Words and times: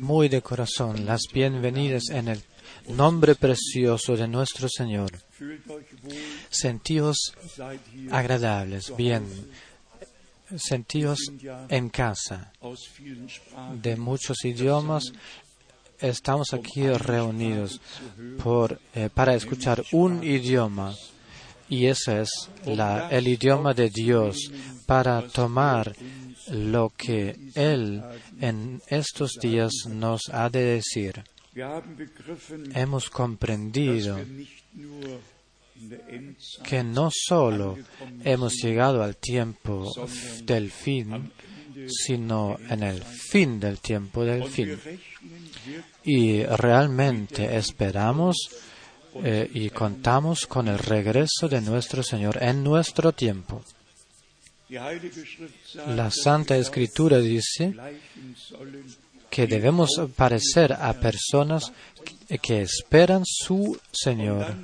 muy 0.00 0.28
de 0.28 0.40
corazón 0.42 1.04
las 1.04 1.22
bienvenidas 1.32 2.04
en 2.10 2.28
el 2.28 2.42
nombre 2.88 3.34
precioso 3.34 4.16
de 4.16 4.26
nuestro 4.26 4.68
Señor. 4.68 5.12
Sentíos 6.48 7.34
agradables, 8.10 8.94
bien, 8.96 9.24
sentíos 10.56 11.18
en 11.68 11.88
casa. 11.90 12.52
De 13.82 13.96
muchos 13.96 14.44
idiomas. 14.44 15.12
Estamos 16.00 16.52
aquí 16.52 16.88
reunidos 16.88 17.80
por, 18.42 18.80
eh, 18.94 19.10
para 19.12 19.34
escuchar 19.34 19.84
un 19.90 20.22
idioma 20.22 20.94
y 21.68 21.86
ese 21.86 22.22
es 22.22 22.30
la, 22.64 23.08
el 23.10 23.28
idioma 23.28 23.74
de 23.74 23.90
Dios 23.90 24.50
para 24.86 25.22
tomar 25.28 25.94
lo 26.50 26.92
que 26.96 27.36
Él 27.54 28.02
en 28.40 28.80
estos 28.88 29.38
días 29.40 29.72
nos 29.88 30.22
ha 30.32 30.48
de 30.48 30.80
decir. 30.80 31.22
Hemos 32.74 33.10
comprendido 33.10 34.18
que 36.64 36.82
no 36.82 37.10
solo 37.12 37.76
hemos 38.24 38.54
llegado 38.62 39.02
al 39.02 39.16
tiempo 39.16 39.92
del 40.44 40.70
fin, 40.70 41.32
sino 41.88 42.56
en 42.68 42.82
el 42.82 43.02
fin 43.02 43.60
del 43.60 43.78
tiempo 43.78 44.24
del 44.24 44.44
fin. 44.44 44.78
Y 46.04 46.42
realmente 46.44 47.56
esperamos 47.56 48.36
eh, 49.22 49.50
y 49.52 49.70
contamos 49.70 50.46
con 50.46 50.68
el 50.68 50.78
regreso 50.78 51.48
de 51.48 51.60
nuestro 51.60 52.02
Señor 52.02 52.42
en 52.42 52.62
nuestro 52.62 53.12
tiempo. 53.12 53.62
La 55.86 56.10
Santa 56.10 56.56
Escritura 56.56 57.18
dice 57.18 57.74
que 59.30 59.46
debemos 59.46 59.90
parecer 60.14 60.74
a 60.74 60.92
personas 60.92 61.72
que 62.42 62.62
esperan 62.62 63.22
su 63.24 63.78
Señor. 63.92 64.54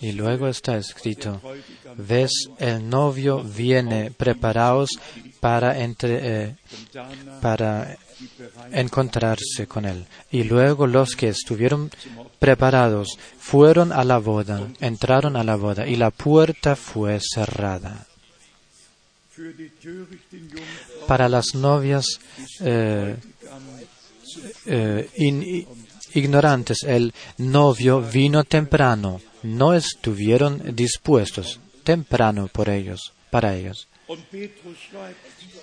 Y 0.00 0.12
luego 0.12 0.46
está 0.46 0.76
escrito, 0.76 1.42
ves, 1.96 2.30
el 2.58 2.88
novio 2.88 3.42
viene, 3.42 4.12
preparaos 4.12 4.90
para, 5.40 5.80
entre, 5.80 6.18
eh, 6.22 6.56
para 7.42 7.98
encontrarse 8.72 9.66
con 9.66 9.84
él. 9.84 10.06
Y 10.30 10.44
luego 10.44 10.86
los 10.86 11.16
que 11.16 11.28
estuvieron 11.28 11.90
preparados 12.38 13.18
fueron 13.38 13.92
a 13.92 14.04
la 14.04 14.18
boda, 14.18 14.68
entraron 14.80 15.36
a 15.36 15.44
la 15.44 15.56
boda 15.56 15.86
y 15.86 15.96
la 15.96 16.10
puerta 16.10 16.76
fue 16.76 17.18
cerrada. 17.20 18.06
Para 21.06 21.28
las 21.28 21.54
novias 21.54 22.06
eh, 22.60 23.16
eh, 24.66 25.66
ignorantes, 26.14 26.82
el 26.82 27.14
novio 27.38 28.00
vino 28.00 28.44
temprano, 28.44 29.20
no 29.42 29.74
estuvieron 29.74 30.74
dispuestos 30.74 31.60
temprano 31.84 32.48
por 32.52 32.68
ellos, 32.68 33.12
para 33.30 33.54
ellos. 33.54 33.88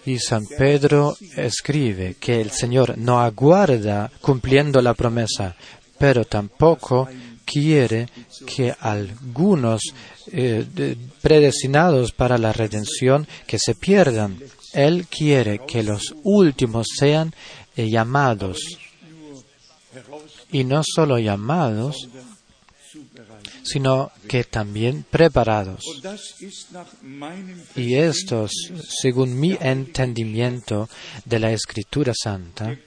Y 0.05 0.19
San 0.19 0.45
Pedro 0.45 1.15
escribe 1.35 2.15
que 2.19 2.39
el 2.41 2.51
Señor 2.51 2.97
no 2.97 3.19
aguarda 3.19 4.11
cumpliendo 4.21 4.81
la 4.81 4.93
promesa, 4.93 5.55
pero 5.97 6.25
tampoco 6.25 7.07
quiere 7.45 8.07
que 8.45 8.75
algunos 8.79 9.81
eh, 10.31 10.65
predestinados 11.21 12.11
para 12.11 12.37
la 12.37 12.51
redención 12.51 13.27
que 13.47 13.59
se 13.59 13.75
pierdan. 13.75 14.37
Él 14.73 15.07
quiere 15.07 15.61
que 15.65 15.83
los 15.83 16.15
últimos 16.23 16.87
sean 16.97 17.33
eh, 17.77 17.89
llamados 17.89 18.59
y 20.51 20.63
no 20.63 20.81
solo 20.83 21.17
llamados, 21.19 22.07
sino 23.65 24.11
que 24.27 24.43
también 24.43 25.05
preparados. 25.09 25.81
Y 27.75 27.95
esto, 27.95 28.47
según 29.01 29.39
mi 29.39 29.57
entendimiento 29.59 30.87
de 31.25 31.39
la 31.39 31.51
Escritura 31.51 32.13
Santa, 32.15 32.77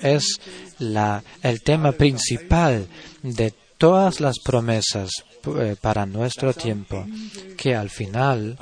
es 0.00 0.40
la, 0.78 1.22
el 1.42 1.62
tema 1.62 1.92
principal 1.92 2.86
de 3.22 3.52
todas 3.76 4.20
las 4.20 4.38
promesas 4.38 5.10
eh, 5.58 5.74
para 5.80 6.06
nuestro 6.06 6.54
tiempo, 6.54 7.04
que 7.56 7.74
al 7.74 7.90
final 7.90 8.56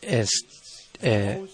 eh, 0.00 0.26
eh, 1.02 1.46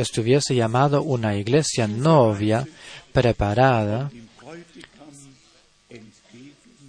estuviese 0.00 0.54
llamado 0.54 1.02
una 1.02 1.36
iglesia 1.36 1.86
novia 1.86 2.66
preparada 3.12 4.10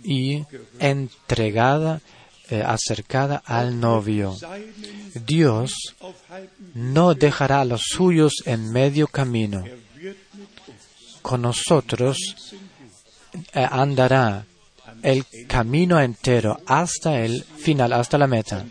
y 0.03 0.43
entregada, 0.79 2.01
eh, 2.49 2.63
acercada 2.65 3.41
al 3.45 3.79
novio. 3.79 4.35
Dios 5.25 5.95
no 6.73 7.13
dejará 7.13 7.61
a 7.61 7.65
los 7.65 7.81
suyos 7.83 8.43
en 8.45 8.71
medio 8.71 9.07
camino. 9.07 9.63
Con 11.21 11.43
nosotros 11.43 12.17
eh, 13.53 13.67
andará 13.69 14.45
el 15.03 15.25
camino 15.47 15.99
entero 15.99 16.59
hasta 16.65 17.21
el 17.21 17.43
final, 17.43 17.93
hasta 17.93 18.17
la 18.17 18.27
meta, 18.27 18.65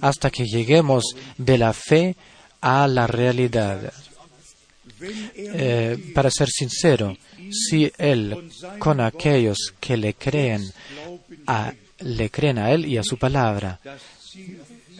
hasta 0.00 0.30
que 0.30 0.44
lleguemos 0.44 1.04
de 1.36 1.58
la 1.58 1.72
fe 1.72 2.16
a 2.60 2.86
la 2.88 3.06
realidad. 3.06 3.92
Eh, 5.00 6.12
para 6.14 6.30
ser 6.30 6.48
sincero, 6.48 7.16
si 7.50 7.90
Él, 7.98 8.50
con 8.78 9.00
aquellos 9.00 9.74
que 9.80 9.96
le 9.96 10.14
creen, 10.14 10.62
a, 11.46 11.72
le 12.00 12.30
creen 12.30 12.58
a 12.58 12.72
Él 12.72 12.86
y 12.86 12.96
a 12.96 13.02
su 13.02 13.16
palabra, 13.16 13.80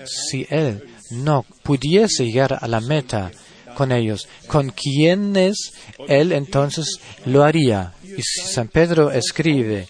si 0.04 0.46
Él 0.48 0.84
no 1.10 1.44
pudiese 1.62 2.24
llegar 2.24 2.58
a 2.60 2.68
la 2.68 2.80
meta 2.80 3.30
con 3.74 3.92
ellos, 3.92 4.28
¿con 4.46 4.70
quiénes 4.70 5.72
Él 6.08 6.32
entonces 6.32 6.98
lo 7.26 7.42
haría? 7.44 7.94
Y 8.02 8.22
San 8.22 8.68
Pedro 8.68 9.10
escribe 9.10 9.88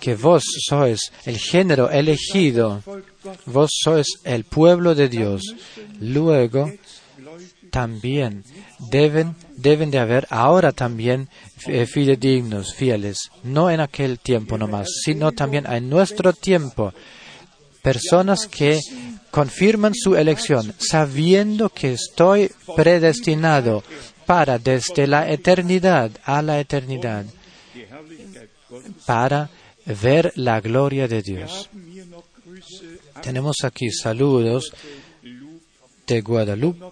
que 0.00 0.14
vos 0.14 0.44
sois 0.68 1.10
el 1.24 1.38
género 1.38 1.90
elegido, 1.90 2.82
vos 3.46 3.70
sois 3.72 4.06
el 4.24 4.44
pueblo 4.44 4.94
de 4.94 5.08
Dios. 5.08 5.42
Luego, 6.00 6.70
también 7.76 8.42
deben, 8.90 9.36
deben 9.54 9.90
de 9.90 9.98
haber 9.98 10.26
ahora 10.30 10.72
también 10.72 11.28
eh, 11.66 11.84
fidedignos, 11.84 12.74
fieles, 12.74 13.28
no 13.42 13.68
en 13.70 13.80
aquel 13.80 14.18
tiempo 14.18 14.56
nomás, 14.56 14.88
sino 15.04 15.32
también 15.32 15.66
en 15.70 15.90
nuestro 15.90 16.32
tiempo, 16.32 16.94
personas 17.82 18.46
que 18.46 18.80
confirman 19.30 19.92
su 19.94 20.16
elección, 20.16 20.72
sabiendo 20.78 21.68
que 21.68 21.92
estoy 21.92 22.50
predestinado 22.74 23.84
para 24.24 24.58
desde 24.58 25.06
la 25.06 25.30
eternidad 25.30 26.10
a 26.24 26.40
la 26.40 26.58
eternidad, 26.58 27.26
para 29.04 29.50
ver 29.84 30.32
la 30.36 30.62
gloria 30.62 31.08
de 31.08 31.20
Dios. 31.20 31.68
Tenemos 33.20 33.56
aquí 33.64 33.90
saludos 33.90 34.72
de 36.06 36.20
Guadalupe, 36.20 36.86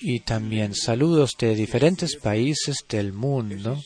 y 0.00 0.20
también 0.20 0.74
saludos 0.74 1.32
de 1.38 1.54
diferentes 1.54 2.16
países 2.16 2.84
del 2.88 3.12
mundo. 3.12 3.78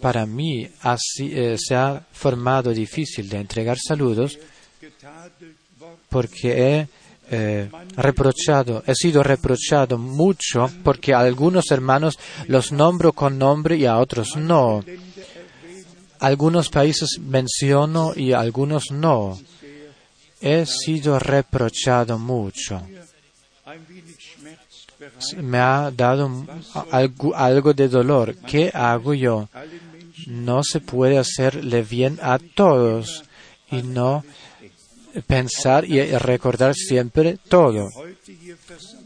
Para 0.00 0.24
mí 0.24 0.66
eh, 1.20 1.56
se 1.58 1.74
ha 1.74 2.06
formado 2.12 2.70
difícil 2.70 3.28
de 3.28 3.38
entregar 3.38 3.78
saludos 3.78 4.38
porque 6.08 6.48
he 6.52 6.88
eh, 7.30 7.70
reprochado, 7.96 8.82
he 8.86 8.94
sido 8.94 9.22
reprochado 9.22 9.98
mucho 9.98 10.70
porque 10.82 11.12
a 11.12 11.20
algunos 11.20 11.70
hermanos 11.70 12.18
los 12.48 12.72
nombro 12.72 13.12
con 13.12 13.38
nombre 13.38 13.76
y 13.76 13.84
a 13.84 13.98
otros 13.98 14.36
no. 14.36 14.82
Algunos 16.20 16.70
países 16.70 17.18
menciono 17.20 18.12
y 18.16 18.32
algunos 18.32 18.90
no. 18.90 19.38
He 20.40 20.64
sido 20.64 21.18
reprochado 21.18 22.18
mucho 22.18 22.82
me 25.36 25.58
ha 25.58 25.90
dado 25.90 26.30
algo, 26.92 27.72
de 27.74 27.88
dolor. 27.88 28.36
¿Qué 28.46 28.70
hago 28.72 29.14
yo? 29.14 29.48
No 30.26 30.62
se 30.62 30.80
puede 30.80 31.18
hacerle 31.18 31.82
bien 31.82 32.18
a 32.22 32.38
todos 32.38 33.24
y 33.70 33.82
no 33.82 34.24
pensar 35.26 35.84
y 35.84 36.00
recordar 36.18 36.74
siempre 36.74 37.38
todo. 37.48 37.88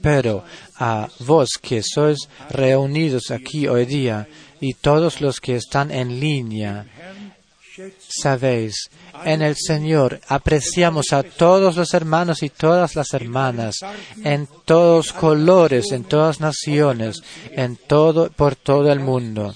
Pero 0.02 0.44
a 0.78 1.08
vos 1.20 1.50
que 1.61 1.82
sois 1.82 2.28
reunidos 2.50 3.31
aquí 3.31 3.69
hoy 3.69 3.87
día 3.87 4.28
y 4.61 4.75
todos 4.75 5.20
los 5.20 5.40
que 5.40 5.56
están 5.56 5.90
en 5.90 6.20
línea 6.20 6.87
Sabéis, 7.99 8.88
en 9.25 9.43
el 9.43 9.56
Señor 9.56 10.21
apreciamos 10.29 11.12
a 11.12 11.23
todos 11.23 11.76
los 11.76 11.93
hermanos 11.94 12.43
y 12.43 12.50
todas 12.50 12.94
las 12.94 13.12
hermanas, 13.15 13.76
en 14.23 14.49
todos 14.65 15.12
colores, 15.12 15.91
en 15.93 16.05
todas 16.05 16.41
naciones, 16.41 17.23
en 17.50 17.76
todo, 17.76 18.31
por 18.31 18.55
todo 18.56 18.93
el 18.93 19.00
mundo. 19.00 19.55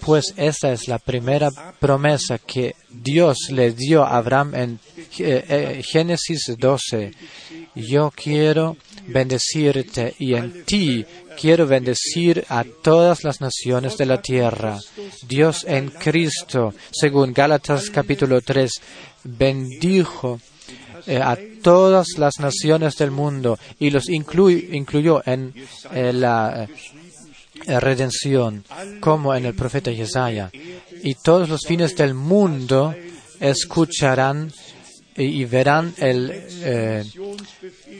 Pues 0.00 0.34
esta 0.36 0.72
es 0.72 0.88
la 0.88 0.98
primera 0.98 1.50
promesa 1.78 2.38
que 2.38 2.74
Dios 2.90 3.50
le 3.50 3.72
dio 3.72 4.02
a 4.02 4.16
Abraham 4.16 4.54
en 4.54 4.80
eh, 5.18 5.44
eh, 5.48 5.82
Génesis 5.82 6.54
12. 6.58 7.12
Yo 7.74 8.12
quiero 8.14 8.76
bendecirte 9.06 10.14
y 10.18 10.34
en 10.34 10.64
ti 10.64 11.04
quiero 11.40 11.66
bendecir 11.66 12.44
a 12.48 12.64
todas 12.64 13.24
las 13.24 13.40
naciones 13.40 13.96
de 13.96 14.06
la 14.06 14.22
tierra. 14.22 14.78
Dios 15.26 15.64
en 15.68 15.90
Cristo, 15.90 16.74
según 16.92 17.32
Gálatas 17.32 17.90
capítulo 17.90 18.40
3, 18.40 18.70
bendijo 19.24 20.40
eh, 21.06 21.18
a 21.18 21.36
todas 21.62 22.18
las 22.18 22.38
naciones 22.38 22.96
del 22.96 23.10
mundo 23.10 23.58
y 23.78 23.90
los 23.90 24.08
incluyó 24.08 25.22
en 25.26 25.52
la 25.92 26.68
redención, 27.66 28.64
como 29.00 29.34
en 29.34 29.46
el 29.46 29.54
profeta 29.54 29.92
Jesaja. 29.92 30.50
Y 31.02 31.14
todos 31.14 31.48
los 31.48 31.60
fines 31.66 31.96
del 31.96 32.14
mundo 32.14 32.94
escucharán 33.40 34.52
y 35.16 35.44
verán 35.44 35.94
el, 35.98 36.30
eh, 36.32 37.04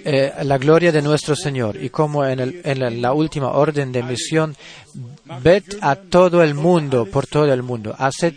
eh, 0.05 0.33
la 0.43 0.59
gloria 0.59 0.91
de 0.91 1.01
nuestro 1.01 1.37
Señor. 1.37 1.77
Y 1.81 1.91
como 1.91 2.25
en, 2.27 2.41
el, 2.41 2.61
en, 2.65 3.01
la 3.01 3.13
última 3.13 3.53
orden 3.53 3.93
de 3.93 4.03
misión, 4.03 4.57
ved 5.41 5.63
a 5.81 5.97
todo 5.97 6.43
el 6.43 6.55
mundo, 6.55 7.07
por 7.07 7.27
todo 7.27 7.53
el 7.53 7.63
mundo, 7.63 7.95
haced 7.97 8.35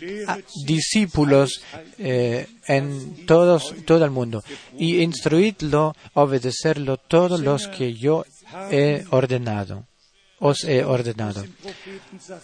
discípulos 0.64 1.60
eh, 1.98 2.46
en 2.66 3.26
todo 3.26 4.04
el 4.04 4.10
mundo 4.10 4.42
y 4.78 5.02
instruidlo, 5.02 5.94
obedecerlo 6.14 6.98
todos 6.98 7.40
los 7.40 7.66
que 7.68 7.94
yo 7.94 8.24
he 8.70 9.04
ordenado 9.10 9.84
os 10.40 10.64
he 10.64 10.84
ordenado. 10.84 11.44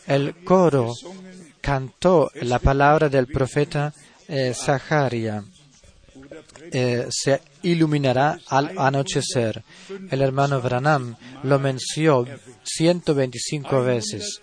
El 0.06 0.44
coro 0.44 0.92
cantó 1.60 2.30
la 2.42 2.58
palabra 2.58 3.08
del 3.08 3.26
profeta 3.26 3.92
eh, 4.28 4.54
Zaharia. 4.54 5.44
Eh, 6.72 7.06
se 7.10 7.40
iluminará 7.62 8.38
al 8.48 8.76
anochecer. 8.78 9.62
El 10.10 10.22
hermano 10.22 10.60
Branham 10.60 11.16
lo 11.44 11.58
mencionó 11.58 12.26
125 12.64 13.82
veces. 13.82 14.40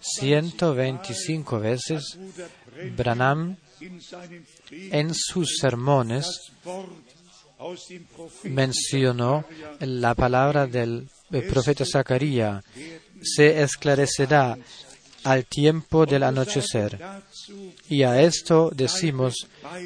125 0.00 1.60
veces 1.60 2.18
Branham 2.96 3.56
en 4.70 5.14
sus 5.14 5.56
sermones 5.58 6.52
mencionó 8.44 9.44
la 9.80 10.14
palabra 10.14 10.66
del 10.66 11.08
el 11.30 11.46
profeta 11.46 11.84
Zacarías 11.84 12.64
se 13.22 13.62
esclarecerá 13.62 14.56
al 15.24 15.44
tiempo 15.44 16.06
del 16.06 16.22
anochecer. 16.22 16.98
Y 17.88 18.02
a 18.02 18.20
esto 18.22 18.70
decimos, 18.74 19.34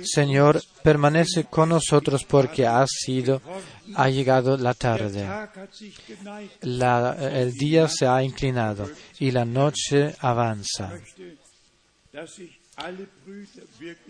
Señor, 0.02 0.62
permanece 0.82 1.44
con 1.44 1.70
nosotros 1.70 2.24
porque 2.24 2.66
ha 2.66 2.84
sido, 2.86 3.40
ha 3.94 4.08
llegado 4.08 4.56
la 4.56 4.74
tarde. 4.74 5.26
el 6.62 7.52
día 7.52 7.88
se 7.88 8.06
ha 8.06 8.22
inclinado 8.22 8.88
y 9.18 9.30
la 9.30 9.44
noche 9.44 10.14
avanza. 10.20 10.92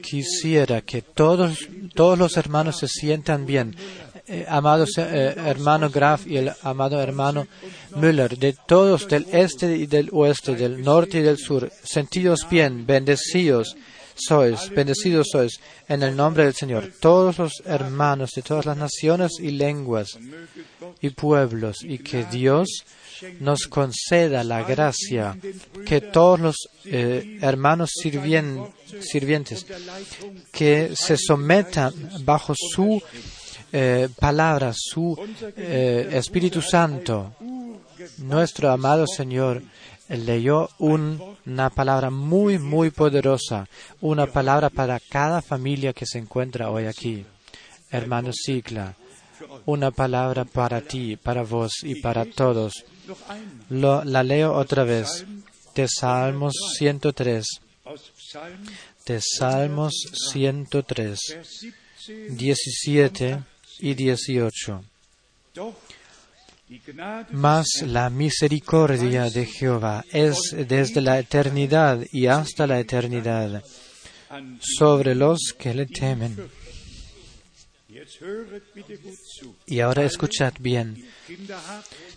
Quisiera 0.03 0.81
que 0.81 1.03
todos, 1.03 1.59
todos 1.95 2.19
los 2.19 2.37
hermanos 2.37 2.79
se 2.79 2.89
sientan 2.89 3.45
bien 3.45 3.77
eh, 4.27 4.47
amado 4.49 4.87
eh, 4.97 5.35
hermano 5.37 5.91
Graf 5.91 6.27
y 6.27 6.39
el 6.39 6.53
amado 6.63 7.01
hermano 7.01 7.47
Müller, 7.97 8.39
de 8.39 8.55
todos 8.67 9.07
del 9.09 9.27
este 9.33 9.77
y 9.77 9.87
del 9.87 10.09
oeste, 10.13 10.55
del 10.55 10.83
norte 10.83 11.19
y 11.19 11.23
del 11.23 11.39
sur, 11.39 11.71
sentidos 11.83 12.47
bien, 12.49 12.87
bendecidos 12.87 13.77
sois, 14.15 14.71
bendecidos 14.71 15.29
sois 15.31 15.61
en 15.89 16.03
el 16.03 16.17
nombre 16.17 16.45
del 16.45 16.55
Señor, 16.55 16.93
todos 17.01 17.39
los 17.39 17.63
hermanos 17.67 18.31
de 18.35 18.43
todas 18.43 18.67
las 18.67 18.77
naciones 18.77 19.33
y 19.41 19.51
lenguas 19.51 20.19
y 21.01 21.11
pueblos, 21.11 21.79
y 21.83 21.99
que 21.99 22.25
Dios 22.25 22.85
nos 23.41 23.67
conceda 23.67 24.45
la 24.45 24.63
gracia 24.63 25.37
que 25.87 26.01
todos 26.01 26.41
los 26.41 26.57
eh, 26.85 27.39
hermanos 27.41 27.91
sirvientes 27.93 29.67
que 30.53 30.93
se 30.95 31.17
sometan 31.17 31.93
bajo 32.25 32.55
su 32.55 33.03
eh, 33.77 34.09
palabra, 34.21 34.73
su 34.73 35.19
eh, 35.57 36.09
Espíritu 36.13 36.63
Santo. 36.63 37.35
Nuestro 38.19 38.71
amado 38.71 39.05
Señor 39.05 39.63
leyó 40.09 40.69
una 40.79 41.71
palabra 41.71 42.09
muy, 42.09 42.61
muy 42.61 42.91
poderosa, 42.91 43.69
una 44.01 44.27
palabra 44.27 44.71
para 44.71 45.01
cada 45.01 45.43
familia 45.43 45.93
que 45.93 46.07
se 46.07 46.19
encuentra 46.19 46.71
hoy 46.71 46.87
aquí. 46.87 47.27
Hermano 47.91 48.31
Sigla, 48.33 48.95
una 49.67 49.91
palabra 49.91 50.45
para 50.45 50.81
ti, 50.81 51.17
para 51.17 51.43
vos 51.43 51.83
y 51.83 52.01
para 52.01 52.25
todos. 52.27 52.85
la 53.71 54.23
leo 54.23 54.53
otra 54.53 54.85
vez, 54.85 55.27
de 55.75 55.89
Salmos 55.89 56.55
103. 56.79 57.45
De 59.05 59.21
Salmos 59.21 59.95
103, 60.33 61.19
17 62.31 63.54
y 63.81 63.95
18. 63.95 64.85
Mas 67.31 67.67
la 67.87 68.11
misericordia 68.11 69.31
de 69.31 69.47
Jehová 69.47 70.05
es 70.11 70.55
desde 70.67 71.01
la 71.01 71.19
eternidad 71.19 72.05
y 72.11 72.27
hasta 72.27 72.67
la 72.67 72.81
eternidad 72.81 73.63
sobre 74.61 75.15
los 75.15 75.55
que 75.59 75.75
le 75.75 75.87
temen. 75.87 76.37
Y 79.67 79.81
ahora 79.81 80.05
escuchad 80.05 80.55
bien. 80.59 81.07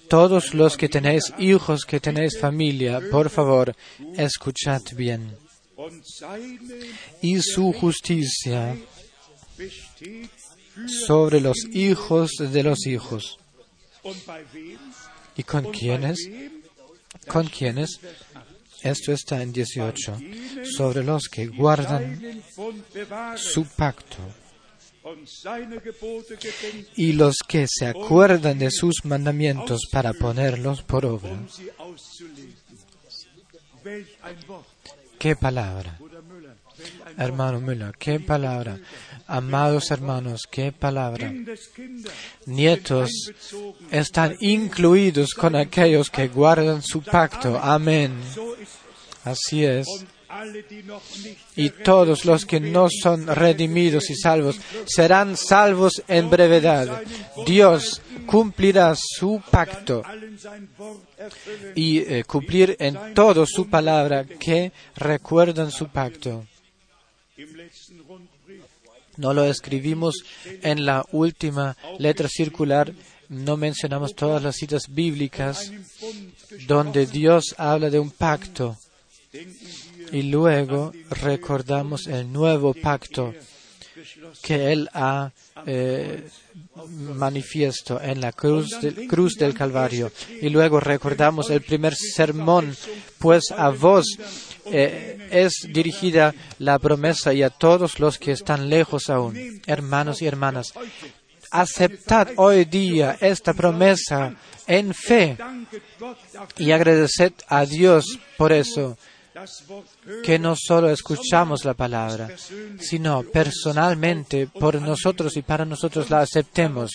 Todos 0.10 0.54
los 0.54 0.78
que 0.78 0.90
tenéis 0.90 1.34
hijos, 1.38 1.86
que 1.86 2.00
tenéis 2.00 2.40
familia, 2.40 3.02
por 3.12 3.30
favor, 3.30 3.76
escuchad 4.16 4.82
bien. 4.96 5.38
Y 7.22 7.40
su 7.42 7.74
justicia 7.74 8.76
sobre 10.86 11.42
los 11.42 11.58
hijos 11.72 12.32
de 12.38 12.64
los 12.64 12.86
hijos. 12.86 13.40
¿Y 15.36 15.44
con 15.44 15.72
quiénes? 15.72 16.30
¿Con 17.28 17.48
quiénes? 17.48 18.00
Esto 18.82 19.12
está 19.12 19.42
en 19.42 19.52
18. 19.52 20.18
Sobre 20.64 21.04
los 21.04 21.28
que 21.30 21.48
guardan 21.48 22.44
su 23.36 23.66
pacto 23.66 24.18
y 26.96 27.14
los 27.14 27.38
que 27.48 27.66
se 27.68 27.88
acuerdan 27.88 28.60
de 28.60 28.72
sus 28.72 29.06
mandamientos 29.06 29.88
para 29.92 30.14
ponerlos 30.14 30.84
por 30.84 31.06
obra. 31.06 31.40
¿Qué 35.18 35.36
palabra? 35.36 35.98
Hermano 37.18 37.60
Müller, 37.60 37.94
qué 37.98 38.20
palabra. 38.20 38.78
Amados 39.28 39.92
hermanos, 39.92 40.48
qué 40.50 40.72
palabra. 40.72 41.34
Nietos 42.46 43.32
están 43.92 44.36
incluidos 44.40 45.34
con 45.34 45.56
aquellos 45.56 46.10
que 46.10 46.28
guardan 46.28 46.82
su 46.82 47.02
pacto. 47.02 47.60
Amén. 47.62 48.14
Así 49.24 49.66
es. 49.66 49.88
Y 51.56 51.70
todos 51.70 52.26
los 52.26 52.46
que 52.46 52.60
no 52.60 52.88
son 52.90 53.28
redimidos 53.28 54.10
y 54.10 54.16
salvos 54.16 54.60
serán 54.86 55.38
salvos 55.38 56.04
en 56.08 56.30
brevedad. 56.30 57.02
Dios 57.46 58.02
cumplirá 58.26 58.94
su 58.96 59.42
pacto 59.50 60.04
y 61.76 62.00
eh, 62.00 62.24
cumplir 62.26 62.76
en 62.80 63.14
todo 63.14 63.46
su 63.46 63.70
palabra 63.70 64.26
que 64.26 64.72
recuerdan 64.96 65.72
su 65.72 65.88
pacto. 65.88 66.46
No 69.18 69.34
lo 69.34 69.44
escribimos 69.46 70.24
en 70.62 70.86
la 70.86 71.06
última 71.12 71.76
letra 71.98 72.28
circular, 72.30 72.94
no 73.30 73.58
mencionamos 73.58 74.16
todas 74.16 74.44
las 74.44 74.56
citas 74.56 74.84
bíblicas 74.90 75.72
donde 76.68 77.06
Dios 77.08 77.56
habla 77.58 77.90
de 77.90 78.00
un 78.00 78.12
pacto 78.12 78.78
y 80.12 80.24
luego 80.24 80.94
recordamos 81.10 82.08
el 82.08 82.32
nuevo 82.32 82.74
pacto 82.74 83.34
que 84.42 84.72
Él 84.72 84.90
ha 84.94 85.32
eh, 85.66 86.30
manifiesto 87.16 88.00
en 88.02 88.22
la 88.22 88.32
cruz, 88.32 88.70
cruz 89.10 89.36
del 89.36 89.54
Calvario. 89.54 90.12
Y 90.42 90.50
luego 90.50 90.80
recordamos 90.80 91.50
el 91.50 91.62
primer 91.62 91.96
sermón, 91.96 92.76
pues 93.18 93.52
a 93.56 93.70
vos 93.70 94.06
eh, 94.72 95.28
es 95.32 95.54
dirigida 95.70 96.34
la 96.60 96.80
promesa 96.80 97.34
y 97.34 97.44
a 97.44 97.50
todos 97.50 98.00
los 98.00 98.18
que 98.18 98.32
están 98.32 98.70
lejos 98.70 99.10
aún, 99.10 99.62
hermanos 99.66 100.22
y 100.22 100.28
hermanas. 100.28 100.74
Aceptad 101.52 102.30
hoy 102.36 102.66
día 102.66 103.18
esta 103.22 103.54
promesa 103.54 104.36
en 104.68 104.94
fe 104.94 105.38
y 106.58 106.72
agradeced 106.72 107.34
a 107.48 107.66
Dios 107.66 108.20
por 108.38 108.52
eso, 108.52 108.98
que 110.24 110.40
no 110.40 110.56
solo 110.58 110.90
escuchamos 110.90 111.64
la 111.64 111.74
palabra, 111.74 112.30
sino 112.80 113.24
personalmente 113.24 114.48
por 114.48 114.82
nosotros 114.82 115.38
y 115.38 115.42
para 115.42 115.64
nosotros 115.64 116.10
la 116.10 116.22
aceptemos 116.22 116.92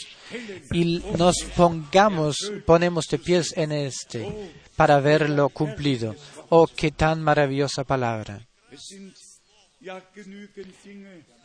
y 0.72 1.02
nos 1.16 1.36
pongamos, 1.56 2.36
ponemos 2.66 3.06
de 3.06 3.18
pies 3.18 3.54
en 3.56 3.72
este 3.72 4.52
para 4.76 5.00
verlo 5.00 5.48
cumplido. 5.48 6.14
Oh, 6.54 6.66
qué 6.66 6.90
tan 6.90 7.22
maravillosa 7.22 7.82
palabra. 7.82 8.46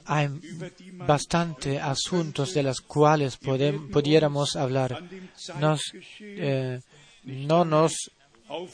Hay 0.04 0.30
bastante 1.08 1.80
asuntos 1.80 2.54
de 2.54 2.64
los 2.64 2.82
cuales 2.82 3.38
pudiéramos 3.38 4.58
hablar. 4.58 5.02
Nos, 5.62 5.82
eh, 6.20 6.82
no 7.24 7.64
nos 7.64 8.12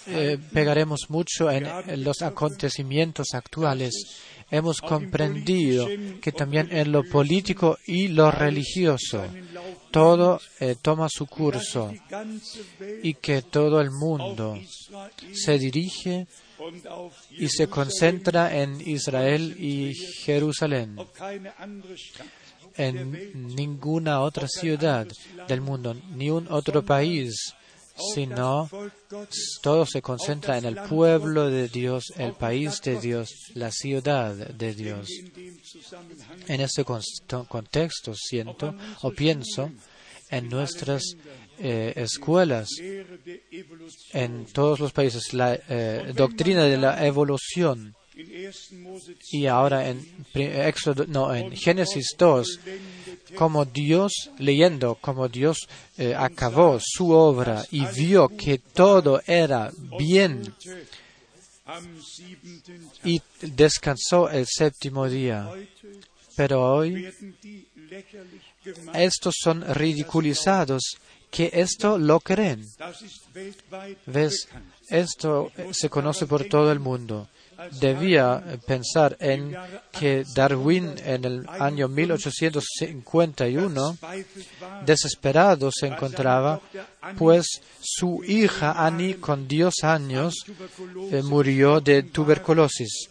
eh, 0.07 0.39
pegaremos 0.51 1.01
mucho 1.09 1.51
en 1.51 2.03
los 2.03 2.23
acontecimientos 2.23 3.35
actuales. 3.35 3.93
Hemos 4.53 4.79
comprendido 4.81 5.87
que 6.21 6.31
también 6.31 6.69
en 6.71 6.91
lo 6.91 7.03
político 7.03 7.77
y 7.85 8.07
lo 8.07 8.29
religioso 8.29 9.25
todo 9.93 10.41
eh, 10.59 10.75
toma 10.81 11.07
su 11.07 11.27
curso 11.27 11.93
y 13.03 13.13
que 13.13 13.43
todo 13.43 13.79
el 13.79 13.91
mundo 13.91 14.59
se 15.33 15.59
dirige 15.59 16.25
y 17.29 17.47
se 17.47 17.67
concentra 17.67 18.57
en 18.57 18.81
Israel 18.81 19.55
y 19.59 19.93
Jerusalén, 19.93 20.97
en 22.75 23.55
ninguna 23.55 24.21
otra 24.21 24.47
ciudad 24.47 25.07
del 25.47 25.61
mundo, 25.61 25.95
ni 26.15 26.31
un 26.31 26.47
otro 26.49 26.83
país, 26.83 27.53
sino 27.95 28.69
todo 29.61 29.85
se 29.85 30.01
concentra 30.01 30.57
en 30.57 30.65
el 30.65 30.75
pueblo 30.75 31.49
de 31.49 31.67
Dios, 31.67 32.13
el 32.17 32.33
país 32.33 32.81
de 32.81 32.99
Dios, 32.99 33.29
la 33.53 33.71
ciudad 33.71 34.35
de 34.35 34.73
Dios. 34.73 35.09
En 36.47 36.61
este 36.61 36.83
contexto 36.83 38.13
siento 38.15 38.75
o 39.01 39.11
pienso 39.11 39.71
en 40.29 40.49
nuestras 40.49 41.15
eh, 41.59 41.93
escuelas 41.95 42.67
en 44.11 44.45
todos 44.45 44.79
los 44.79 44.91
países, 44.91 45.33
la 45.33 45.53
eh, 45.69 46.11
doctrina 46.15 46.63
de 46.63 46.77
la 46.77 47.05
evolución. 47.05 47.95
Y 49.31 49.47
ahora 49.47 49.89
en, 49.89 50.05
no, 51.07 51.33
en 51.33 51.55
Génesis 51.55 52.15
2, 52.17 52.59
como 53.35 53.65
Dios, 53.65 54.31
leyendo, 54.37 54.95
como 54.95 55.27
Dios 55.27 55.67
eh, 55.97 56.13
acabó 56.15 56.79
su 56.79 57.11
obra 57.11 57.65
y 57.71 57.85
vio 57.85 58.29
que 58.29 58.59
todo 58.59 59.21
era 59.25 59.71
bien 59.97 60.53
y 63.03 63.21
descansó 63.41 64.29
el 64.29 64.45
séptimo 64.47 65.07
día. 65.09 65.49
Pero 66.35 66.75
hoy 66.75 67.09
estos 68.93 69.35
son 69.41 69.63
ridiculizados 69.73 70.97
que 71.29 71.49
esto 71.53 71.97
lo 71.97 72.19
creen. 72.19 72.67
¿Ves? 74.05 74.47
Esto 74.89 75.51
se 75.71 75.89
conoce 75.89 76.27
por 76.27 76.45
todo 76.45 76.71
el 76.71 76.79
mundo. 76.79 77.27
Debía 77.71 78.43
pensar 78.65 79.15
en 79.19 79.55
que 79.91 80.23
Darwin 80.35 80.95
en 81.03 81.25
el 81.25 81.45
año 81.47 81.87
1851 81.87 83.97
desesperado 84.85 85.71
se 85.71 85.87
encontraba, 85.87 86.61
pues 87.17 87.47
su 87.81 88.23
hija 88.23 88.85
Annie, 88.85 89.15
con 89.15 89.47
10 89.47 89.83
años, 89.83 90.35
eh, 91.11 91.23
murió 91.23 91.81
de 91.81 92.03
tuberculosis. 92.03 93.09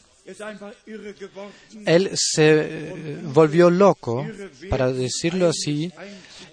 Él 1.84 2.10
se 2.14 2.44
eh, 2.44 3.18
volvió 3.24 3.70
loco, 3.70 4.24
para 4.70 4.92
decirlo 4.92 5.48
así, 5.48 5.92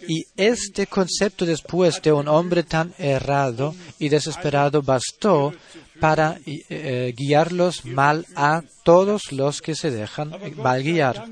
y 0.08 0.26
este 0.36 0.88
concepto 0.88 1.46
después 1.46 2.02
de 2.02 2.12
un 2.12 2.28
hombre 2.28 2.64
tan 2.64 2.96
errado 2.98 3.76
y 4.00 4.10
desesperado 4.10 4.82
bastó 4.82 5.54
para 6.00 6.40
eh, 6.46 7.14
guiarlos 7.16 7.86
mal 7.86 8.26
a 8.36 8.64
todos 8.84 9.32
los 9.32 9.62
que 9.62 9.76
se 9.76 9.92
dejan 9.92 10.34
mal 10.56 10.84
guiar. 10.84 11.26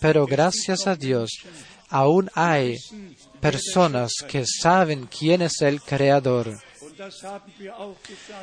Pero 0.00 0.26
gracias 0.26 0.86
a 0.86 0.96
Dios, 0.96 1.30
aún 1.88 2.30
hay 2.34 2.76
personas 3.40 4.12
que 4.28 4.44
saben 4.46 5.06
quién 5.06 5.42
es 5.42 5.60
el 5.60 5.80
Creador. 5.80 6.58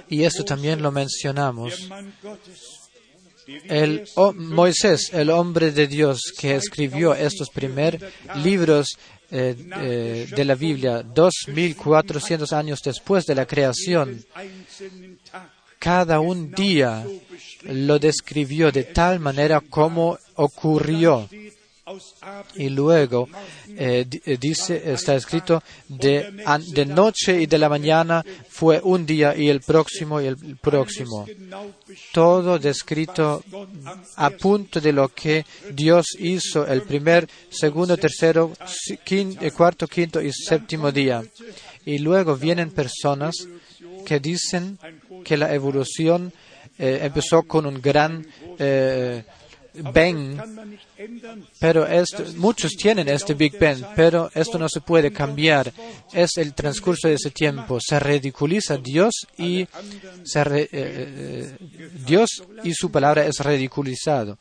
Y 0.10 0.24
esto 0.24 0.44
también 0.44 0.82
lo 0.82 0.92
mencionamos. 0.92 1.90
El 3.48 4.08
Moisés, 4.36 5.12
el 5.14 5.30
hombre 5.30 5.72
de 5.72 5.88
Dios 5.88 6.34
que 6.38 6.56
escribió 6.56 7.14
estos 7.14 7.50
primeros 7.50 8.02
libros 8.36 8.98
eh, 9.30 9.56
eh, 9.82 10.28
de 10.36 10.46
la 10.46 10.56
Biblia, 10.56 11.04
2400 11.04 12.54
años 12.54 12.80
después 12.84 13.26
de 13.26 13.36
la 13.36 13.46
creación, 13.46 14.24
cada 15.86 16.20
un 16.20 16.50
día 16.50 17.06
lo 17.62 18.00
describió 18.00 18.72
de 18.72 18.86
tal 18.86 19.20
manera 19.20 19.62
como 19.62 20.18
ocurrió. 20.34 21.30
Y 22.56 22.70
luego 22.70 23.30
eh, 23.68 24.04
eh, 24.26 24.38
dice, 24.42 24.82
está 24.84 25.14
escrito, 25.14 25.62
de, 25.88 26.44
de 26.74 26.86
noche 26.88 27.40
y 27.40 27.46
de 27.46 27.60
la 27.60 27.70
mañana 27.70 28.26
fue 28.50 28.82
un 28.84 29.06
día 29.06 29.38
y 29.38 29.48
el 29.50 29.62
próximo 29.62 30.20
y 30.20 30.26
el 30.26 30.58
próximo. 30.58 31.28
Todo 32.12 32.58
descrito 32.58 33.44
a 34.16 34.32
punto 34.32 34.82
de 34.82 34.92
lo 34.92 35.10
que 35.10 35.46
Dios 35.72 36.08
hizo 36.18 36.66
el 36.66 36.82
primer, 36.82 37.30
segundo, 37.52 37.96
tercero, 37.96 38.54
eh, 39.12 39.52
cuarto, 39.52 39.86
quinto 39.86 40.20
y 40.20 40.32
séptimo 40.34 40.92
día. 40.92 41.24
Y 41.86 42.00
luego 42.00 42.36
vienen 42.36 42.72
personas 42.72 43.36
que 44.06 44.20
dicen 44.20 44.78
que 45.24 45.36
la 45.36 45.54
evolución 45.54 46.32
eh, 46.78 47.00
empezó 47.04 47.44
con 47.44 47.66
un 47.66 47.82
gran 47.82 48.26
eh, 48.60 49.24
Bang, 49.82 50.40
pero 51.60 51.88
muchos 52.38 52.72
tienen 52.74 53.08
este 53.10 53.34
Big 53.34 53.60
Bang, 53.60 53.84
pero 53.96 54.30
esto 54.34 54.58
no 54.58 54.68
se 54.70 54.82
puede 54.82 55.12
cambiar. 55.12 55.72
Es 56.14 56.38
el 56.38 56.54
transcurso 56.54 57.08
de 57.08 57.16
ese 57.16 57.32
tiempo. 57.32 57.80
Se 57.80 58.00
ridiculiza 58.00 58.78
Dios 58.78 59.28
y 59.38 59.62
eh, 59.62 59.68
eh, 60.72 61.58
Dios 62.06 62.44
y 62.64 62.74
su 62.74 62.92
palabra 62.92 63.26
es 63.26 63.40
ridiculizado. 63.40 64.38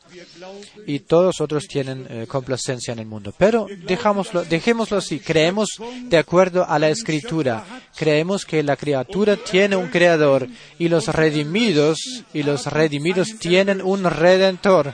Y 0.85 0.99
todos 0.99 1.41
otros 1.41 1.67
tienen 1.67 2.05
eh, 2.09 2.25
complacencia 2.27 2.93
en 2.93 2.99
el 2.99 3.05
mundo. 3.05 3.33
Pero 3.37 3.67
dejámoslo, 3.85 4.43
dejémoslo 4.45 4.97
así. 4.97 5.19
Creemos 5.19 5.69
de 6.03 6.17
acuerdo 6.17 6.65
a 6.67 6.79
la 6.79 6.89
Escritura. 6.89 7.65
Creemos 7.95 8.45
que 8.45 8.63
la 8.63 8.75
criatura 8.75 9.37
tiene 9.37 9.75
un 9.75 9.89
creador 9.89 10.47
y 10.77 10.89
los 10.89 11.07
redimidos 11.07 12.23
y 12.33 12.43
los 12.43 12.65
redimidos 12.67 13.35
tienen 13.39 13.81
un 13.81 14.03
redentor 14.03 14.93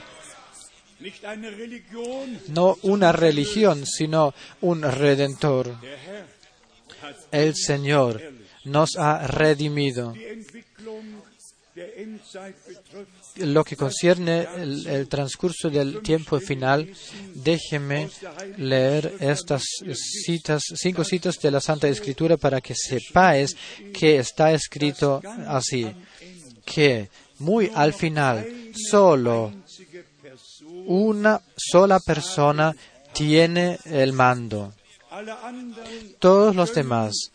no 2.48 2.76
una 2.82 3.12
religión, 3.12 3.86
sino 3.86 4.34
un 4.60 4.82
redentor. 4.82 5.76
El 7.30 7.54
Señor 7.54 8.20
nos 8.64 8.96
ha 8.96 9.26
redimido. 9.26 10.14
Lo 13.36 13.64
que 13.64 13.76
concierne 13.76 14.46
el, 14.56 14.86
el 14.86 15.08
transcurso 15.08 15.70
del 15.70 16.02
tiempo 16.02 16.38
final, 16.38 16.92
déjeme 17.34 18.10
leer 18.58 19.14
estas 19.20 19.62
citas, 19.94 20.62
cinco 20.74 21.02
citas 21.02 21.38
de 21.38 21.50
la 21.50 21.60
Santa 21.60 21.88
Escritura 21.88 22.36
para 22.36 22.60
que 22.60 22.74
sepáis 22.74 23.56
que 23.92 24.18
está 24.18 24.52
escrito 24.52 25.22
así, 25.46 25.90
que 26.66 27.08
muy 27.38 27.70
al 27.74 27.94
final 27.94 28.46
solo 28.90 29.61
una 30.86 31.40
sola 31.56 32.00
persona 32.00 32.74
tiene 33.12 33.78
el 33.84 34.12
mando. 34.12 34.72
Todos 36.18 36.56
los 36.56 36.74
demás 36.74 37.32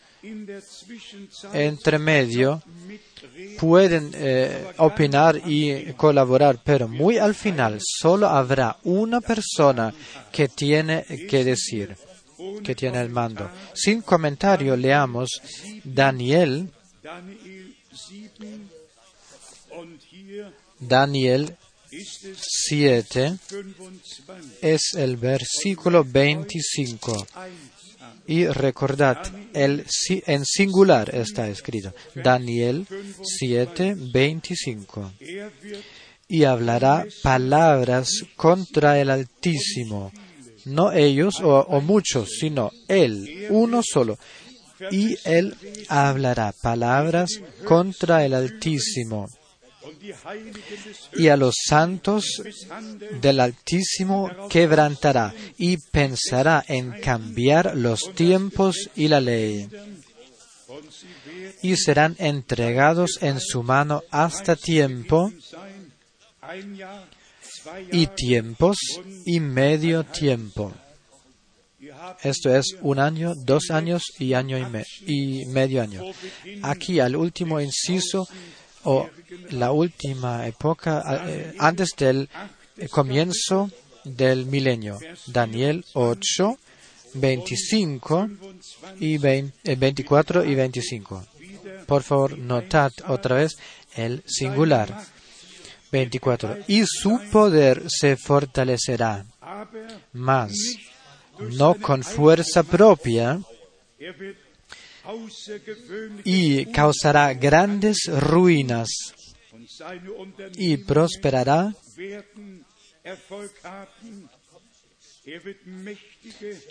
entre 1.52 1.98
medio 1.98 2.62
pueden 3.58 4.10
eh, 4.14 4.72
opinar 4.78 5.40
y 5.46 5.92
colaborar, 5.92 6.60
pero 6.64 6.88
muy 6.88 7.18
al 7.18 7.34
final 7.34 7.78
solo 7.80 8.28
habrá 8.28 8.76
una 8.84 9.20
persona 9.20 9.94
que 10.32 10.48
tiene 10.48 11.04
que 11.28 11.44
decir, 11.44 11.96
que 12.64 12.74
tiene 12.74 13.00
el 13.00 13.10
mando. 13.10 13.50
Sin 13.74 14.02
comentario, 14.02 14.76
leamos 14.76 15.40
Daniel, 15.84 16.70
Daniel 20.80 21.56
7 21.90 23.38
es 24.60 24.94
el 24.94 25.16
versículo 25.16 26.04
25. 26.04 27.26
Y 28.26 28.46
recordad, 28.46 29.18
el, 29.54 29.86
en 30.26 30.44
singular 30.44 31.14
está 31.14 31.48
escrito. 31.48 31.94
Daniel 32.14 32.86
7, 33.22 33.96
25. 34.12 35.12
Y 36.28 36.44
hablará 36.44 37.06
palabras 37.22 38.10
contra 38.36 39.00
el 39.00 39.08
Altísimo. 39.10 40.12
No 40.66 40.92
ellos 40.92 41.40
o, 41.40 41.58
o 41.58 41.80
muchos, 41.80 42.36
sino 42.38 42.70
él, 42.86 43.46
uno 43.48 43.80
solo. 43.82 44.18
Y 44.90 45.16
él 45.24 45.54
hablará 45.88 46.52
palabras 46.62 47.30
contra 47.64 48.26
el 48.26 48.34
Altísimo 48.34 49.26
y 51.14 51.28
a 51.28 51.36
los 51.36 51.54
santos 51.68 52.24
del 53.20 53.40
Altísimo 53.40 54.30
quebrantará 54.48 55.34
y 55.56 55.76
pensará 55.90 56.64
en 56.66 57.00
cambiar 57.00 57.76
los 57.76 58.12
tiempos 58.14 58.90
y 58.96 59.08
la 59.08 59.20
ley. 59.20 59.68
Y 61.62 61.76
serán 61.76 62.16
entregados 62.18 63.18
en 63.22 63.40
su 63.40 63.62
mano 63.62 64.02
hasta 64.10 64.56
tiempo 64.56 65.32
y 67.92 68.06
tiempos 68.08 68.78
y 69.24 69.40
medio 69.40 70.04
tiempo. 70.04 70.72
Esto 72.22 72.54
es 72.54 72.76
un 72.80 72.98
año, 72.98 73.34
dos 73.36 73.70
años 73.70 74.02
y 74.18 74.34
año 74.34 74.58
y, 74.58 75.42
y 75.42 75.46
medio 75.46 75.82
año. 75.82 76.02
Aquí 76.62 77.00
al 77.00 77.16
último 77.16 77.60
inciso 77.60 78.26
o 78.84 79.08
la 79.50 79.72
última 79.72 80.46
época 80.46 81.02
eh, 81.26 81.54
antes 81.58 81.90
del 81.96 82.28
comienzo 82.90 83.70
del 84.04 84.46
milenio. 84.46 84.98
Daniel 85.26 85.84
8, 85.94 86.58
25 87.14 88.28
y 89.00 89.18
24 89.18 90.44
y 90.44 90.54
25. 90.54 91.26
Por 91.86 92.02
favor, 92.02 92.38
notad 92.38 92.92
otra 93.06 93.36
vez 93.36 93.56
el 93.96 94.22
singular. 94.26 94.94
24. 95.90 96.58
Y 96.66 96.84
su 96.86 97.18
poder 97.32 97.82
se 97.88 98.16
fortalecerá, 98.16 99.24
mas 100.12 100.52
no 101.38 101.74
con 101.76 102.02
fuerza 102.02 102.62
propia, 102.62 103.40
y 106.24 106.66
causará 106.66 107.32
grandes 107.34 107.98
ruinas 108.08 108.88
y 110.56 110.76
prosperará 110.78 111.74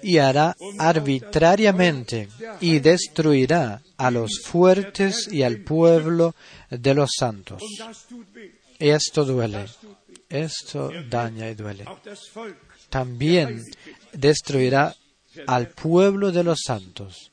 y 0.02 0.18
hará 0.18 0.56
arbitrariamente 0.80 2.28
y 2.60 2.80
destruirá 2.80 3.82
a 3.98 4.12
los 4.12 4.42
fuertes 4.44 5.28
y 5.32 5.44
al 5.44 5.62
pueblo 5.62 6.36
de 6.70 6.94
los 6.94 7.12
santos. 7.18 7.62
Esto 8.80 9.26
duele, 9.26 9.66
esto 10.30 10.92
daña 11.10 11.50
y 11.50 11.56
duele. 11.56 11.86
También 12.90 13.64
destruirá 14.14 14.96
al 15.46 15.70
pueblo 15.70 16.32
de 16.32 16.44
los 16.44 16.60
santos 16.66 17.32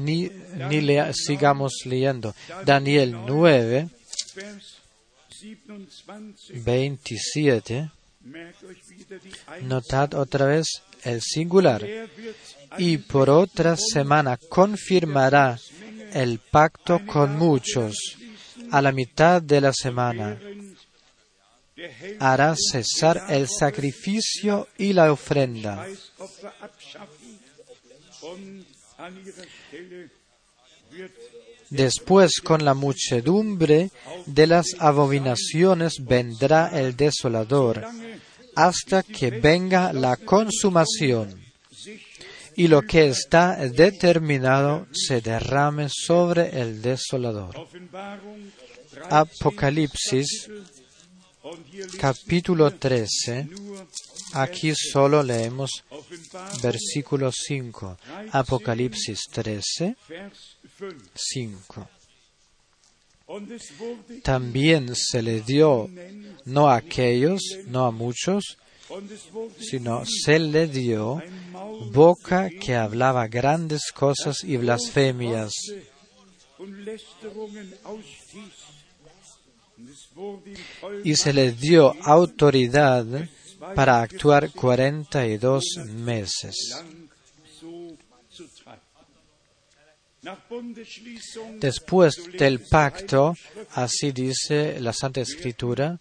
ni, 0.00 0.30
le, 0.80 1.12
sigamos 1.14 1.72
leyendo. 1.84 2.34
Daniel 2.64 3.16
9, 3.26 3.88
27. 6.64 7.90
Notad 9.62 10.14
otra 10.14 10.46
vez 10.46 10.66
el 11.04 11.20
singular. 11.20 11.86
Y 12.78 12.98
por 12.98 13.30
otra 13.30 13.76
semana 13.76 14.38
confirmará 14.48 15.58
el 16.12 16.38
pacto 16.38 17.04
con 17.06 17.36
muchos. 17.36 18.16
A 18.70 18.80
la 18.80 18.92
mitad 18.92 19.42
de 19.42 19.60
la 19.60 19.72
semana 19.72 20.38
hará 22.20 22.54
cesar 22.56 23.24
el 23.28 23.48
sacrificio 23.48 24.68
y 24.78 24.92
la 24.92 25.12
ofrenda 25.12 25.86
Después 31.70 32.40
con 32.42 32.64
la 32.64 32.74
muchedumbre 32.74 33.90
de 34.26 34.46
las 34.46 34.66
abominaciones 34.78 35.94
vendrá 36.04 36.68
el 36.78 36.96
desolador, 36.96 37.82
hasta 38.54 39.02
que 39.02 39.30
venga 39.30 39.92
la 39.92 40.16
consumación 40.16 41.40
y 42.56 42.68
lo 42.68 42.82
que 42.82 43.06
está 43.06 43.56
determinado 43.68 44.86
se 44.92 45.20
derrame 45.20 45.88
sobre 45.88 46.60
el 46.60 46.82
desolador. 46.82 47.66
Apocalipsis 49.08 50.50
capítulo 51.98 52.70
13 52.70 53.48
Aquí 54.32 54.72
solo 54.74 55.22
leemos 55.22 55.84
versículo 56.62 57.30
5, 57.30 57.98
Apocalipsis 58.32 59.20
13, 59.30 59.96
5. 61.14 61.88
También 64.22 64.94
se 64.94 65.22
le 65.22 65.40
dio 65.40 65.88
no 66.44 66.68
a 66.68 66.76
aquellos, 66.76 67.40
no 67.66 67.86
a 67.86 67.90
muchos, 67.90 68.58
sino 69.58 70.04
se 70.04 70.38
le 70.38 70.66
dio 70.66 71.22
boca 71.92 72.48
que 72.50 72.74
hablaba 72.74 73.26
grandes 73.28 73.90
cosas 73.92 74.44
y 74.44 74.56
blasfemias. 74.56 75.52
Y 81.04 81.16
se 81.16 81.32
le 81.32 81.52
dio 81.52 81.94
autoridad 82.02 83.06
para 83.74 84.02
actuar 84.02 84.50
42 84.50 85.64
meses. 85.88 86.82
Después 91.58 92.14
del 92.38 92.60
pacto, 92.60 93.34
así 93.74 94.12
dice 94.12 94.80
la 94.80 94.92
Santa 94.92 95.20
Escritura, 95.20 95.98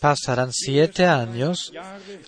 pasarán 0.00 0.52
siete 0.52 1.06
años, 1.06 1.72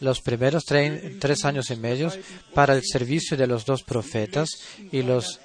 los 0.00 0.20
primeros 0.20 0.64
tres 0.64 1.44
años 1.44 1.70
y 1.70 1.76
medio, 1.76 2.12
para 2.54 2.74
el 2.74 2.82
servicio 2.84 3.36
de 3.36 3.46
los 3.48 3.64
dos 3.64 3.82
profetas 3.82 4.48
y 4.92 5.02
los 5.02 5.40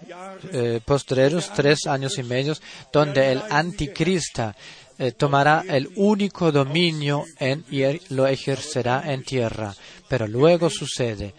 eh, 0.52 0.80
postreros 0.86 1.52
tres 1.54 1.88
años 1.88 2.18
y 2.20 2.24
medio, 2.24 2.56
donde 2.92 3.32
el 3.32 3.42
anticrista 3.50 4.56
eh, 5.00 5.12
tomará 5.12 5.66
el 5.68 5.90
único 5.96 6.52
dominio 6.52 7.26
en, 7.40 7.66
y 7.72 7.82
lo 8.14 8.28
ejercerá 8.28 9.12
en 9.12 9.24
tierra. 9.24 9.74
Pero 10.08 10.28
luego 10.28 10.70
sucede, 10.70 11.34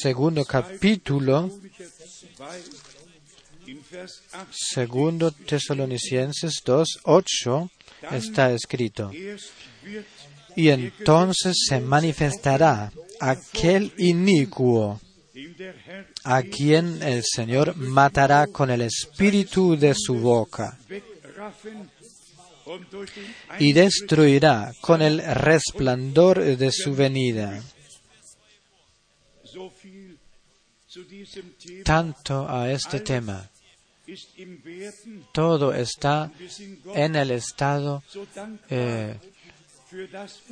segundo 0.01 0.45
capítulo, 0.45 1.51
segundo 4.51 5.31
tesalonicenses 5.31 6.61
2, 6.65 6.99
8, 7.03 7.69
está 8.11 8.51
escrito, 8.51 9.11
y 10.55 10.69
entonces 10.69 11.55
se 11.67 11.79
manifestará 11.79 12.91
aquel 13.21 13.93
inicuo 13.97 14.99
a 16.23 16.41
quien 16.41 17.01
el 17.03 17.23
Señor 17.23 17.75
matará 17.77 18.47
con 18.47 18.69
el 18.69 18.81
espíritu 18.81 19.77
de 19.77 19.93
su 19.95 20.15
boca 20.15 20.77
y 23.59 23.73
destruirá 23.73 24.73
con 24.81 25.01
el 25.01 25.21
resplandor 25.21 26.43
de 26.57 26.71
su 26.71 26.95
venida. 26.95 27.61
Tanto 31.83 32.49
a 32.49 32.71
este 32.71 32.99
tema. 32.99 33.49
todo 35.31 35.73
está 35.73 36.31
en 36.95 37.15
el 37.15 37.31
estado 37.31 38.03
eh, 38.69 39.17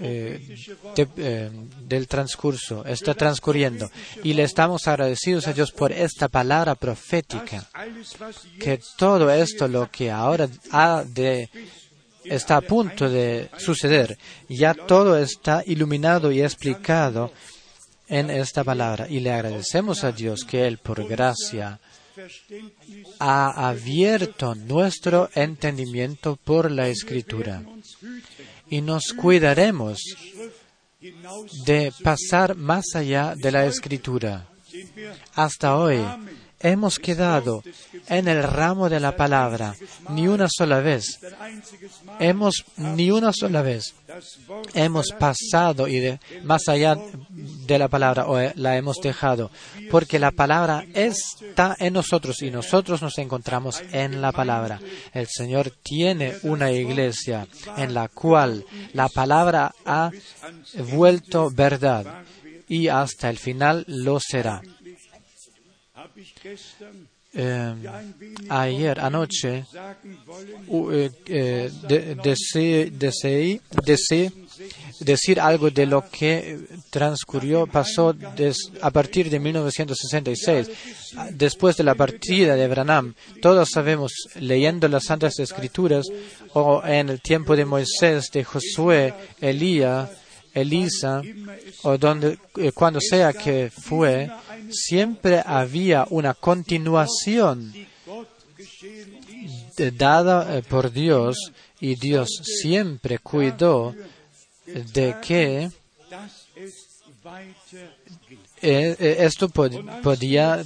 eh, 0.02 0.56
eh, 1.17 1.49
del 1.88 2.08
transcurso, 2.08 2.86
está 2.86 3.13
transcurriendo. 3.13 3.89
Y 4.23 4.34
le 4.34 4.43
estamos 4.43 4.88
agradecidos 4.88 5.47
a 5.47 5.54
Dios 5.54 5.71
por 5.71 5.91
esta 5.91 6.28
palabra 6.28 6.75
profética, 6.75 7.67
que 8.60 8.80
todo 8.97 9.32
esto 9.32 9.67
lo 9.67 9.89
que 9.89 10.12
ahora 10.12 10.49
ha 10.71 11.04
de 11.06 11.49
está 12.23 12.58
a 12.58 12.62
punto 12.62 13.10
de 13.10 13.49
suceder, 13.58 14.17
ya 14.49 14.73
todo 14.73 15.17
está 15.17 15.63
iluminado 15.65 16.32
y 16.32 16.41
explicado 16.41 17.32
en 18.08 18.30
esta 18.30 18.63
palabra. 18.63 19.08
Y 19.10 19.21
le 19.21 19.32
agradecemos 19.32 20.04
a 20.04 20.12
Dios 20.12 20.43
que 20.43 20.67
Él, 20.67 20.80
por 20.80 21.08
gracia, 21.08 21.80
ha 23.19 23.69
abierto 23.69 24.54
nuestro 24.54 25.30
entendimiento 25.34 26.36
por 26.36 26.69
la 26.69 26.89
escritura 26.89 27.63
y 28.69 28.82
nos 28.82 29.13
cuidaremos 29.13 29.99
de 31.65 31.93
pasar 32.03 32.55
más 32.55 32.86
allá 32.95 33.36
de 33.36 33.51
la 33.51 33.65
escritura. 33.65 34.47
Hasta 35.36 35.77
hoy 35.77 35.99
hemos 36.60 37.00
quedado 37.00 37.63
en 38.08 38.28
el 38.28 38.43
ramo 38.43 38.89
de 38.89 39.00
la 39.00 39.15
palabra 39.15 39.76
ni 40.10 40.28
una 40.28 40.48
sola 40.50 40.80
vez. 40.80 41.19
Hemos 42.19 42.65
ni 42.78 43.12
una 43.12 43.32
sola 43.34 43.62
vez 43.62 43.93
hemos 44.74 45.08
pasado 45.17 45.88
y 45.88 46.17
más 46.43 46.67
allá 46.67 46.98
de 47.30 47.80
la 47.80 47.88
palabra 47.88 48.28
o 48.28 48.39
la 48.56 48.78
hemos 48.78 48.98
dejado, 49.02 49.52
porque 49.91 50.19
la 50.19 50.32
palabra 50.32 50.86
está 50.93 51.76
en 51.80 51.93
nosotros 51.93 52.41
y 52.41 52.52
nosotros 52.52 53.02
nos 53.02 53.17
encontramos 53.17 53.82
en 53.91 54.22
la 54.22 54.32
palabra. 54.32 54.80
El 55.13 55.28
Señor 55.28 55.72
tiene 55.84 56.36
una 56.43 56.72
iglesia 56.72 57.48
en 57.78 57.93
la 57.93 58.08
cual 58.08 58.65
la 58.93 59.10
palabra 59.10 59.74
ha 59.86 60.12
vuelto 60.91 61.50
verdad 61.52 62.24
y 62.67 62.88
hasta 62.88 63.30
el 63.30 63.38
final 63.38 63.84
lo 63.88 64.19
será. 64.19 64.62
Eh, 67.32 67.75
ayer 68.49 68.99
anoche 68.99 69.63
uh, 70.65 70.89
deseé, 72.93 74.32
decir 74.99 75.39
algo 75.39 75.69
de 75.69 75.86
lo 75.86 76.10
que 76.10 76.58
transcurrió, 76.89 77.67
pasó 77.67 78.15
a 78.82 78.89
partir 78.89 79.29
de 79.29 79.39
1966, 79.39 80.71
después 81.34 81.77
de 81.77 81.84
la 81.84 81.93
partida 81.93 82.55
de 82.55 82.67
Branham. 82.67 83.13
Todos 83.43 83.69
sabemos, 83.71 84.12
leyendo 84.39 84.88
las 84.88 85.03
Santas 85.03 85.38
Escrituras, 85.38 86.08
o 86.53 86.82
en 86.84 87.10
el 87.10 87.21
tiempo 87.21 87.55
de 87.55 87.65
Moisés, 87.65 88.32
de 88.34 88.43
Josué, 88.43 89.13
Elías, 89.39 90.10
Elisa, 90.54 91.22
o 91.84 91.98
donde, 91.98 92.38
eh, 92.58 92.72
cuando 92.72 93.00
sea 93.02 93.34
que 93.34 93.72
fue, 93.72 94.30
siempre 94.70 95.42
había 95.46 96.06
una 96.10 96.34
continuación 96.34 97.74
dada 99.94 100.58
eh, 100.58 100.64
por 100.64 100.92
Dios 100.92 101.52
y 101.80 101.96
Dios 101.96 102.30
siempre 102.44 103.20
cuidó 103.20 103.96
de 104.66 105.16
que 105.22 105.70
eh, 108.62 109.16
esto 109.20 109.50
podía 109.50 110.64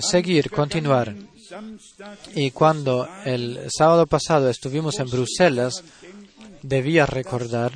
seguir, 0.00 0.50
continuar. 0.50 1.14
Y 2.34 2.50
cuando 2.50 3.08
el 3.24 3.68
sábado 3.76 4.06
pasado 4.06 4.48
estuvimos 4.48 4.98
en 5.00 5.10
Bruselas, 5.10 5.82
debía 6.62 7.06
recordar 7.06 7.72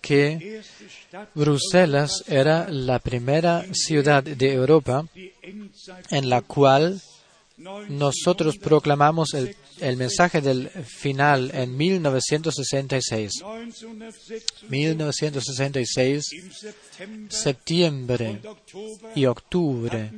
que 0.00 0.62
Bruselas 1.34 2.24
era 2.26 2.68
la 2.68 2.98
primera 2.98 3.64
ciudad 3.72 4.22
de 4.22 4.52
Europa 4.52 5.06
en 6.10 6.28
la 6.28 6.42
cual 6.42 7.00
nosotros 7.88 8.58
proclamamos 8.58 9.34
el, 9.34 9.96
mensaje 9.96 10.40
del 10.40 10.68
final 10.68 11.50
en 11.54 11.76
1966. 11.76 13.32
1966, 14.68 16.24
septiembre 17.28 18.40
y 19.14 19.24
octubre, 19.24 20.10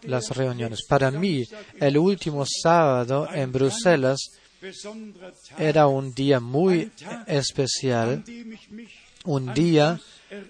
las 0.04 0.30
reuniones. 0.30 0.84
Para 0.88 1.12
mí, 1.12 1.44
el 1.80 1.98
último 1.98 2.46
sábado 2.46 3.28
en 3.34 3.52
Bruselas 3.52 4.20
era 5.58 5.88
un 5.88 6.14
día 6.14 6.40
muy 6.40 6.92
especial, 7.28 8.24
un 9.26 9.54
día 9.54 10.00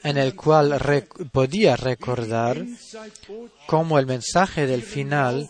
en 0.04 0.18
el 0.18 0.36
cual 0.36 0.80
podía 1.32 1.76
recordar 1.76 2.64
cómo 3.66 3.98
el 3.98 4.06
mensaje 4.06 4.68
del 4.68 4.84
final 4.84 5.50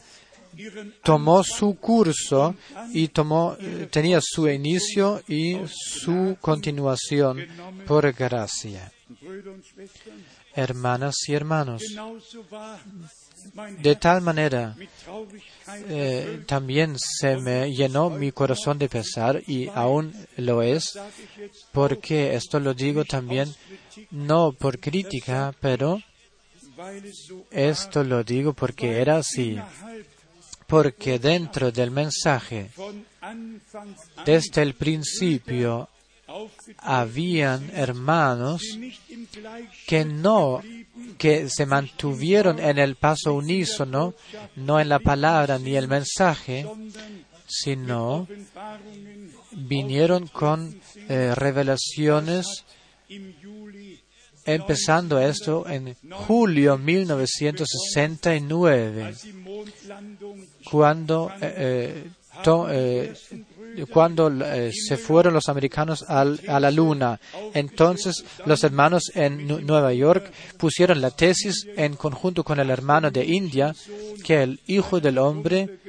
tomó 1.03 1.43
su 1.43 1.75
curso 1.77 2.55
y 2.91 3.07
tomó, 3.07 3.57
tenía 3.89 4.19
su 4.21 4.47
inicio 4.47 5.21
y 5.27 5.57
su 5.67 6.37
continuación 6.39 7.47
por 7.87 8.11
gracia 8.13 8.91
hermanas 10.55 11.15
y 11.27 11.33
hermanos. 11.33 11.83
De 13.79 13.95
tal 13.95 14.21
manera, 14.21 14.75
eh, 15.89 16.43
también 16.47 16.95
se 16.97 17.37
me 17.37 17.71
llenó 17.71 18.09
mi 18.09 18.31
corazón 18.31 18.77
de 18.77 18.87
pesar 18.87 19.41
y 19.47 19.67
aún 19.67 20.13
lo 20.37 20.61
es, 20.61 20.97
porque 21.71 22.35
esto 22.35 22.59
lo 22.59 22.73
digo 22.73 23.03
también 23.03 23.53
no 24.11 24.53
por 24.53 24.79
crítica, 24.79 25.53
pero 25.59 25.99
esto 27.51 28.03
lo 28.03 28.23
digo 28.23 28.53
porque 28.53 29.01
era 29.01 29.17
así. 29.17 29.59
Porque 30.67 31.19
dentro 31.19 31.71
del 31.71 31.91
mensaje, 31.91 32.71
desde 34.25 34.61
el 34.61 34.73
principio, 34.73 35.89
habían 36.77 37.69
hermanos 37.73 38.61
que 39.87 40.05
no 40.05 40.61
que 41.17 41.49
se 41.49 41.65
mantuvieron 41.65 42.59
en 42.59 42.77
el 42.77 42.95
paso 42.95 43.33
unísono, 43.33 44.13
no 44.55 44.79
en 44.79 44.87
la 44.89 44.99
palabra 44.99 45.57
ni 45.59 45.75
el 45.75 45.87
mensaje, 45.87 46.67
sino 47.47 48.27
vinieron 49.51 50.27
con 50.27 50.79
eh, 51.09 51.33
revelaciones 51.35 52.63
empezando 54.45 55.19
esto 55.19 55.67
en 55.67 55.95
julio 56.11 56.77
1969, 56.77 59.15
cuando, 60.69 61.31
eh, 61.41 62.05
to, 62.43 62.67
eh, 62.69 63.15
cuando 63.91 64.29
eh, 64.45 64.71
se 64.71 64.97
fueron 64.97 65.33
los 65.33 65.49
americanos 65.49 66.03
al, 66.07 66.39
a 66.47 66.59
la 66.59 66.71
luna. 66.71 67.19
Entonces 67.53 68.23
los 68.45 68.63
hermanos 68.63 69.11
en 69.15 69.47
Nu- 69.47 69.61
Nueva 69.61 69.93
York 69.93 70.31
pusieron 70.57 71.01
la 71.01 71.11
tesis 71.11 71.67
en 71.75 71.95
conjunto 71.95 72.43
con 72.43 72.59
el 72.59 72.69
hermano 72.69 73.09
de 73.11 73.25
India 73.25 73.73
que 74.23 74.43
el 74.43 74.59
Hijo 74.67 74.99
del 74.99 75.17
Hombre 75.17 75.79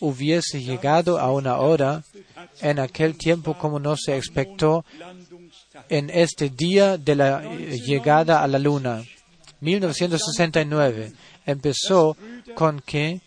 hubiese 0.00 0.62
llegado 0.62 1.18
a 1.18 1.30
una 1.32 1.58
hora 1.58 2.02
en 2.60 2.78
aquel 2.78 3.16
tiempo 3.16 3.58
como 3.58 3.78
no 3.80 3.96
se 3.96 4.16
expectó 4.16 4.84
en 5.88 6.10
este 6.10 6.50
día 6.50 6.96
de 6.96 7.14
la 7.16 7.42
eh, 7.44 7.80
llegada 7.84 8.42
a 8.42 8.46
la 8.48 8.58
luna. 8.58 9.02
1969 9.60 11.12
empezó 11.46 12.16
con 12.54 12.80
que 12.80 13.20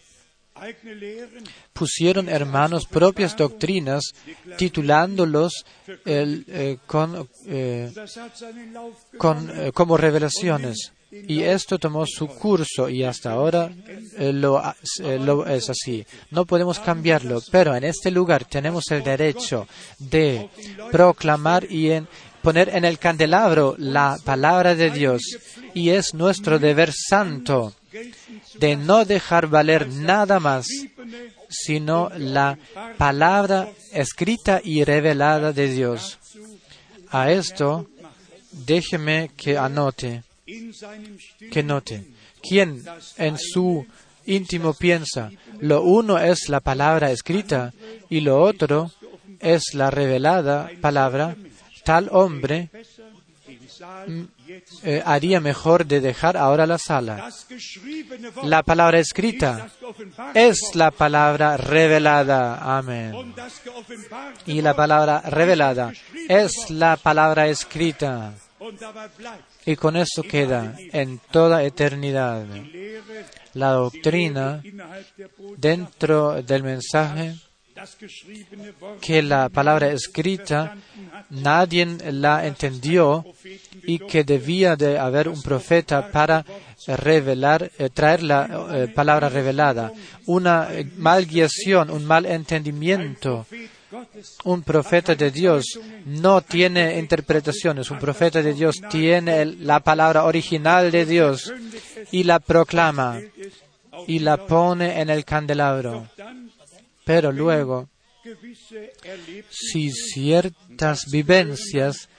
pusieron 1.73 2.29
hermanos 2.29 2.85
propias 2.85 3.35
doctrinas 3.35 4.13
titulándolos 4.57 5.65
eh, 6.05 6.77
con, 6.85 7.27
eh, 7.45 7.91
eh, 7.93 9.71
como 9.73 9.97
revelaciones. 9.97 10.93
Y 11.09 11.41
esto 11.41 11.79
tomó 11.79 12.05
su 12.05 12.27
curso 12.27 12.89
y 12.89 13.03
hasta 13.03 13.31
ahora 13.31 13.71
lo, 14.19 15.45
es 15.47 15.69
así. 15.69 16.05
No 16.31 16.45
podemos 16.45 16.79
cambiarlo, 16.79 17.41
pero 17.49 17.75
en 17.75 17.85
este 17.85 18.11
lugar 18.11 18.43
tenemos 18.43 18.91
el 18.91 19.03
derecho 19.03 19.67
de 19.99 20.49
proclamar 20.91 21.63
y 21.71 21.91
poner 22.41 22.75
en 22.75 22.83
el 22.83 22.99
candelabro 22.99 23.75
la 23.77 24.17
palabra 24.23 24.75
de 24.75 24.89
Dios. 24.91 25.21
Y 25.73 25.89
es 25.89 26.13
nuestro 26.13 26.59
deber 26.59 26.91
santo 26.91 27.73
de 28.55 28.75
no 28.75 29.05
dejar 29.05 29.47
valer 29.47 29.87
nada 29.87 30.39
más 30.39 30.67
sino 31.49 32.09
la 32.17 32.57
palabra 32.97 33.69
escrita 33.91 34.61
y 34.63 34.83
revelada 34.83 35.53
de 35.53 35.69
Dios. 35.69 36.19
A 37.09 37.31
esto, 37.31 37.87
déjeme 38.51 39.31
que 39.37 39.57
anote, 39.57 40.23
que 41.51 41.63
note, 41.63 42.05
quien 42.41 42.83
en 43.17 43.37
su 43.37 43.85
íntimo 44.25 44.73
piensa, 44.73 45.31
lo 45.59 45.83
uno 45.83 46.19
es 46.19 46.49
la 46.49 46.59
palabra 46.59 47.11
escrita 47.11 47.73
y 48.09 48.21
lo 48.21 48.41
otro 48.41 48.91
es 49.39 49.73
la 49.73 49.89
revelada 49.89 50.69
palabra, 50.81 51.35
tal 51.83 52.09
hombre 52.11 52.69
eh, 54.83 55.03
haría 55.05 55.39
mejor 55.39 55.85
de 55.85 56.01
dejar 56.01 56.37
ahora 56.37 56.65
la 56.65 56.77
sala. 56.77 57.29
La 58.43 58.63
palabra 58.63 58.99
escrita 58.99 59.69
es 60.33 60.71
la 60.73 60.91
palabra 60.91 61.57
revelada. 61.57 62.77
Amén. 62.77 63.33
Y 64.45 64.61
la 64.61 64.73
palabra 64.75 65.21
revelada 65.21 65.93
es 66.27 66.69
la 66.69 66.97
palabra 66.97 67.47
escrita. 67.47 68.33
Y 69.65 69.75
con 69.75 69.95
eso 69.95 70.23
queda 70.23 70.75
en 70.77 71.19
toda 71.31 71.63
eternidad. 71.63 72.45
La 73.53 73.71
doctrina 73.71 74.61
dentro 75.57 76.41
del 76.41 76.63
mensaje 76.63 77.35
que 79.01 79.21
la 79.21 79.49
palabra 79.49 79.91
escrita 79.91 80.75
nadie 81.29 81.85
la 82.11 82.45
entendió 82.45 83.25
y 83.83 83.99
que 83.99 84.23
debía 84.23 84.75
de 84.75 84.97
haber 84.97 85.29
un 85.29 85.41
profeta 85.41 86.11
para 86.11 86.45
revelar, 86.87 87.71
eh, 87.77 87.89
traer 87.89 88.23
la 88.23 88.67
eh, 88.71 88.87
palabra 88.87 89.29
revelada. 89.29 89.91
Una 90.25 90.69
eh, 90.71 90.89
mal 90.97 91.25
guiación, 91.25 91.89
un 91.89 92.05
mal 92.05 92.25
entendimiento. 92.25 93.45
Un 94.43 94.63
profeta 94.63 95.15
de 95.15 95.31
Dios 95.31 95.79
no 96.05 96.41
tiene 96.41 96.99
interpretaciones. 96.99 97.89
Un 97.89 97.99
profeta 97.99 98.41
de 98.41 98.53
Dios 98.53 98.81
tiene 98.89 99.45
la 99.45 99.79
palabra 99.79 100.25
original 100.25 100.91
de 100.91 101.05
Dios 101.05 101.53
y 102.11 102.23
la 102.23 102.39
proclama 102.39 103.19
y 104.05 104.19
la 104.19 104.45
pone 104.45 104.99
en 104.99 105.09
el 105.09 105.23
candelabro. 105.23 106.07
Pero 107.07 107.31
luego, 107.31 107.87
si 109.49 109.91
ciertas 109.91 111.05
vivencias, 111.09 112.09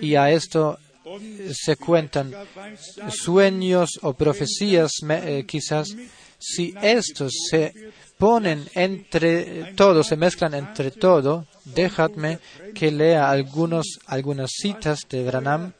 y 0.00 0.14
a 0.14 0.30
esto 0.30 0.78
se 1.52 1.76
cuentan 1.76 2.34
sueños 3.10 3.98
o 4.00 4.14
profecías 4.14 4.92
eh, 5.10 5.44
quizás, 5.46 5.94
si 6.38 6.74
estos 6.80 7.34
se 7.50 7.74
ponen 8.16 8.66
entre 8.74 9.74
todo, 9.74 10.02
se 10.02 10.16
mezclan 10.16 10.54
entre 10.54 10.90
todo, 10.90 11.46
dejadme 11.66 12.38
que 12.74 12.90
lea 12.90 13.30
algunas 13.30 14.50
citas 14.50 15.06
de 15.10 15.22
Branham 15.24 15.74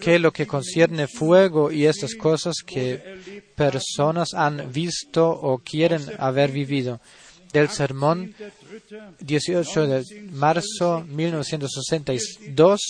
que 0.00 0.18
lo 0.18 0.32
que 0.32 0.46
concierne 0.46 1.06
fuego 1.06 1.70
y 1.72 1.86
estas 1.86 2.14
cosas 2.14 2.56
que 2.64 3.42
personas 3.54 4.34
han 4.34 4.70
visto 4.72 5.28
o 5.28 5.58
quieren 5.58 6.02
haber 6.18 6.50
vivido. 6.52 7.00
Del 7.52 7.70
sermón 7.70 8.34
18 9.20 9.86
de 9.86 10.04
marzo 10.32 11.02
1962, 11.08 12.80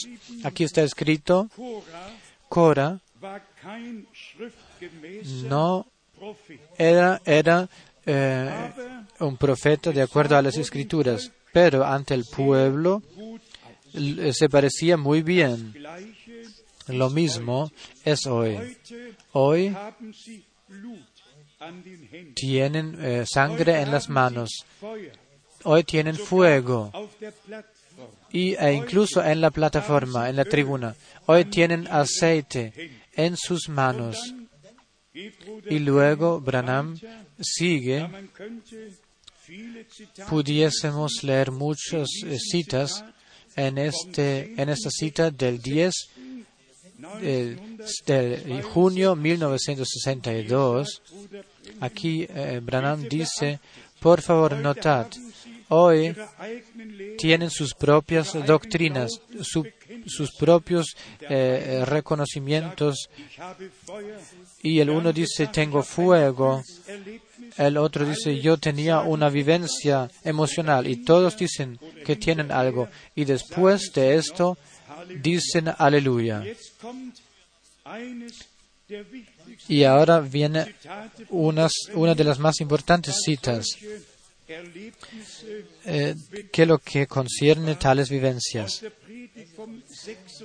aquí 0.43 0.65
está 0.65 0.83
escrito, 0.83 1.49
Cora 2.49 3.01
no 5.45 5.87
era, 6.77 7.21
era 7.25 7.69
eh, 8.05 8.71
un 9.21 9.37
profeta 9.37 9.93
de 9.93 10.03
acuerdo 10.03 10.37
a 10.37 10.43
las 10.43 10.57
escrituras, 10.57 11.31
pero 11.53 11.85
ante 11.85 12.15
el 12.15 12.25
pueblo 12.25 13.03
se 14.33 14.49
parecía 14.49 14.97
muy 14.97 15.23
bien. 15.23 15.75
Lo 16.89 17.11
mismo 17.11 17.71
es 18.05 18.27
hoy. 18.27 18.77
Hoy 19.33 19.77
tienen 22.35 22.97
eh, 23.01 23.25
sangre 23.27 23.81
en 23.81 23.91
las 23.91 24.09
manos. 24.09 24.65
Hoy 25.65 25.85
tienen 25.85 26.17
fuego. 26.17 26.93
Y, 28.31 28.55
e 28.55 28.73
incluso 28.73 29.25
en 29.25 29.41
la 29.41 29.51
plataforma, 29.51 30.29
en 30.29 30.37
la 30.37 30.45
tribuna. 30.45 30.95
Hoy 31.27 31.47
tienen 31.47 31.89
aceite 31.89 32.73
en 33.13 33.37
sus 33.37 33.69
manos. 33.69 34.35
Y 35.13 35.79
luego 35.81 36.41
Branham 36.41 36.99
sigue. 37.41 38.09
Pudiésemos 40.29 41.23
leer 41.23 41.51
muchas 41.51 42.09
eh, 42.25 42.39
citas 42.39 43.05
en, 43.59 43.77
este, 43.79 44.55
en 44.61 44.69
esta 44.69 44.89
cita 44.91 45.31
del 45.31 45.61
10 45.61 45.95
eh, 47.21 47.57
de 48.07 48.63
junio 48.63 49.17
1962. 49.17 51.03
Aquí 51.81 52.27
eh, 52.29 52.61
Branham 52.63 53.09
dice, 53.09 53.59
por 54.01 54.23
favor, 54.23 54.57
notad, 54.57 55.09
hoy 55.71 56.15
tienen 57.19 57.51
sus 57.51 57.75
propias 57.75 58.33
doctrinas, 58.47 59.21
su- 59.43 59.67
sus 60.07 60.33
propios 60.37 60.95
eh, 61.29 61.83
reconocimientos, 61.87 63.09
y 64.63 64.81
el 64.81 64.91
uno 64.91 65.13
dice, 65.13 65.47
tengo 65.49 65.83
fuego, 65.83 66.63
el 67.57 67.77
otro 67.77 68.05
dice, 68.05 68.39
yo 68.41 68.57
tenía 68.59 69.01
una 69.01 69.29
vivencia 69.29 70.11
emocional, 70.25 70.87
y 70.87 70.97
todos 71.05 71.37
dicen 71.37 71.79
que 72.05 72.17
tienen 72.17 72.51
algo, 72.53 72.89
y 73.15 73.25
después 73.25 73.91
de 73.95 74.17
esto 74.17 74.57
dicen 75.23 75.71
aleluya. 75.77 76.45
Y 79.69 79.85
ahora 79.85 80.21
viene 80.21 80.75
unas, 81.31 81.73
una 81.95 82.15
de 82.15 82.25
las 82.25 82.39
más 82.39 82.61
importantes 82.61 83.17
citas 83.25 83.67
eh, 85.85 86.15
que 86.51 86.67
lo 86.67 86.79
que 86.79 87.07
concierne 87.07 87.75
tales 87.75 88.09
vivencias. 88.09 88.83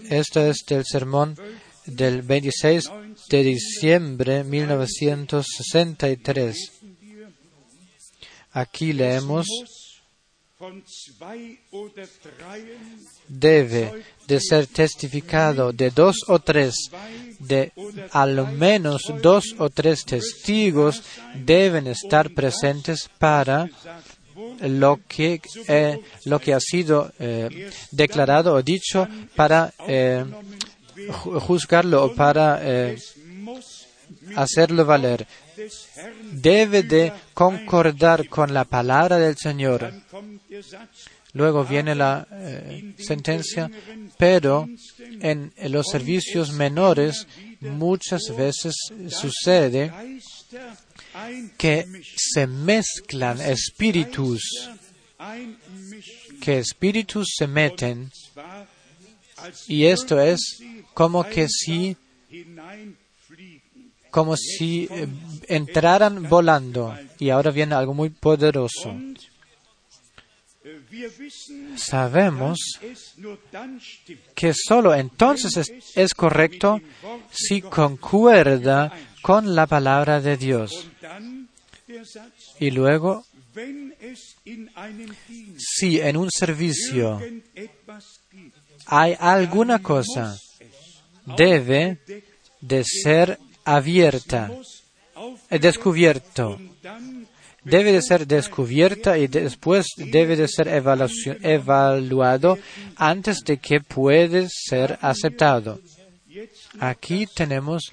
Esto 0.09 0.45
es 0.45 0.65
del 0.67 0.83
sermón 0.85 1.37
del 1.85 2.21
26 2.21 2.91
de 3.29 3.43
diciembre 3.43 4.37
de 4.37 4.43
1963. 4.43 6.71
Aquí 8.51 8.91
leemos, 8.93 9.47
debe 13.27 14.03
de 14.27 14.39
ser 14.39 14.67
testificado 14.67 15.71
de 15.73 15.89
dos 15.91 16.17
o 16.27 16.39
tres, 16.39 16.89
de 17.39 17.71
al 18.11 18.51
menos 18.53 19.01
dos 19.21 19.55
o 19.59 19.69
tres 19.69 20.05
testigos 20.05 21.01
deben 21.35 21.87
estar 21.87 22.29
presentes 22.29 23.09
para 23.19 23.69
lo 24.61 24.99
que, 25.07 25.41
eh, 25.67 25.99
lo 26.25 26.39
que 26.39 26.53
ha 26.53 26.59
sido 26.59 27.11
eh, 27.19 27.69
declarado 27.91 28.53
o 28.53 28.61
dicho 28.61 29.07
para 29.35 29.73
eh, 29.87 30.23
ju- 30.95 31.39
juzgarlo 31.39 32.05
o 32.05 32.13
para 32.15 32.59
eh, 32.63 32.97
hacerlo 34.35 34.85
valer. 34.85 35.27
Debe 36.31 36.83
de 36.83 37.13
concordar 37.33 38.27
con 38.27 38.53
la 38.53 38.65
palabra 38.65 39.17
del 39.17 39.37
Señor. 39.37 39.93
Luego 41.33 41.65
viene 41.65 41.95
la 41.95 42.27
eh, 42.31 42.93
sentencia, 42.99 43.69
pero 44.17 44.69
en 45.19 45.51
los 45.69 45.87
servicios 45.87 46.51
menores 46.53 47.27
muchas 47.59 48.35
veces 48.37 48.75
sucede 49.09 49.91
que 51.57 51.85
se 52.15 52.45
mezclan 52.45 53.41
espíritus, 53.41 54.69
que 56.39 56.59
espíritus 56.59 57.33
se 57.35 57.47
meten 57.47 58.11
y 59.67 59.85
esto 59.85 60.19
es 60.19 60.39
como 60.93 61.23
que 61.23 61.47
si 61.49 61.97
como 64.13 64.37
si 64.37 64.87
eh, 64.91 65.07
entraran 65.47 66.29
volando 66.29 66.95
y 67.17 67.31
ahora 67.31 67.49
viene 67.49 67.73
algo 67.73 67.95
muy 67.95 68.11
poderoso. 68.11 68.95
Sabemos 71.75 72.59
que 74.35 74.53
solo 74.53 74.93
entonces 74.93 75.57
es, 75.57 75.73
es 75.95 76.13
correcto 76.13 76.79
si 77.31 77.63
concuerda 77.63 78.93
con 79.23 79.55
la 79.55 79.65
palabra 79.65 80.21
de 80.21 80.37
Dios. 80.37 80.87
Y 82.59 82.69
luego, 82.69 83.25
si 85.57 85.99
en 85.99 86.17
un 86.17 86.29
servicio 86.29 87.19
hay 88.85 89.15
alguna 89.19 89.81
cosa, 89.81 90.37
debe 91.35 91.99
de 92.61 92.83
ser 92.83 93.39
abierta, 93.65 94.51
descubierto. 95.49 96.59
Debe 97.63 97.93
de 97.93 98.01
ser 98.01 98.27
descubierta 98.27 99.17
y 99.17 99.27
después 99.27 99.87
debe 99.95 100.35
de 100.35 100.49
ser 100.49 100.67
evaluado 100.67 102.57
antes 102.97 103.39
de 103.45 103.57
que 103.57 103.79
puede 103.79 104.49
ser 104.49 104.99
aceptado. 105.01 105.79
Aquí 106.79 107.27
tenemos 107.27 107.91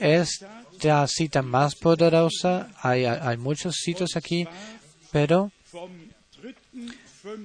esta 0.00 1.06
cita 1.06 1.42
más 1.42 1.76
poderosa. 1.76 2.72
Hay, 2.82 3.36
muchos 3.38 3.76
citos 3.82 4.16
aquí, 4.16 4.46
pero 5.10 5.50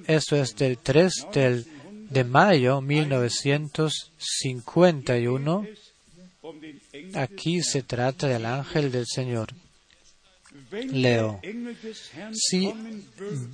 eso 0.07 0.35
es 0.35 0.53
del 0.55 0.79
3 0.79 1.27
del, 1.33 1.65
de 2.09 2.25
mayo 2.25 2.81
1951. 2.81 5.65
Aquí 7.13 7.61
se 7.63 7.83
trata 7.83 8.27
del 8.27 8.45
ángel 8.45 8.91
del 8.91 9.05
Señor. 9.07 9.49
Leo. 10.91 11.39
Si 12.33 12.71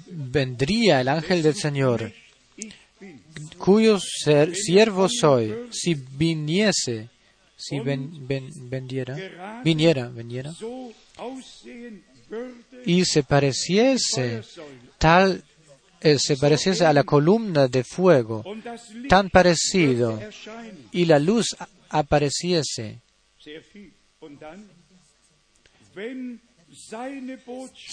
vendría 0.07 1.01
el 1.01 1.07
ángel 1.07 1.43
del 1.43 1.55
Señor, 1.55 2.11
cuyo 3.57 3.99
siervo 3.99 5.07
soy, 5.09 5.53
si 5.71 5.93
viniese, 5.93 7.09
si 7.57 7.79
ven- 7.79 8.27
ven- 8.27 8.49
vendiera, 8.69 9.15
viniera, 9.63 10.07
viniera, 10.09 10.53
y 12.85 13.05
se 13.05 13.23
pareciese 13.23 14.41
tal, 14.97 15.43
eh, 16.01 16.17
se 16.19 16.37
pareciese 16.37 16.85
a 16.85 16.93
la 16.93 17.03
columna 17.03 17.67
de 17.67 17.83
fuego, 17.83 18.43
tan 19.09 19.29
parecido, 19.29 20.19
y 20.91 21.05
la 21.05 21.19
luz 21.19 21.55
apareciese, 21.97 23.01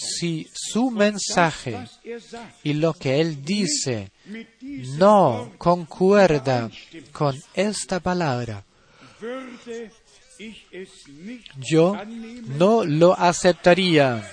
si 0.09 0.47
su 0.53 0.91
mensaje 0.91 1.87
y 2.63 2.73
lo 2.73 2.93
que 2.93 3.21
él 3.21 3.43
dice 3.43 4.11
no 4.97 5.53
concuerda 5.57 6.69
con 7.11 7.41
esta 7.53 7.99
palabra, 7.99 8.65
yo 11.57 11.95
no 12.57 12.83
lo 12.83 13.17
aceptaría, 13.17 14.29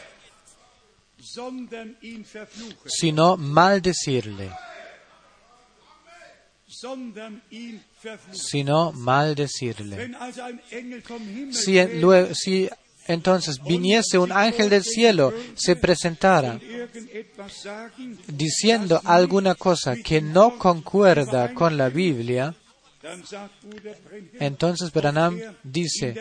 sino 2.86 3.36
maldecirle, 3.36 4.50
sino 8.32 8.92
maldecirle. 8.92 10.10
Si, 11.52 11.78
si 12.34 12.68
entonces 13.06 13.62
viniese 13.62 14.18
un 14.18 14.32
ángel 14.32 14.70
del 14.70 14.84
cielo, 14.84 15.32
se 15.54 15.76
presentara 15.76 16.58
diciendo 18.28 19.00
alguna 19.04 19.54
cosa 19.54 19.96
que 19.96 20.20
no 20.20 20.58
concuerda 20.58 21.52
con 21.54 21.76
la 21.76 21.88
Biblia, 21.88 22.54
entonces 24.38 24.92
Branham 24.92 25.40
dice, 25.62 26.14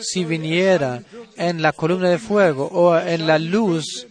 si 0.00 0.24
viniera 0.24 1.02
en 1.36 1.60
la 1.60 1.72
columna 1.72 2.08
de 2.08 2.18
fuego 2.18 2.66
o 2.66 2.98
en 2.98 3.26
la 3.26 3.38
luz, 3.38 4.06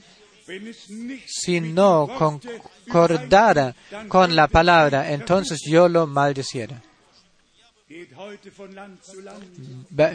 si 1.28 1.60
no 1.62 2.08
concordara 2.18 3.76
con 4.08 4.36
la 4.36 4.48
palabra, 4.48 5.12
entonces 5.12 5.62
yo 5.66 5.88
lo 5.88 6.08
maldeciera. 6.08 6.82
Va- 10.00 10.14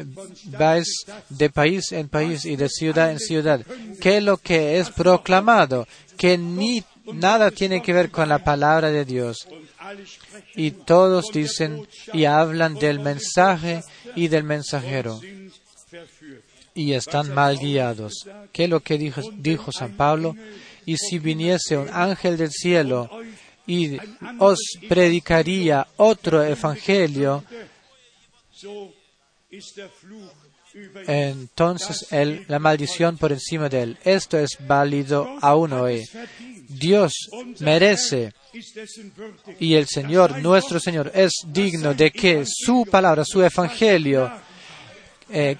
vais 0.58 0.88
de 1.28 1.50
país 1.50 1.92
en 1.92 2.08
país 2.08 2.44
y 2.46 2.56
de 2.56 2.68
ciudad 2.68 3.10
en 3.12 3.18
ciudad. 3.18 3.60
¿Qué 4.00 4.16
es 4.18 4.22
lo 4.22 4.38
que 4.38 4.78
es 4.78 4.90
proclamado? 4.90 5.86
Que 6.16 6.38
ni 6.38 6.82
nada 7.12 7.50
tiene 7.50 7.82
que 7.82 7.92
ver 7.92 8.10
con 8.10 8.28
la 8.28 8.38
palabra 8.42 8.90
de 8.90 9.04
Dios. 9.04 9.46
Y 10.54 10.70
todos 10.70 11.26
dicen 11.32 11.86
y 12.14 12.24
hablan 12.24 12.74
del 12.74 12.98
mensaje 13.00 13.82
y 14.14 14.28
del 14.28 14.44
mensajero. 14.44 15.20
Y 16.76 16.92
están 16.92 17.34
mal 17.34 17.58
guiados. 17.58 18.26
¿Qué 18.52 18.64
es 18.64 18.70
lo 18.70 18.80
que 18.80 18.98
dijo, 18.98 19.72
San 19.72 19.92
Pablo? 19.96 20.36
Y 20.84 20.96
si 20.96 21.18
viniese 21.18 21.76
un 21.76 21.88
ángel 21.90 22.36
del 22.36 22.50
cielo 22.50 23.10
y 23.66 23.96
os 24.38 24.58
predicaría 24.88 25.86
otro 25.96 26.44
evangelio, 26.44 27.42
entonces 31.06 32.06
el- 32.12 32.44
la 32.48 32.58
maldición 32.58 33.16
por 33.16 33.32
encima 33.32 33.68
de 33.68 33.82
él. 33.82 33.98
Esto 34.04 34.38
es 34.38 34.58
válido 34.60 35.26
aún 35.40 35.72
hoy. 35.72 36.04
Dios 36.68 37.12
merece 37.60 38.32
y 39.58 39.74
el 39.74 39.86
Señor, 39.86 40.38
nuestro 40.42 40.78
Señor, 40.80 41.10
es 41.14 41.32
digno 41.46 41.94
de 41.94 42.10
que 42.10 42.44
su 42.46 42.84
palabra, 42.90 43.24
su 43.24 43.42
evangelio, 43.42 44.30
eh, 45.30 45.56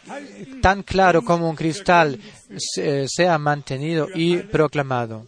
tan 0.62 0.82
claro 0.82 1.22
como 1.22 1.48
un 1.50 1.56
cristal, 1.56 2.18
se- 2.58 3.06
sea 3.08 3.38
mantenido 3.38 4.08
y 4.14 4.38
proclamado. 4.38 5.26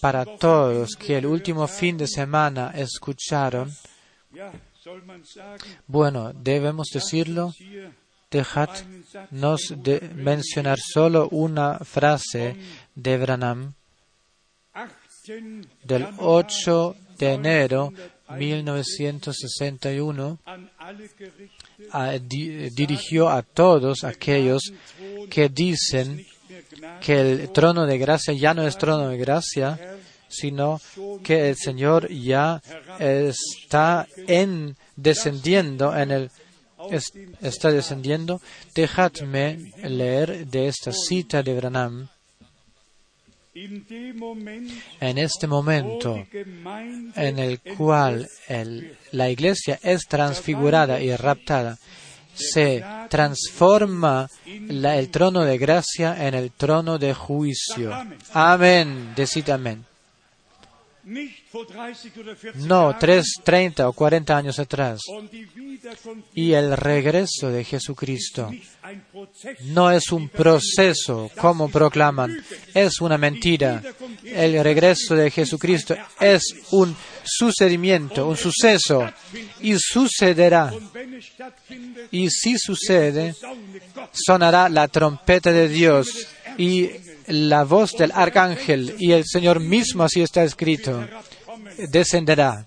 Para 0.00 0.24
todos 0.26 0.94
que 0.96 1.16
el 1.18 1.26
último 1.26 1.66
fin 1.66 1.96
de 1.96 2.06
semana 2.06 2.72
escucharon, 2.74 3.72
bueno, 5.86 6.32
debemos 6.34 6.88
decirlo, 6.92 7.54
dejadnos 8.30 9.72
de 9.76 10.00
mencionar 10.14 10.78
solo 10.78 11.28
una 11.30 11.78
frase 11.78 12.56
de 12.94 13.16
Branham 13.18 13.72
del 15.84 16.06
8 16.18 16.96
de 17.18 17.32
enero 17.32 17.92
1961 18.36 20.38
dirigió 22.74 23.28
a 23.28 23.42
todos 23.42 24.04
aquellos 24.04 24.62
que 25.30 25.48
dicen 25.48 26.24
que 27.00 27.20
el 27.20 27.50
trono 27.52 27.86
de 27.86 27.98
gracia 27.98 28.34
ya 28.34 28.54
no 28.54 28.66
es 28.66 28.76
trono 28.78 29.08
de 29.08 29.18
gracia, 29.18 29.78
sino 30.28 30.80
que 31.22 31.50
el 31.50 31.56
Señor 31.56 32.08
ya 32.10 32.60
está 32.98 34.06
en 34.26 34.76
descendiendo 34.96 35.96
en 35.96 36.10
el 36.10 36.30
es- 36.90 37.12
está 37.40 37.70
descendiendo. 37.72 38.40
Dejadme 38.74 39.72
leer 39.82 40.46
de 40.46 40.68
esta 40.68 40.92
cita 40.92 41.42
de 41.42 41.54
Branham. 41.54 42.08
En 45.00 45.18
este 45.18 45.46
momento 45.46 46.26
en 47.14 47.38
el 47.38 47.60
cual 47.60 48.28
la 49.12 49.30
iglesia 49.30 49.78
es 49.82 50.06
transfigurada 50.06 51.00
y 51.00 51.14
raptada, 51.16 51.78
se 52.34 52.84
transforma 53.08 54.28
el 54.46 55.08
trono 55.10 55.44
de 55.44 55.58
gracia 55.58 56.26
en 56.26 56.34
el 56.34 56.52
trono 56.52 56.98
de 56.98 57.14
juicio. 57.14 57.92
Amén. 58.32 59.12
Decid. 59.16 59.48
Nicht 61.58 61.66
vor 61.66 61.66
30 61.66 62.16
oder 62.18 62.36
40 62.36 62.66
No, 62.66 62.96
tres, 62.98 63.40
treinta 63.42 63.88
o 63.88 63.92
cuarenta 63.92 64.36
años 64.36 64.58
atrás. 64.58 65.00
Y 66.34 66.52
el 66.52 66.76
regreso 66.76 67.50
de 67.50 67.64
Jesucristo 67.64 68.50
no 69.64 69.90
es 69.90 70.12
un 70.12 70.28
proceso, 70.28 71.30
como 71.36 71.68
proclaman, 71.68 72.36
es 72.74 73.00
una 73.00 73.18
mentira. 73.18 73.82
El 74.24 74.62
regreso 74.62 75.14
de 75.14 75.30
Jesucristo 75.30 75.96
es 76.20 76.42
un 76.70 76.96
sucedimiento, 77.24 78.26
un 78.26 78.36
suceso, 78.36 79.10
y 79.60 79.74
sucederá. 79.78 80.72
Y 82.10 82.30
si 82.30 82.58
sucede, 82.58 83.34
sonará 84.12 84.68
la 84.68 84.88
trompeta 84.88 85.52
de 85.52 85.68
Dios 85.68 86.28
y 86.56 86.90
la 87.28 87.64
voz 87.64 87.92
del 87.92 88.12
arcángel, 88.14 88.94
y 88.98 89.12
el 89.12 89.24
Señor 89.26 89.60
mismo, 89.60 90.02
así 90.02 90.22
está 90.22 90.42
escrito, 90.44 91.06
descenderá 91.90 92.66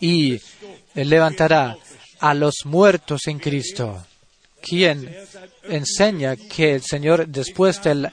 y 0.00 0.40
levantará 0.94 1.76
a 2.20 2.34
los 2.34 2.64
muertos 2.64 3.26
en 3.26 3.38
Cristo. 3.38 4.04
Quien 4.60 5.12
enseña 5.64 6.36
que 6.36 6.74
el 6.76 6.82
Señor, 6.82 7.26
después 7.26 7.82
de, 7.82 8.10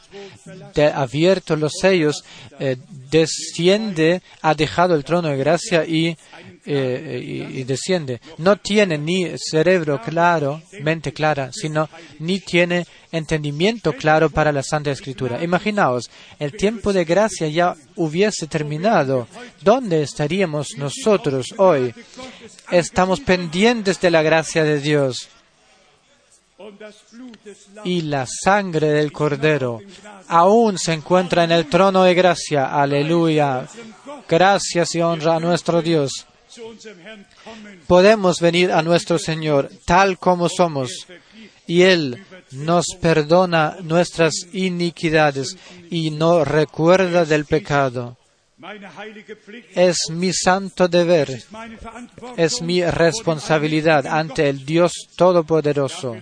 de 0.74 0.86
abierto 0.88 1.56
los 1.56 1.74
sellos, 1.80 2.24
eh, 2.60 2.76
desciende, 2.90 4.24
ha 4.42 4.56
dejado 4.56 4.96
el 4.96 5.04
trono 5.04 5.30
de 5.30 5.38
gracia 5.38 5.86
y, 5.86 6.18
eh, 6.66 7.20
y- 7.24 7.60
y 7.60 7.64
desciende. 7.64 8.20
No 8.38 8.58
tiene 8.58 8.98
ni 8.98 9.32
cerebro 9.38 10.02
claro, 10.02 10.62
mente 10.82 11.14
clara, 11.14 11.50
sino 11.54 11.90
ni 12.20 12.40
tiene 12.40 12.86
entendimiento 13.12 13.94
claro 13.94 14.30
para 14.30 14.52
la 14.52 14.62
Santa 14.64 14.92
Escritura. 14.92 15.44
Imaginaos, 15.44 16.10
el 16.40 16.52
tiempo 16.54 16.94
de 16.94 17.06
gracia 17.06 17.48
ya 17.48 17.76
hubiese 17.96 18.48
terminado. 18.48 19.28
¿Dónde 19.62 20.04
estaríamos 20.04 20.70
nosotros 20.78 21.48
hoy? 21.58 21.94
Estamos 22.72 23.20
pendientes 23.22 24.00
de 24.00 24.12
la 24.12 24.22
gracia 24.22 24.64
de 24.64 24.80
Dios 24.80 25.28
y 27.86 28.02
la 28.02 28.26
sangre 28.28 28.90
del 28.90 29.12
Cordero 29.12 29.80
aún 30.28 30.78
se 30.78 30.94
encuentra 30.94 31.44
en 31.46 31.52
el 31.52 31.68
trono 31.68 32.04
de 32.04 32.14
gracia. 32.14 32.66
Aleluya. 32.80 33.66
Gracias 34.28 34.94
y 34.96 35.02
honra 35.02 35.38
a 35.38 35.40
nuestro 35.40 35.82
Dios. 35.82 36.28
Podemos 37.88 38.40
venir 38.40 38.72
a 38.72 38.82
nuestro 38.82 39.20
Señor 39.20 39.70
tal 39.86 40.18
como 40.18 40.50
somos 40.50 41.08
y 41.68 41.84
Él 41.84 42.26
nos 42.52 42.86
perdona 43.00 43.78
nuestras 43.82 44.34
iniquidades 44.54 45.56
y 45.90 46.12
no 46.12 46.44
recuerda 46.44 47.26
del 47.26 47.46
pecado. 47.46 48.18
Es 49.74 49.98
mi 50.10 50.34
santo 50.34 50.88
deber, 50.88 51.44
es 52.36 52.62
mi 52.62 52.84
responsabilidad 52.84 54.06
ante 54.06 54.50
el 54.50 54.66
Dios 54.66 54.92
Todopoderoso 55.16 56.18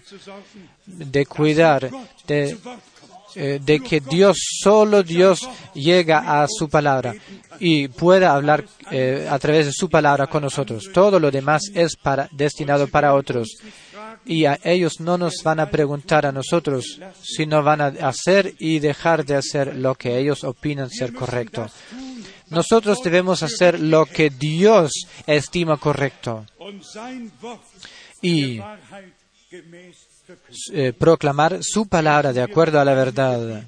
de 0.85 1.25
cuidar 1.25 1.89
de. 2.27 2.57
Eh, 3.39 3.59
de 3.63 3.79
que 3.79 3.99
Dios, 3.99 4.37
solo 4.61 5.03
Dios 5.03 5.47
llega 5.73 6.41
a 6.41 6.47
su 6.47 6.67
palabra 6.67 7.13
y 7.59 7.87
pueda 7.87 8.33
hablar 8.33 8.65
eh, 8.91 9.27
a 9.29 9.37
través 9.39 9.67
de 9.67 9.71
su 9.71 9.89
palabra 9.89 10.27
con 10.27 10.43
nosotros. 10.43 10.89
Todo 10.93 11.19
lo 11.19 11.29
demás 11.29 11.63
es 11.73 11.95
para, 11.95 12.27
destinado 12.31 12.87
para 12.87 13.13
otros. 13.13 13.57
Y 14.25 14.45
a 14.45 14.59
ellos 14.63 14.99
no 14.99 15.17
nos 15.17 15.43
van 15.43 15.59
a 15.59 15.69
preguntar 15.69 16.25
a 16.25 16.31
nosotros, 16.31 16.99
sino 17.21 17.63
van 17.63 17.81
a 17.81 17.87
hacer 18.07 18.55
y 18.59 18.79
dejar 18.79 19.23
de 19.23 19.35
hacer 19.35 19.75
lo 19.75 19.95
que 19.95 20.17
ellos 20.17 20.43
opinan 20.43 20.89
ser 20.89 21.13
correcto. 21.13 21.67
Nosotros 22.49 22.99
debemos 23.03 23.43
hacer 23.43 23.79
lo 23.79 24.05
que 24.05 24.29
Dios 24.29 25.07
estima 25.25 25.77
correcto 25.77 26.45
y. 28.21 28.59
eh, 30.73 30.93
proclamar 30.93 31.59
su 31.61 31.87
palabra 31.87 32.33
de 32.33 32.41
acuerdo 32.41 32.79
a 32.79 32.85
la 32.85 32.93
verdad. 32.93 33.63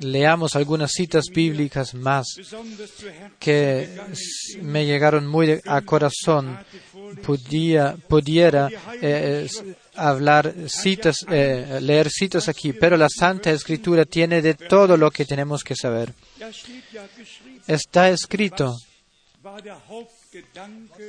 Leamos 0.00 0.56
algunas 0.56 0.90
citas 0.92 1.26
bíblicas 1.32 1.94
más 1.94 2.26
que 3.38 3.88
me 4.60 4.84
llegaron 4.84 5.26
muy 5.26 5.60
a 5.64 5.80
corazón. 5.82 6.58
Pudiera 7.22 8.68
eh, 9.00 9.48
hablar 9.94 10.54
citas, 10.66 11.24
eh, 11.30 11.78
leer 11.80 12.10
citas 12.10 12.48
aquí, 12.48 12.72
pero 12.72 12.96
la 12.96 13.08
Santa 13.08 13.50
Escritura 13.50 14.04
tiene 14.04 14.42
de 14.42 14.54
todo 14.54 14.96
lo 14.96 15.10
que 15.10 15.24
tenemos 15.24 15.62
que 15.62 15.76
saber. 15.76 16.12
Está 17.66 18.08
escrito 18.10 18.76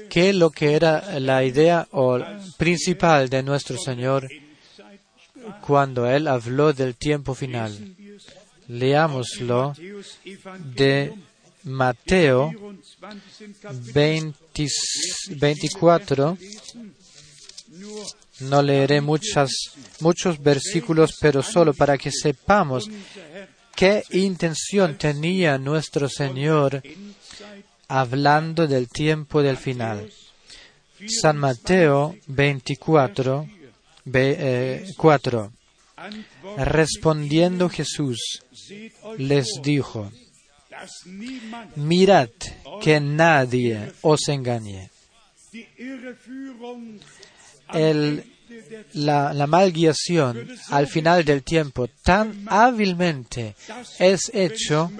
que 0.09 0.33
lo 0.33 0.49
que 0.49 0.75
era 0.75 1.19
la 1.19 1.43
idea 1.43 1.87
principal 2.57 3.29
de 3.29 3.41
nuestro 3.41 3.77
Señor 3.77 4.27
cuando 5.65 6.07
Él 6.09 6.27
habló 6.27 6.73
del 6.73 6.95
tiempo 6.95 7.33
final. 7.35 7.71
Leámoslo 8.67 9.73
de 10.75 11.13
Mateo 11.63 12.51
24 12.51 13.21
sind 13.37 13.55
Kapitel 13.61 13.93
20 13.93 14.67
24. 15.35 16.37
nur 17.79 18.05
No 18.39 18.61
leeré 18.61 18.99
muchos 19.01 20.39
versículos, 20.41 21.11
pero 21.21 21.43
solo 21.43 21.73
para 21.73 21.97
que 21.97 22.11
sepamos 22.11 22.89
qué 23.75 24.03
intención 24.11 24.97
tenía 24.97 25.57
nuestro 25.57 26.09
Señor 26.09 26.81
hablando 27.87 28.67
del 28.67 28.87
tiempo 28.89 29.41
del 29.41 29.57
final. 29.57 30.09
San 31.21 31.37
Mateo 31.37 32.15
24, 32.27 33.41
ve- 33.41 33.47
eh, 33.47 33.62
4. 34.05 35.51
Antwort 35.95 36.59
Respondiendo 36.59 37.69
Jesús 37.69 38.19
les 39.17 39.47
dijo, 39.61 40.11
mirad 41.75 42.29
que 42.81 42.99
nadie 42.99 43.91
os 44.01 44.27
engañe. 44.27 44.89
la, 48.93 49.33
la 49.33 49.47
malguiación 49.47 50.47
al 50.69 50.87
final 50.87 51.23
del 51.23 51.43
tiempo 51.43 51.87
tan 52.03 52.45
hábilmente 52.47 53.55
es 53.99 54.29
hecho 54.33 54.91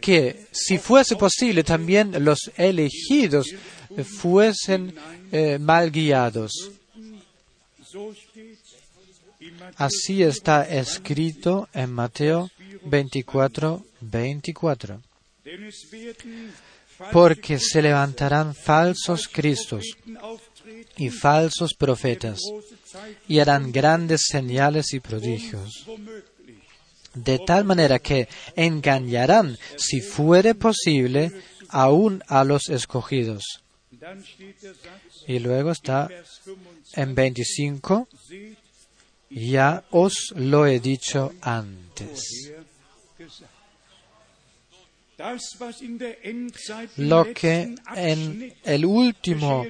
que 0.00 0.46
si 0.52 0.78
fuese 0.78 1.16
posible 1.16 1.64
también 1.64 2.24
los 2.24 2.50
elegidos 2.56 3.46
fuesen 4.04 4.94
eh, 5.30 5.58
mal 5.58 5.90
guiados. 5.90 6.70
Así 9.76 10.22
está 10.22 10.62
escrito 10.68 11.68
en 11.72 11.92
Mateo 11.92 12.50
24, 12.84 13.84
24. 14.00 15.00
denn 15.44 15.64
es 15.64 15.90
werden 15.90 16.52
Porque 17.10 17.58
se 17.58 17.82
levantarán 17.82 18.54
falsos 18.54 19.26
cristos 19.26 19.84
y 20.96 21.10
falsos 21.10 21.74
profetas 21.74 22.38
y 23.26 23.40
harán 23.40 23.72
grandes 23.72 24.22
señales 24.28 24.92
y 24.92 25.00
prodigios, 25.00 25.86
de 27.14 27.40
tal 27.40 27.64
manera 27.64 27.98
que 27.98 28.28
engañarán, 28.54 29.58
si 29.76 30.00
fuere 30.00 30.54
posible, 30.54 31.32
aún 31.70 32.22
a 32.28 32.44
los 32.44 32.68
escogidos. 32.68 33.42
Y 35.26 35.38
luego 35.38 35.72
está 35.72 36.06
Vers 36.06 36.40
25, 36.44 36.71
en 36.94 37.14
25, 37.14 38.08
seht 38.28 38.56
ya 39.30 39.82
os 39.90 40.32
lo 40.36 40.66
he 40.66 40.78
dicho 40.80 41.32
antes. 41.40 42.52
Lo 46.96 47.24
que 47.32 47.74
en 47.96 48.52
el 48.64 48.84
último, 48.84 49.64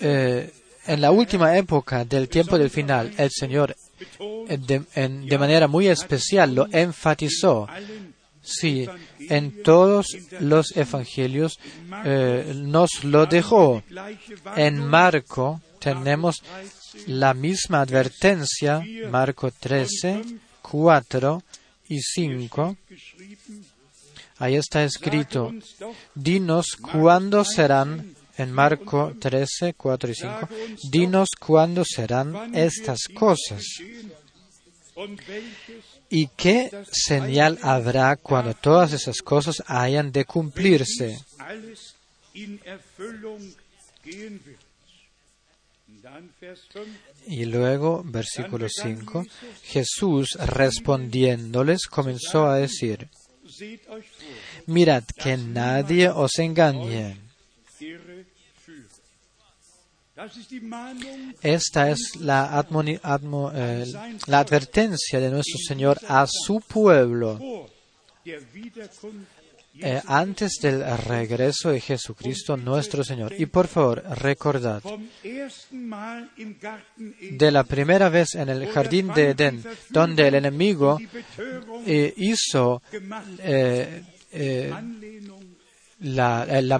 eh, 0.00 0.50
en 0.86 1.00
la 1.00 1.10
última 1.10 1.56
época 1.56 2.04
del 2.04 2.28
tiempo 2.28 2.56
del 2.58 2.70
final, 2.70 3.12
el 3.18 3.30
Señor 3.30 3.76
eh, 4.48 4.56
de, 4.58 4.82
en- 4.94 5.26
de 5.26 5.38
manera 5.38 5.66
muy 5.68 5.88
especial 5.88 6.54
lo 6.54 6.66
enfatizó. 6.72 7.66
Sí, 8.42 8.86
en 9.18 9.62
todos 9.64 10.16
los 10.40 10.76
evangelios 10.76 11.58
eh, 12.04 12.52
nos 12.54 13.02
lo 13.04 13.26
dejó. 13.26 13.82
En 14.56 14.78
Marco 14.86 15.60
tenemos 15.86 16.42
la 17.06 17.32
misma 17.32 17.82
advertencia, 17.82 18.82
Marco 19.08 19.52
13, 19.52 20.24
4 20.60 21.42
y 21.88 22.00
5. 22.00 22.76
geschrieben, 22.88 23.64
Ahí 24.38 24.56
está 24.56 24.82
escrito, 24.82 25.54
dinos 26.14 26.76
cuándo 26.76 27.44
serán 27.44 28.16
en 28.36 28.52
Marco 28.52 29.14
13, 29.18 29.74
4 29.74 30.10
y 30.10 30.14
5, 30.14 30.48
dinos 30.90 31.28
cuándo 31.38 31.84
serán 31.84 32.54
estas 32.54 33.04
cosas 33.14 33.62
y 36.10 36.26
qué 36.36 36.70
señal 36.90 37.58
habrá 37.62 38.16
cuando 38.16 38.54
todas 38.54 38.92
esas 38.92 39.18
cosas 39.22 39.62
hayan 39.68 40.10
de 40.10 40.24
cumplirse. 40.24 41.16
Y 47.26 47.44
luego, 47.44 48.02
versículo 48.04 48.66
5, 48.68 49.24
Jesús 49.62 50.36
respondiéndoles 50.46 51.86
comenzó 51.86 52.46
a 52.46 52.56
decir, 52.56 53.08
mirad 54.66 55.04
que 55.04 55.36
nadie 55.36 56.08
os 56.08 56.38
engañe. 56.38 57.18
Esta 61.42 61.90
es 61.90 62.16
la, 62.20 62.66
la 64.26 64.38
advertencia 64.38 65.20
de 65.20 65.30
nuestro 65.30 65.58
Señor 65.66 66.00
a 66.08 66.26
su 66.26 66.60
pueblo 66.60 67.38
eh, 69.78 70.00
antes 70.06 70.58
del 70.60 70.84
regreso 70.98 71.70
de 71.70 71.80
Jesucristo 71.80 72.56
nuestro 72.56 73.04
Señor. 73.04 73.34
Y 73.38 73.46
por 73.46 73.68
favor, 73.68 74.02
recordad, 74.18 74.82
de 77.20 77.50
la 77.50 77.64
primera 77.64 78.08
vez 78.08 78.34
en 78.34 78.48
el 78.48 78.68
jardín 78.68 79.08
de 79.14 79.30
Edén, 79.30 79.62
donde 79.90 80.28
el 80.28 80.34
enemigo 80.36 80.98
eh, 81.86 82.14
hizo 82.16 82.82
eh, 83.38 84.02
la, 86.00 86.46
la 86.62 86.78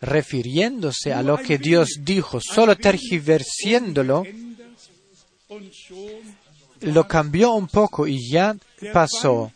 refiriéndose 0.00 1.12
a 1.12 1.22
lo 1.22 1.38
que 1.38 1.58
Dios 1.58 2.00
dijo, 2.00 2.40
solo 2.40 2.76
tergiversiéndolo, 2.76 4.24
lo 6.82 7.06
cambió 7.06 7.52
un 7.52 7.68
poco 7.68 8.06
y 8.06 8.30
ya 8.30 8.56
pasó. 8.92 9.52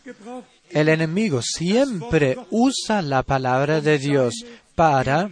El 0.69 0.89
enemigo 0.89 1.41
siempre 1.41 2.37
usa 2.49 3.01
la 3.01 3.23
palabra 3.23 3.81
de 3.81 3.97
Dios 3.97 4.33
para 4.75 5.29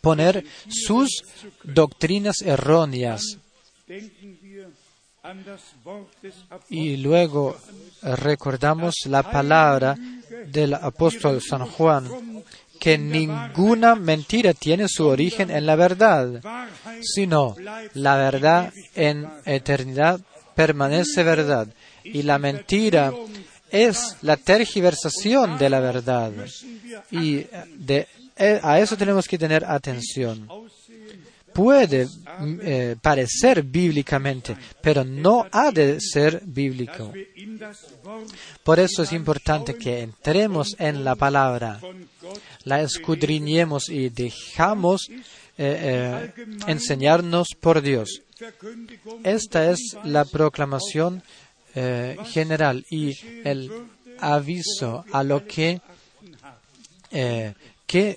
poner 0.00 0.44
sus 0.68 1.22
doctrinas 1.62 2.40
erróneas 2.42 3.38
y 6.68 6.96
luego 6.96 7.56
recordamos 8.02 8.94
la 9.06 9.22
palabra 9.22 9.96
del 10.46 10.74
apóstol 10.74 11.40
San 11.42 11.66
Juan, 11.66 12.08
que 12.78 12.96
ninguna 12.96 13.94
mentira 13.94 14.54
tiene 14.54 14.88
su 14.88 15.06
origen 15.06 15.50
en 15.50 15.66
la 15.66 15.76
verdad, 15.76 16.42
sino 17.02 17.54
la 17.94 18.16
verdad 18.16 18.72
en 18.94 19.28
eternidad 19.44 20.20
permanece 20.60 21.22
verdad 21.22 21.66
y 22.04 22.22
la 22.22 22.38
mentira 22.38 23.14
es 23.70 24.16
la 24.20 24.36
tergiversación 24.36 25.56
de 25.56 25.70
la 25.70 25.80
verdad 25.80 26.32
y 27.10 27.46
eh, 28.36 28.60
a 28.62 28.78
eso 28.78 28.94
tenemos 28.94 29.26
que 29.26 29.38
tener 29.38 29.64
atención. 29.64 30.46
Puede 31.54 32.06
mm, 32.06 32.58
eh, 32.62 32.96
parecer 33.00 33.62
bíblicamente, 33.62 34.54
pero 34.82 35.02
no 35.02 35.46
ha 35.50 35.70
de 35.72 35.98
ser 35.98 36.42
bíblico. 36.44 37.10
Por 38.62 38.78
eso 38.80 39.02
es 39.02 39.12
importante 39.12 39.74
que 39.74 40.00
entremos 40.00 40.76
en 40.78 41.04
la 41.04 41.16
palabra, 41.16 41.80
la 42.64 42.82
escudriñemos 42.82 43.88
y 43.88 44.10
dejamos 44.10 45.08
eh, 45.56 46.32
enseñarnos 46.66 47.48
por 47.58 47.80
Dios. 47.80 48.22
Esta 49.24 49.70
es 49.70 49.96
la 50.04 50.24
proclamación 50.24 51.22
eh, 51.74 52.16
general 52.26 52.84
y 52.90 53.14
el 53.44 53.70
aviso 54.18 55.04
a 55.12 55.22
lo 55.22 55.46
que, 55.46 55.80
eh, 57.10 57.54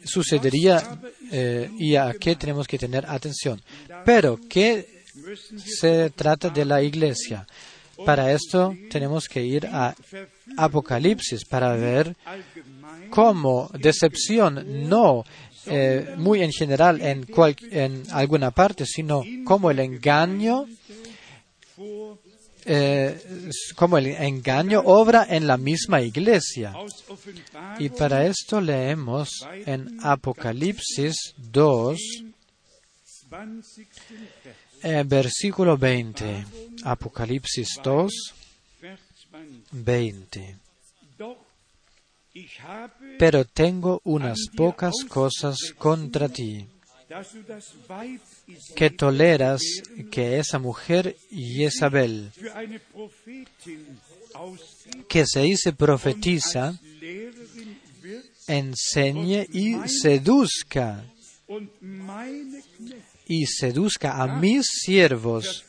sucedería 0.06 1.00
eh, 1.32 1.70
y 1.80 1.96
a 1.96 2.14
qué 2.20 2.36
tenemos 2.36 2.68
que 2.68 2.78
tener 2.78 3.06
atención. 3.08 3.62
Pero, 4.06 4.40
¿qué 4.48 5.04
se 5.66 6.12
trata 6.12 6.50
de 6.50 6.66
la 6.66 6.82
iglesia? 6.82 7.48
Para 8.06 8.32
esto 8.32 8.76
tenemos 8.90 9.28
que 9.28 9.44
ir 9.44 9.68
a 9.68 9.96
Apocalipsis 10.58 11.46
para 11.46 11.76
ver 11.76 12.16
cómo 13.10 13.70
decepción 13.74 14.90
no 14.90 15.24
eh, 15.68 16.14
muy 16.18 16.42
en 16.44 16.52
general 16.52 17.02
en, 17.02 17.26
cual- 17.26 17.56
en 17.72 18.04
alguna 18.12 18.52
parte, 18.52 18.86
sino 18.86 19.24
como 19.46 19.72
el 19.72 19.80
engaño 19.80 20.66
eh, 22.66 23.20
como 23.76 23.98
el 23.98 24.08
engaño 24.08 24.82
obra 24.86 25.28
en 25.30 25.48
la 25.48 25.58
misma 25.58 26.02
iglesia. 26.02 26.74
Y 27.80 27.90
para 27.90 28.26
esto 28.26 28.62
leemos 28.62 29.30
en 29.66 29.98
Apocalipsis 30.02 31.34
2, 31.38 31.98
20. 33.30 33.68
Vers, 34.44 34.58
eh, 34.84 35.04
versículo 35.06 35.78
20. 35.78 36.46
Apocalipsis 36.86 37.68
2, 37.84 38.12
Vers 38.82 39.00
20. 39.72 40.56
Pero 43.20 43.46
tengo 43.46 44.02
unas 44.04 44.48
pocas 44.56 44.94
cosas 45.08 45.58
contra 45.78 46.30
ti, 46.30 46.66
que 48.76 48.90
toleras 48.90 49.62
que 50.10 50.40
esa 50.40 50.58
mujer 50.58 51.16
Jezabel, 51.30 52.32
que 55.08 55.26
se 55.28 55.42
dice 55.42 55.74
profetiza, 55.74 56.80
enseñe 58.48 59.48
y 59.52 59.76
seduzca, 59.88 61.06
y 63.28 63.46
seduzca 63.46 64.24
a 64.24 64.40
mis 64.40 64.66
siervos 64.66 65.64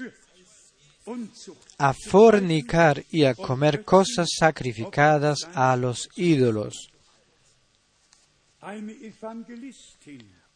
a 1.78 1.92
fornicar 1.92 3.04
y 3.10 3.24
a 3.24 3.34
comer 3.34 3.84
cosas 3.84 4.28
sacrificadas 4.38 5.48
a 5.54 5.76
los 5.76 6.08
ídolos. 6.16 6.90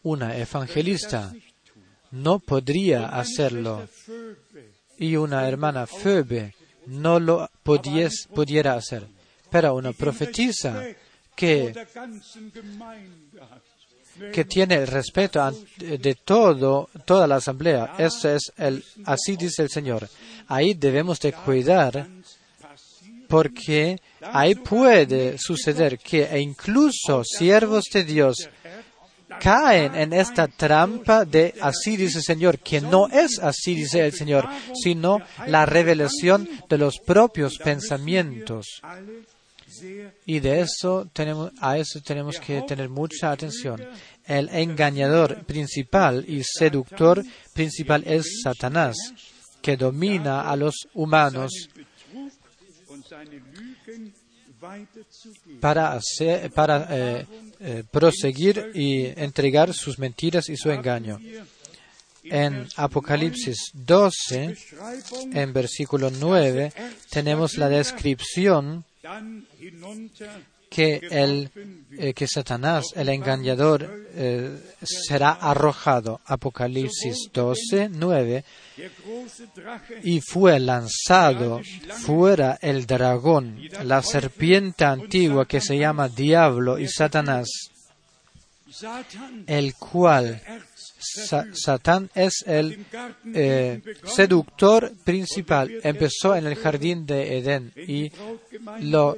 Una 0.02 0.36
evangelista 0.36 1.32
no 2.12 2.38
podría 2.38 3.06
hacerlo. 3.08 3.88
Y 4.98 5.16
una 5.16 5.46
hermana 5.48 5.86
Phoebe 5.86 6.54
no 6.86 7.20
lo 7.20 7.48
podies- 7.64 8.26
pudiera 8.28 8.74
hacer. 8.74 9.06
Pero 9.50 9.74
una 9.74 9.92
profetisa 9.92 10.84
que, 11.36 11.72
que 14.32 14.44
tiene 14.44 14.76
el 14.76 14.86
respeto 14.86 15.50
de 15.78 16.14
todo, 16.24 16.88
toda 17.04 17.26
la 17.26 17.36
asamblea, 17.36 17.94
eso 17.98 18.30
es 18.30 18.52
el, 18.56 18.84
así 19.04 19.36
dice 19.36 19.62
el 19.62 19.70
Señor. 19.70 20.08
Ahí 20.46 20.74
debemos 20.74 21.20
de 21.20 21.32
cuidar 21.32 22.06
porque 23.28 24.00
ahí 24.22 24.54
puede 24.54 25.36
suceder 25.38 25.98
que 25.98 26.24
e 26.24 26.40
incluso 26.40 27.22
siervos 27.24 27.84
de 27.92 28.04
Dios 28.04 28.48
caen 29.38 29.94
en 29.94 30.12
esta 30.12 30.48
trampa 30.48 31.24
de 31.24 31.54
así 31.60 31.96
dice 31.96 32.18
el 32.18 32.24
Señor, 32.24 32.58
que 32.58 32.80
no 32.80 33.08
es 33.08 33.38
así 33.38 33.74
dice 33.74 34.04
el 34.04 34.12
Señor, 34.12 34.48
sino 34.82 35.20
la 35.46 35.66
revelación 35.66 36.48
de 36.68 36.78
los 36.78 36.98
propios 36.98 37.58
pensamientos. 37.58 38.80
Y 40.26 40.40
de 40.40 40.60
eso 40.60 41.08
tenemos, 41.12 41.52
a 41.60 41.78
eso 41.78 42.00
tenemos 42.00 42.38
que 42.38 42.62
tener 42.62 42.88
mucha 42.88 43.30
atención. 43.30 43.82
El 44.26 44.48
engañador 44.50 45.44
principal 45.44 46.24
y 46.28 46.42
seductor 46.44 47.24
principal 47.52 48.02
es 48.06 48.42
Satanás, 48.42 48.96
que 49.62 49.76
domina 49.76 50.42
a 50.42 50.56
los 50.56 50.88
humanos 50.94 51.52
para, 55.60 55.98
eh, 56.90 57.26
eh, 57.60 57.84
proseguir 57.90 58.72
y 58.74 59.06
entregar 59.06 59.72
sus 59.72 59.98
mentiras 59.98 60.48
y 60.48 60.56
su 60.56 60.70
engaño. 60.70 61.18
En 62.24 62.68
Apocalipsis 62.76 63.70
12, 63.72 64.48
Beschreibung 64.48 65.36
en 65.36 65.52
versículo 65.52 66.10
9, 66.10 66.72
tenemos 67.10 67.56
la 67.56 67.68
descripción 67.68 68.84
que, 70.70 71.00
el, 71.10 71.50
eh, 71.92 72.12
que 72.12 72.26
Satanás, 72.26 72.86
el 72.94 73.08
engañador, 73.08 74.06
eh, 74.14 74.58
será 74.82 75.32
arrojado. 75.32 76.20
Apocalipsis 76.26 77.30
12, 77.32 77.88
9, 77.90 78.44
der 78.76 78.90
große 79.04 79.48
Drache 79.54 80.00
y 80.02 80.20
fue 80.20 80.60
lanzado 80.60 81.60
fuera 82.04 82.58
el 82.60 82.86
dragón, 82.86 83.60
la 83.82 84.02
serpiente 84.02 84.84
antigua 84.84 85.46
que 85.46 85.60
se 85.60 85.78
llama 85.78 86.08
Diablo 86.08 86.78
y 86.78 86.88
Satanás, 86.88 87.48
Satan, 88.70 89.44
el 89.46 89.74
cual 89.74 90.42
Sa- 90.98 91.46
Satán 91.54 92.10
es 92.14 92.42
el 92.46 92.84
eh, 93.34 93.80
seductor 94.04 94.92
principal. 95.04 95.70
Empezó 95.82 96.34
en 96.34 96.46
el 96.46 96.56
jardín 96.56 97.06
de 97.06 97.38
Edén 97.38 97.72
y 97.76 98.10
lo 98.80 99.16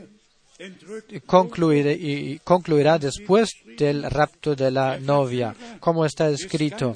concluirá, 1.26 2.38
concluirá 2.44 2.98
después 2.98 3.50
del 3.78 4.02
rapto 4.10 4.54
de 4.54 4.70
la 4.70 4.98
novia, 5.00 5.54
como 5.80 6.04
está 6.04 6.28
escrito. 6.28 6.94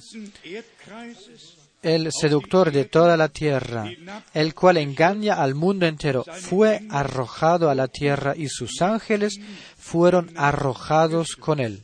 El 1.82 2.10
seductor 2.12 2.72
de 2.72 2.86
toda 2.86 3.14
la 3.16 3.28
tierra, 3.28 3.84
el 4.32 4.54
cual 4.54 4.78
engaña 4.78 5.34
al 5.34 5.54
mundo 5.54 5.86
entero, 5.86 6.24
fue 6.40 6.80
arrojado 6.90 7.68
a 7.68 7.74
la 7.74 7.88
tierra 7.88 8.34
y 8.36 8.48
sus 8.48 8.80
ángeles 8.80 9.38
fueron 9.76 10.30
arrojados 10.36 11.36
con 11.36 11.60
él. 11.60 11.82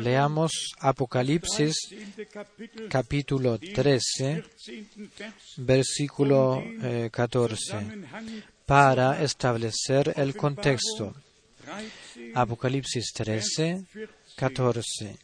Leamos 0.00 0.52
Apocalipsis 0.78 1.76
capítulo 2.88 3.58
13, 3.58 4.44
versículo 5.58 6.62
eh, 6.62 7.10
14, 7.10 7.76
para 8.66 9.22
establecer 9.22 10.12
el 10.16 10.36
contexto. 10.36 11.14
Apocalipsis 12.34 13.12
13, 13.12 13.84
14. 14.36 15.16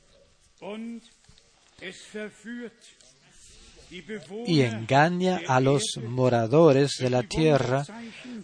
Y 4.47 4.61
engaña 4.63 5.41
a 5.47 5.61
los 5.61 5.83
moradores 6.03 6.97
de 6.99 7.11
la 7.11 7.23
tierra 7.23 7.85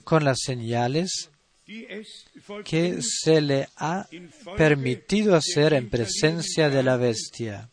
con 0.04 0.24
las 0.24 0.38
señales 0.40 1.30
que 2.64 3.00
se 3.00 3.40
le 3.40 3.68
ha 3.76 4.06
permitido 4.56 5.34
hacer 5.34 5.72
en 5.72 5.88
presencia 5.88 6.68
de 6.68 6.82
la 6.82 6.96
bestia, 6.96 7.70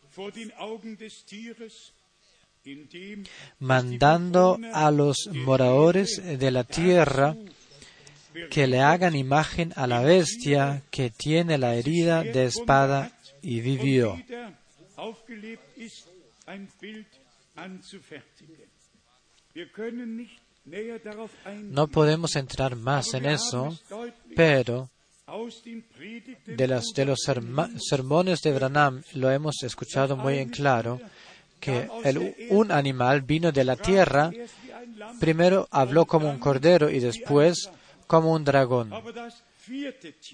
mandando 3.58 4.58
a 4.72 4.90
los 4.90 5.28
moradores 5.32 6.22
de 6.38 6.50
la 6.50 6.64
tierra 6.64 7.36
que 8.50 8.66
le 8.66 8.80
hagan 8.80 9.14
imagen 9.14 9.72
a 9.76 9.86
la 9.86 10.00
bestia 10.00 10.82
que 10.90 11.10
tiene 11.10 11.58
la 11.58 11.74
herida 11.74 12.22
de 12.22 12.46
espada 12.46 13.12
y 13.42 13.60
vivió. 13.60 14.18
No 20.64 21.88
podemos 21.88 22.36
entrar 22.36 22.76
más 22.76 23.14
en 23.14 23.26
eso, 23.26 23.76
pero 24.36 24.90
de, 26.46 26.68
los 26.68 27.18
sermones 27.78 28.42
de 28.42 28.52
Branham 28.52 29.02
lo 29.14 29.30
hemos 29.30 29.62
escuchado 29.62 30.16
muy 30.16 30.38
en 30.38 30.50
claro 30.50 31.00
que 31.58 31.88
un 32.50 32.70
animal 32.70 33.22
vino 33.22 33.50
de 33.52 33.64
la 33.64 33.76
tierra, 33.76 34.30
primero 35.20 35.68
habló 35.70 36.06
como 36.06 36.28
un 36.28 36.38
cordero 36.38 36.90
y 36.90 37.00
después 37.00 37.70
como 38.06 38.32
un 38.32 38.44
dragón. 38.44 38.92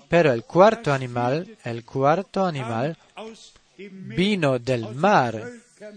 Pero 0.08 0.32
el 0.32 0.44
cuarto 0.44 0.92
animal, 0.92 1.56
el 1.64 1.84
cuarto 1.84 2.44
animal 2.44 2.96
vino 3.78 4.58
del 4.58 4.94
mar, 4.94 5.42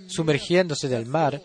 sumergiéndose 0.07 0.87
del 0.87 1.05
mar, 1.05 1.41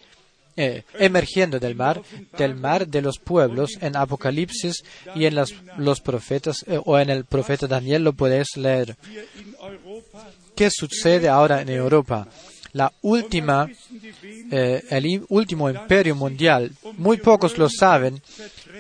eh, 0.57 0.85
emergiendo 0.99 1.59
del 1.59 1.75
mar, 1.75 2.03
del 2.39 2.55
mar 2.55 2.87
de 2.87 3.03
los 3.03 3.19
pueblos, 3.19 3.79
en 3.81 3.97
Apocalipsis 3.97 4.83
y 5.15 5.27
en 5.27 5.35
los 5.35 6.01
profetas, 6.01 6.65
eh, 6.67 6.81
o 6.85 6.99
en 6.99 7.11
el 7.11 7.25
profeta 7.25 7.67
Daniel 7.67 8.05
lo 8.05 8.13
puedes 8.13 8.57
leer. 8.57 8.97
¿Qué 10.55 10.71
sucede 10.71 11.29
ahora 11.29 11.61
en 11.61 11.69
Europa? 11.69 12.27
La 12.77 12.93
última, 13.01 13.67
eh, 14.51 14.83
el 14.91 15.25
último 15.31 15.71
imperio 15.71 16.15
mundial, 16.15 16.73
muy 16.99 17.17
pocos 17.17 17.57
lo 17.57 17.71
saben, 17.71 18.21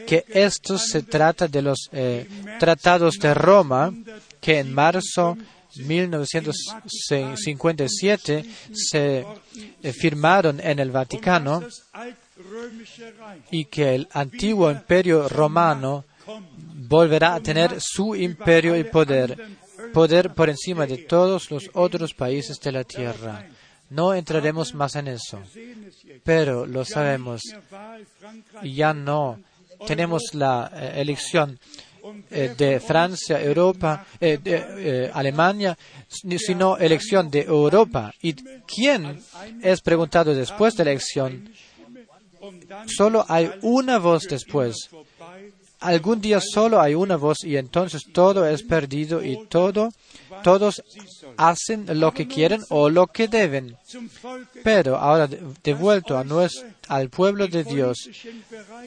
que 0.06 0.22
esto 0.28 0.76
se 0.76 1.02
trata 1.02 1.48
de 1.48 1.62
los 1.62 1.88
eh, 1.92 2.28
tratados 2.60 3.14
de 3.14 3.32
Roma, 3.32 3.94
que 4.38 4.58
en 4.58 4.74
marzo 4.74 5.38
1957 5.78 8.44
se 8.72 9.26
eh, 9.82 9.92
firmaron 9.92 10.60
en 10.60 10.78
el 10.78 10.90
Vaticano 10.90 11.62
y 13.50 13.66
que 13.66 13.94
el 13.94 14.08
antiguo 14.12 14.70
imperio 14.70 15.28
romano 15.28 16.04
volverá 16.88 17.34
a 17.34 17.40
tener 17.40 17.80
su 17.80 18.14
imperio 18.14 18.76
y 18.76 18.84
poder, 18.84 19.36
poder 19.92 20.34
por 20.34 20.50
encima 20.50 20.86
de 20.86 20.98
todos 20.98 21.50
los 21.50 21.70
otros 21.74 22.14
países 22.14 22.60
de 22.60 22.72
la 22.72 22.84
tierra. 22.84 23.46
No 23.90 24.14
entraremos 24.14 24.74
más 24.74 24.96
en 24.96 25.08
eso, 25.08 25.40
pero 26.24 26.66
lo 26.66 26.84
sabemos. 26.84 27.40
Ya 28.62 28.92
no 28.92 29.38
tenemos 29.86 30.34
la 30.34 30.70
eh, 30.74 31.00
elección 31.00 31.58
de 32.30 32.80
Francia, 32.80 33.40
Europa, 33.42 34.06
eh, 34.20 34.38
de 34.42 34.64
eh, 35.06 35.10
Alemania, 35.12 35.76
ni- 36.24 36.38
sino 36.38 36.76
elección 36.76 37.30
de 37.30 37.42
Europa. 37.42 38.12
¿Y 38.22 38.34
quién 38.66 39.20
es 39.62 39.80
preguntado 39.80 40.34
después 40.34 40.74
de 40.74 40.84
la 40.84 40.90
elección? 40.92 41.50
Solo 42.86 43.24
hay 43.28 43.50
una 43.62 43.98
voz 43.98 44.24
después. 44.28 44.88
Algún 45.80 46.20
día 46.20 46.40
solo 46.40 46.80
hay 46.80 46.94
una 46.94 47.16
voz 47.16 47.44
y 47.44 47.56
entonces 47.56 48.04
todo 48.12 48.46
es 48.48 48.62
perdido 48.62 49.22
y 49.22 49.46
todo, 49.48 49.90
todos 50.42 50.82
hacen 51.36 51.86
lo 52.00 52.12
que 52.12 52.26
quieren 52.26 52.62
o 52.70 52.88
lo 52.88 53.06
que 53.06 53.28
deben. 53.28 53.76
Pero 54.62 54.96
ahora 54.96 55.26
de- 55.26 55.40
devuelto 55.62 56.16
a 56.18 56.24
nues- 56.24 56.64
al 56.88 57.08
pueblo 57.10 57.46
de 57.48 57.64
Dios, 57.64 58.08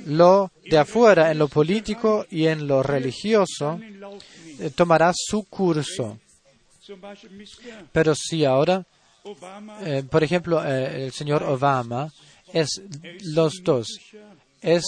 lo 0.05 0.51
de 0.69 0.77
afuera 0.77 1.31
en 1.31 1.39
lo 1.39 1.47
político 1.47 2.25
y 2.29 2.47
en 2.47 2.67
lo 2.67 2.81
religioso 2.83 3.79
eh, 4.59 4.69
tomará 4.75 5.11
su 5.15 5.43
curso. 5.45 6.17
Pero 7.91 8.15
si 8.15 8.45
ahora, 8.45 8.83
eh, 9.85 10.03
por 10.09 10.23
ejemplo, 10.23 10.63
eh, 10.65 11.05
el 11.05 11.11
señor 11.13 11.43
Obama 11.43 12.11
es 12.51 12.81
los 13.25 13.61
dos, 13.63 13.87
es 14.61 14.83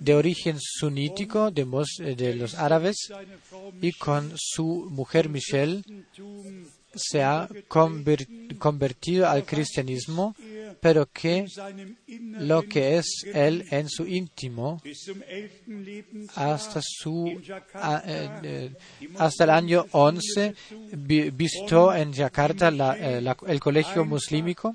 de 0.00 0.14
origen 0.14 0.56
sunítico 0.60 1.48
eh, 1.48 2.14
de 2.16 2.34
los 2.34 2.54
árabes 2.54 2.96
y 3.80 3.92
con 3.92 4.32
su 4.36 4.88
mujer 4.90 5.28
Michelle 5.28 5.82
se 6.96 7.22
ha 7.22 7.48
conver- 7.68 8.56
convertido 8.58 9.28
al 9.28 9.44
cristianismo, 9.44 10.34
pero 10.80 11.06
que 11.12 11.46
lo 12.38 12.62
que 12.62 12.98
es 12.98 13.24
él 13.32 13.64
en 13.70 13.88
su 13.88 14.06
íntimo 14.06 14.80
hasta 16.36 16.80
su 16.82 17.40
eh, 18.06 18.28
eh, 18.42 18.70
hasta 19.18 19.44
el 19.44 19.50
año 19.50 19.86
11 19.92 20.54
vi- 20.92 21.30
visitó 21.30 21.92
en 21.94 22.12
la- 23.22 23.36
el 23.46 23.60
colegio 23.60 24.04
muslímico 24.04 24.72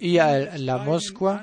y 0.00 0.18
a 0.18 0.56
la 0.58 0.78
Moscua 0.78 1.42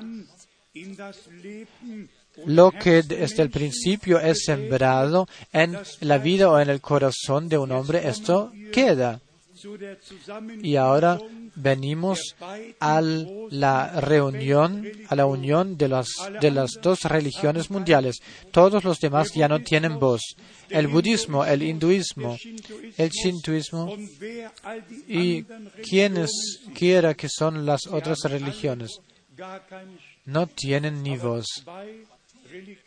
lo 2.46 2.70
que 2.70 3.02
desde 3.02 3.42
el 3.42 3.50
principio 3.50 4.20
es 4.20 4.44
sembrado 4.44 5.28
en 5.52 5.76
la 6.00 6.18
vida 6.18 6.50
o 6.50 6.58
en 6.58 6.70
el 6.70 6.80
corazón 6.80 7.48
de 7.48 7.58
un 7.58 7.72
hombre, 7.72 8.08
esto 8.08 8.52
queda. 8.72 9.20
Y 10.62 10.76
ahora 10.76 11.18
venimos 11.56 12.36
a 12.78 13.00
la 13.00 14.00
reunión, 14.00 14.86
a 15.08 15.16
la 15.16 15.26
unión 15.26 15.76
de 15.76 15.88
las, 15.88 16.06
de 16.40 16.52
las 16.52 16.78
dos 16.80 17.02
religiones 17.02 17.68
mundiales. 17.68 18.18
Todos 18.52 18.84
los 18.84 19.00
demás 19.00 19.32
ya 19.34 19.48
no 19.48 19.60
tienen 19.60 19.98
voz. 19.98 20.36
El 20.70 20.86
budismo, 20.86 21.44
el 21.44 21.62
hinduismo, 21.62 22.36
el 22.96 23.10
shintoísmo 23.10 23.96
y 25.08 25.42
quienes 25.82 26.30
quiera 26.74 27.14
que 27.14 27.28
son 27.28 27.66
las 27.66 27.86
otras 27.88 28.18
religiones 28.24 29.00
no 30.28 30.46
tienen 30.46 31.02
ni 31.02 31.16
voz. 31.16 31.46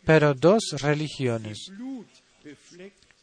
Pero 0.05 0.33
dos 0.33 0.63
religiones 0.79 1.71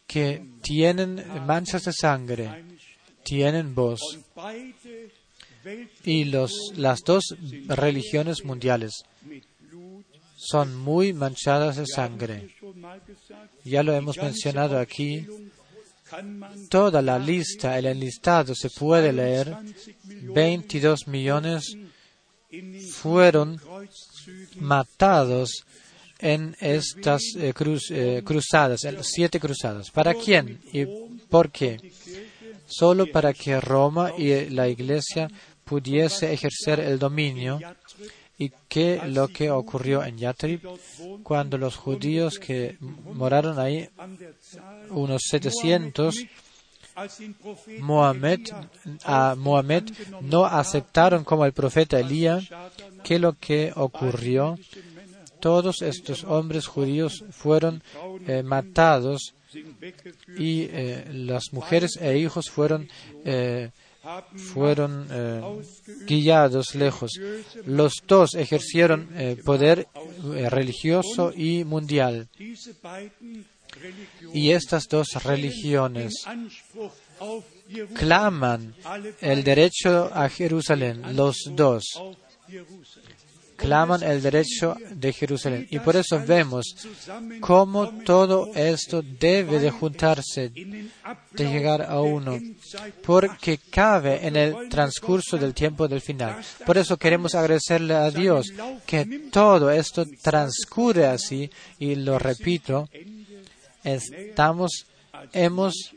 que 0.06 0.44
tienen 0.60 1.24
manchas 1.46 1.84
de 1.84 1.92
sangre 1.92 2.64
tienen 3.24 3.74
voz. 3.74 4.00
Y 6.04 6.24
las 6.24 7.00
dos 7.04 7.24
religiones 7.68 8.44
mundiales 8.44 8.92
son 10.36 10.76
muy 10.76 11.12
manchadas 11.12 11.76
de 11.76 11.86
sangre. 11.86 12.54
Ya 13.64 13.82
lo 13.84 13.94
hemos 13.94 14.16
mencionado 14.16 14.78
aquí. 14.78 15.26
Toda 16.70 17.02
la 17.02 17.18
lista, 17.18 17.78
el 17.78 17.86
enlistado 17.86 18.54
se 18.54 18.70
puede 18.70 19.12
leer. 19.12 19.54
22 20.04 21.06
millones 21.06 21.76
fueron 22.92 23.60
matados 24.56 25.64
en 26.18 26.56
estas 26.60 27.22
eh, 27.36 27.54
eh, 27.90 28.22
cruzadas, 28.24 28.84
en 28.84 28.96
las 28.96 29.06
siete 29.06 29.38
cruzadas. 29.38 29.90
¿Para 29.90 30.14
quién? 30.14 30.60
Y 30.72 30.84
¿Por 31.28 31.50
qué? 31.50 31.78
Solo 32.66 33.06
para 33.10 33.32
que 33.32 33.60
Roma 33.60 34.12
y 34.16 34.50
la 34.50 34.68
Iglesia 34.68 35.30
pudiese 35.64 36.32
ejercer 36.32 36.80
el 36.80 36.98
dominio 36.98 37.60
y 38.38 38.52
que 38.68 39.00
lo 39.06 39.28
que 39.28 39.50
ocurrió 39.50 40.04
en 40.04 40.16
Yatrib, 40.16 40.62
cuando 41.22 41.58
los 41.58 41.76
judíos 41.76 42.38
que 42.38 42.76
moraron 42.80 43.58
ahí, 43.58 43.88
unos 44.90 45.22
700, 45.28 46.24
Mohamed, 47.80 48.40
a 49.04 49.34
no 50.22 50.44
aceptaron 50.44 51.24
como 51.24 51.44
el 51.44 51.52
profeta 51.52 51.98
Elías, 51.98 52.48
que 53.02 53.18
lo 53.18 53.34
que 53.34 53.72
ocurrió, 53.74 54.56
todos 55.40 55.82
estos 55.82 56.24
hombres 56.24 56.66
judíos 56.66 57.24
fueron 57.30 57.82
eh, 58.26 58.42
matados 58.42 59.34
y 60.36 60.62
eh, 60.62 61.06
las 61.12 61.52
mujeres 61.52 61.96
e 62.00 62.18
hijos 62.18 62.50
fueron 62.50 62.88
eh, 63.24 63.70
fueron 64.36 65.06
guiados 66.06 66.74
lejos. 66.74 67.12
Los 67.66 67.92
dos 68.06 68.34
ejercieron 68.34 69.08
poder 69.44 69.86
religioso 70.48 71.30
y 71.36 71.64
mundial. 71.64 72.26
Y 74.32 74.50
estas 74.50 74.88
dos 74.88 75.08
religiones 75.22 76.24
claman 77.94 78.74
el 79.20 79.44
derecho 79.44 80.10
a 80.12 80.28
Jerusalén, 80.28 81.16
los 81.16 81.36
dos 81.52 81.84
claman 83.58 84.04
el 84.04 84.22
derecho 84.22 84.76
de 84.90 85.12
Jerusalén. 85.12 85.66
Y 85.70 85.80
por 85.80 85.96
eso 85.96 86.22
vemos 86.24 86.64
cómo 87.40 87.90
todo 88.04 88.52
esto 88.54 89.02
debe 89.02 89.58
de 89.58 89.70
juntarse, 89.70 90.50
de 90.50 91.44
llegar 91.44 91.82
a 91.82 92.00
uno, 92.00 92.38
porque 93.04 93.58
cabe 93.58 94.26
en 94.26 94.36
el 94.36 94.68
transcurso 94.68 95.36
del 95.36 95.54
tiempo 95.54 95.88
del 95.88 96.00
final. 96.00 96.36
Por 96.64 96.78
eso 96.78 96.96
queremos 96.96 97.34
agradecerle 97.34 97.94
a 97.94 98.10
Dios 98.10 98.46
que 98.86 99.28
todo 99.32 99.70
esto 99.70 100.06
transcurre 100.22 101.06
así, 101.06 101.50
y 101.80 101.96
lo 101.96 102.18
repito, 102.18 102.88
estamos, 103.84 104.86
hemos 105.32 105.92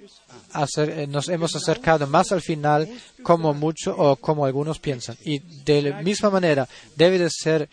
eh, 0.77 1.07
nos 1.07 1.29
hemos 1.29 1.55
acercado 1.55 2.07
más 2.07 2.31
al 2.31 2.41
final 2.41 2.89
como 3.23 3.53
mucho 3.53 3.95
o 3.97 4.15
como 4.17 4.45
algunos 4.45 4.79
piensan. 4.79 5.15
Y 5.23 5.39
de 5.39 5.81
la 5.81 6.01
misma 6.01 6.29
manera 6.29 6.67
debe 6.95 7.17
de 7.17 7.29
ser 7.29 7.69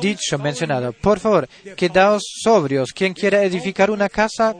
dicho, 0.00 0.38
mencionado, 0.38 0.92
por 0.92 1.20
favor, 1.20 1.48
quedaos 1.76 2.22
sobrios. 2.42 2.92
Quien 2.92 3.14
quiera 3.14 3.42
edificar 3.42 3.90
una 3.90 4.08
casa, 4.08 4.54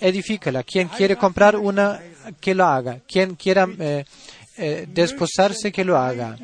edifícala. 0.00 0.62
Quien 0.64 0.88
quiere 0.88 1.16
comprar 1.16 1.56
una, 1.56 2.00
que 2.40 2.54
lo 2.54 2.66
haga. 2.66 2.98
Quien 3.06 3.36
quiera 3.36 3.68
eh, 3.78 4.04
eh, 4.56 4.86
desposarse, 4.88 5.70
que 5.70 5.84
lo 5.84 5.96
haga. 5.96 6.36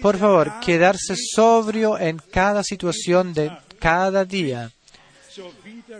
Por 0.00 0.16
favor, 0.16 0.60
quedarse 0.60 1.14
sobrio 1.16 1.98
en 1.98 2.18
cada 2.30 2.62
situación 2.62 3.34
de 3.34 3.50
cada 3.78 4.24
día 4.24 4.72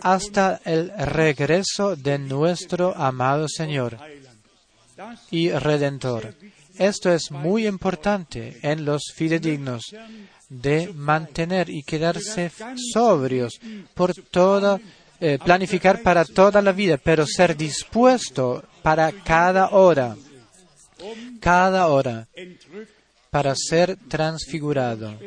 hasta 0.01 0.61
el 0.65 0.91
regreso 0.97 1.95
de 1.95 2.17
nuestro 2.19 2.95
amado 2.95 3.47
Señor 3.47 3.97
y 5.31 5.51
Redentor. 5.51 6.35
Esto 6.77 7.11
es 7.11 7.31
muy 7.31 7.67
importante 7.67 8.57
en 8.61 8.85
los 8.85 9.11
fidedignos 9.13 9.83
de 10.49 10.91
mantener 10.93 11.69
y 11.69 11.83
quedarse 11.83 12.51
sobrios 12.93 13.59
por 13.93 14.13
toda, 14.13 14.79
eh, 15.19 15.37
planificar 15.43 16.01
para 16.01 16.25
toda 16.25 16.61
la 16.61 16.71
vida, 16.71 16.97
pero 16.97 17.25
ser 17.27 17.55
dispuesto 17.55 18.63
para 18.81 19.11
cada 19.11 19.69
hora, 19.69 20.15
cada 21.39 21.87
hora, 21.87 22.27
para 23.29 23.53
ser 23.55 23.97
transfigurado. 24.07 25.17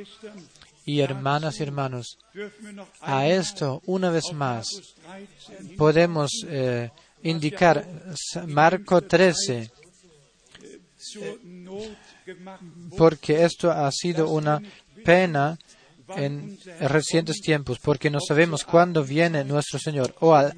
Y 0.85 1.01
hermanas 1.01 1.61
y 1.61 1.63
hermanos, 1.63 2.19
a 3.01 3.29
esto 3.29 3.81
una 3.87 4.11
vez 4.11 4.33
más 4.33 4.67
podemos 5.77 6.31
eh, 6.49 6.91
indicar 7.23 7.87
Marco 8.47 9.01
13, 9.03 9.71
porque 12.97 13.45
esto 13.45 13.71
ha 13.71 13.91
sido 13.93 14.29
una 14.29 14.61
pena 15.05 15.57
en 16.17 16.59
recientes 16.81 17.41
tiempos, 17.41 17.79
porque 17.79 18.11
no 18.11 18.19
sabemos 18.21 18.65
cuándo 18.65 19.05
viene 19.05 19.45
nuestro 19.45 19.79
Señor, 19.79 20.15
o 20.21 20.35
al 20.35 20.53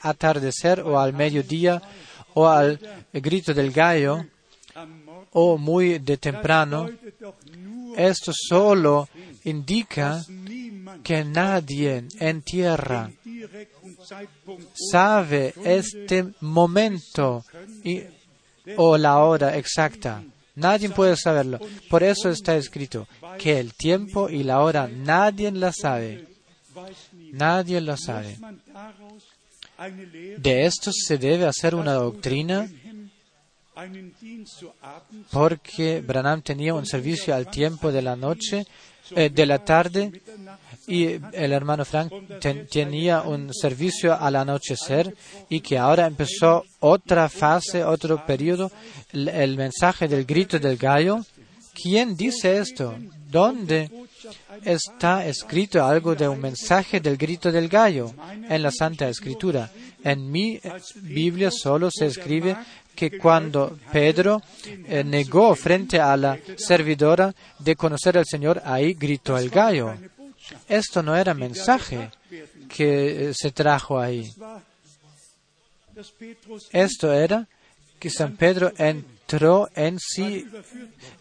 atardecer, 0.00 0.80
o 0.80 0.98
al 0.98 1.12
mediodía, 1.12 1.80
o 2.34 2.48
al 2.48 2.80
grito 3.12 3.54
del 3.54 3.70
gallo, 3.70 4.24
o 5.32 5.58
muy 5.58 5.98
de 5.98 6.16
temprano. 6.16 6.88
Esto 7.96 8.32
solo 8.34 9.08
indica 9.44 10.24
que 11.02 11.24
nadie 11.24 12.04
en 12.18 12.42
tierra 12.42 13.10
sabe 14.90 15.54
este 15.64 16.32
momento 16.40 17.44
o 18.76 18.96
la 18.96 19.18
hora 19.18 19.56
exacta. 19.56 20.22
Nadie 20.54 20.90
puede 20.90 21.16
saberlo. 21.16 21.58
Por 21.88 22.02
eso 22.02 22.28
está 22.28 22.56
escrito 22.56 23.06
que 23.38 23.58
el 23.58 23.72
tiempo 23.74 24.28
y 24.28 24.42
la 24.42 24.60
hora 24.60 24.86
nadie 24.86 25.50
la 25.50 25.72
sabe. 25.72 26.26
Nadie 27.32 27.80
lo 27.80 27.96
sabe. 27.96 28.38
De 30.38 30.66
esto 30.66 30.90
se 30.92 31.18
debe 31.18 31.46
hacer 31.46 31.74
una 31.74 31.94
doctrina 31.94 32.68
porque 35.30 36.00
Branham 36.00 36.42
tenía 36.42 36.74
un 36.74 36.86
servicio 36.86 37.34
al 37.34 37.50
tiempo 37.50 37.90
de 37.90 38.02
la 38.02 38.16
noche, 38.16 38.66
eh, 39.14 39.30
de 39.30 39.46
la 39.46 39.64
tarde, 39.64 40.22
y 40.86 41.04
el 41.32 41.52
hermano 41.52 41.84
Frank 41.84 42.12
tenía 42.70 43.22
un 43.22 43.52
servicio 43.54 44.14
al 44.14 44.36
anochecer 44.36 45.14
y 45.48 45.60
que 45.60 45.78
ahora 45.78 46.06
empezó 46.06 46.64
otra 46.80 47.28
fase, 47.28 47.84
otro 47.84 48.24
periodo, 48.26 48.70
el 49.12 49.56
mensaje 49.56 50.08
del 50.08 50.24
grito 50.24 50.58
del 50.58 50.76
gallo. 50.76 51.24
¿Quién 51.74 52.16
dice 52.16 52.58
esto? 52.58 52.94
¿Dónde 53.30 53.90
está 54.64 55.26
escrito 55.26 55.84
algo 55.84 56.14
de 56.14 56.28
un 56.28 56.40
mensaje 56.40 57.00
del 57.00 57.16
grito 57.16 57.50
del 57.50 57.68
gallo 57.68 58.12
en 58.48 58.62
la 58.62 58.70
Santa 58.70 59.08
Escritura? 59.08 59.70
En 60.04 60.30
mi 60.30 60.60
Biblia 60.96 61.50
solo 61.50 61.90
se 61.90 62.06
escribe 62.06 62.56
que 62.94 63.18
cuando 63.18 63.78
Pedro 63.90 64.42
eh, 64.64 65.02
negó 65.04 65.54
frente 65.54 66.00
a 66.00 66.16
la 66.16 66.38
servidora 66.56 67.34
de 67.58 67.76
conocer 67.76 68.18
al 68.18 68.26
Señor, 68.26 68.62
ahí 68.64 68.94
gritó 68.94 69.36
el 69.36 69.50
gallo. 69.50 69.94
Esto 70.68 71.02
no 71.02 71.16
era 71.16 71.34
mensaje 71.34 72.10
que 72.68 73.30
eh, 73.30 73.32
se 73.34 73.50
trajo 73.52 73.98
ahí. 73.98 74.30
Esto 76.70 77.12
era 77.12 77.46
que 77.98 78.10
San 78.10 78.36
Pedro 78.36 78.72
entró 78.76 79.68
en 79.74 79.98
sí 79.98 80.46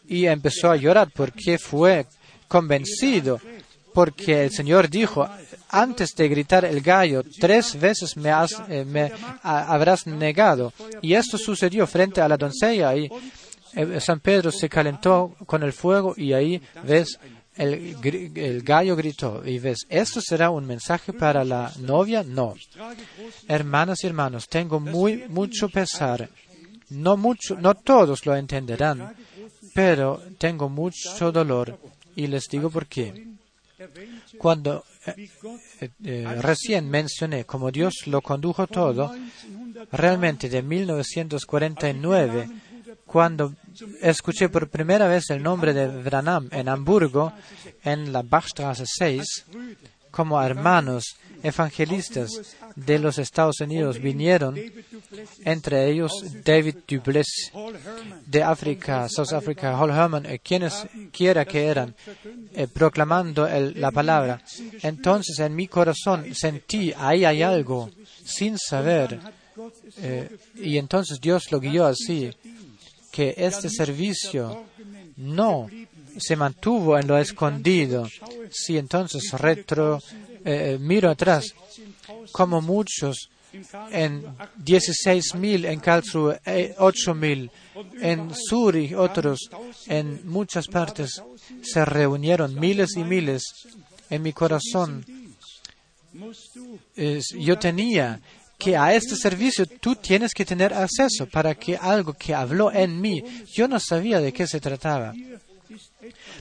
y 0.08 0.26
empezó 0.26 0.72
a 0.72 0.76
llorar 0.76 1.12
porque 1.14 1.58
fue 1.58 2.08
convencido, 2.48 3.40
porque 3.94 4.46
el 4.46 4.52
Señor 4.52 4.90
dijo, 4.90 5.28
antes 5.70 6.16
de 6.16 6.28
gritar 6.28 6.66
el 6.66 6.82
gallo, 6.82 7.24
tres 7.40 7.80
veces 7.80 8.18
me, 8.18 8.30
eh, 8.30 9.12
habrás 9.44 10.08
negado. 10.08 10.74
Y 11.02 11.14
esto 11.14 11.38
sucedió 11.38 11.88
frente 11.88 12.22
a 12.22 12.28
la 12.28 12.38
doncella 12.38 12.96
y 12.96 13.10
eh, 13.74 14.00
San 14.00 14.20
Pedro 14.20 14.52
se 14.52 14.70
calentó 14.70 15.36
con 15.46 15.64
el 15.64 15.74
fuego 15.74 16.14
y 16.18 16.34
ahí 16.34 16.62
ves 16.84 17.20
el, 17.56 17.98
el, 18.36 18.64
gallo 18.64 18.96
gritó 18.96 19.44
y 19.46 19.60
ves, 19.60 19.86
¿esto 19.90 20.22
será 20.22 20.50
un 20.50 20.66
mensaje 20.66 21.14
para 21.14 21.44
la 21.44 21.72
novia? 21.80 22.24
No. 22.24 22.56
Hermanas 23.48 24.04
y 24.04 24.08
hermanos, 24.08 24.48
tengo 24.48 24.80
muy 24.80 25.26
mucho 25.28 25.70
pesar. 25.70 26.30
No 26.90 27.16
mucho, 27.16 27.56
no 27.56 27.76
todos 27.76 28.26
lo 28.26 28.36
entenderán, 28.36 29.16
pero 29.74 30.22
tengo 30.38 30.68
mucho 30.68 31.32
dolor 31.32 31.80
y 32.16 32.28
les 32.28 32.48
digo 32.50 32.70
por 32.70 32.88
qué. 32.88 33.31
Cuando 34.38 34.84
eh, 35.06 35.90
eh, 36.04 36.26
recién 36.40 36.90
mencioné 36.90 37.46
cómo 37.46 37.72
Dios 37.72 38.08
lo 38.08 38.22
condujo 38.22 38.68
todo, 38.68 39.14
realmente 39.92 40.50
de 40.50 40.62
1949, 40.62 42.50
cuando 43.06 43.56
escuché 44.02 44.50
por 44.50 44.70
primera 44.70 45.08
vez 45.08 45.30
el 45.30 45.42
nombre 45.42 45.74
de 45.74 45.88
Branham 45.88 46.50
en 46.52 46.70
Hamburgo, 46.70 47.34
en 47.84 48.12
la 48.14 48.22
Bachstraße 48.22 48.86
6, 48.86 49.46
como 50.12 50.42
hermanos 50.42 51.16
evangelistas 51.44 52.30
de 52.76 53.00
los 53.00 53.18
Estados 53.18 53.60
Unidos 53.62 54.00
vinieron, 54.00 54.60
entre 55.44 55.90
ellos 55.90 56.12
David 56.44 56.78
Dubless 56.88 57.52
de 58.26 58.44
África, 58.44 59.08
South 59.10 59.34
Africa, 59.34 59.78
Hall 59.78 59.92
Herman, 59.92 60.26
eh, 60.26 60.40
quienes 60.40 60.86
quiera 61.12 61.46
que 61.46 61.66
eran, 61.66 61.96
eh, 62.54 62.68
proclamando 62.68 63.48
la 63.76 63.92
palabra. 63.92 64.42
Entonces 64.82 65.40
en 65.40 65.56
mi 65.56 65.68
corazón 65.68 66.34
sentí, 66.34 66.94
ahí 66.98 67.26
hay 67.26 67.42
algo, 67.42 67.90
sin 68.24 68.58
saber 68.58 69.20
Eh, 69.98 70.38
y 70.56 70.78
entonces 70.78 71.20
Dios 71.20 71.52
lo 71.52 71.60
guió 71.60 71.86
así, 71.86 72.32
que 73.12 73.34
este 73.38 73.70
servicio 73.70 74.64
no 75.18 75.68
se 76.18 76.36
mantuvo 76.36 76.98
en 76.98 77.08
lo 77.08 77.18
escondido. 77.18 78.08
Si 78.50 78.78
entonces 78.78 79.32
retro, 79.34 80.00
eh, 80.46 80.78
miro 80.80 81.10
atrás, 81.10 81.54
como 82.32 82.62
muchos 82.62 83.30
en 83.92 84.24
16.000, 84.64 85.66
en 85.66 85.80
Karlsruhe 85.82 86.40
8.000, 86.78 87.50
en 88.02 88.32
Zurich 88.34 88.94
otros, 88.96 89.40
en 89.88 90.22
muchas 90.30 90.68
partes 90.68 91.22
se 91.62 91.84
reunieron 91.86 92.58
miles 92.60 92.96
y 92.96 93.04
miles. 93.04 93.44
En 94.10 94.22
mi 94.22 94.32
corazón 94.34 95.06
es- 96.96 97.34
yo 97.38 97.58
tenía 97.58 98.20
que 98.58 98.78
a 98.78 98.94
este 98.94 99.16
servicio 99.16 99.66
tú 99.66 99.96
tienes 99.96 100.34
que 100.34 100.46
tener 100.46 100.74
acceso 100.74 101.26
para 101.28 101.56
que 101.56 101.76
algo 101.76 102.14
que 102.14 102.34
habló 102.36 102.72
en 102.72 103.02
mí, 103.02 103.24
yo 103.54 103.68
no 103.68 103.80
sabía 103.80 104.20
de 104.22 104.32
qué 104.32 104.46
se 104.48 104.60
trataba. 104.62 105.14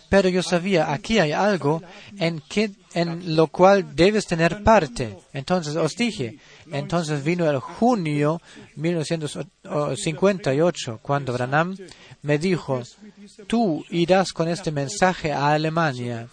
Pero 0.08 0.28
yo 0.28 0.42
sabía, 0.42 0.92
aquí 0.92 1.18
hay 1.18 1.32
algo 1.32 1.82
en, 2.18 2.40
que, 2.48 2.70
en 2.94 3.36
lo 3.36 3.48
cual 3.48 3.94
debes 3.94 4.26
tener 4.26 4.62
parte. 4.62 5.16
Entonces 5.32 5.76
os 5.76 5.92
dije, 5.94 6.38
entonces 6.72 7.22
vino 7.22 7.48
el 7.50 7.58
junio 7.60 8.40
1958, 8.76 10.98
cuando 11.02 11.32
Branham 11.32 11.76
me 12.22 12.38
dijo, 12.38 12.82
tú 13.46 13.84
irás 13.90 14.32
con 14.32 14.48
este 14.48 14.72
mensaje 14.72 15.32
a 15.32 15.52
Alemania 15.52 16.28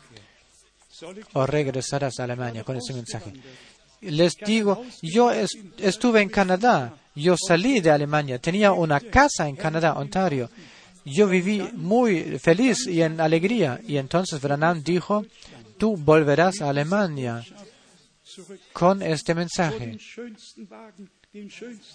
o 1.34 1.46
regresarás 1.46 2.20
a 2.20 2.24
Alemania 2.24 2.64
con 2.64 2.78
ese 2.78 2.94
mensaje. 2.94 3.34
Les 4.02 4.36
digo, 4.46 4.84
yo 5.02 5.32
es- 5.32 5.58
estuve 5.78 6.22
en 6.22 6.30
Canadá, 6.30 6.96
yo 7.16 7.36
salí 7.38 7.80
de 7.82 7.92
Alemania, 7.92 8.40
tenía 8.40 8.72
una 8.72 9.00
casa 9.00 9.48
en 9.48 9.56
Canadá, 9.56 9.94
Ontario. 9.94 10.50
Yo 11.10 11.28
viví 11.28 11.62
muy 11.74 12.38
feliz 12.38 12.86
y 12.88 13.02
en 13.02 13.22
alegría. 13.22 13.80
Y 13.88 13.98
entonces 13.98 14.42
Branham 14.42 14.84
dijo, 14.84 15.26
tú 15.78 15.96
volverás 15.96 16.62
a 16.62 16.70
Alemania 16.70 17.44
con 18.74 19.02
este 19.02 19.34
mensaje. 19.34 19.98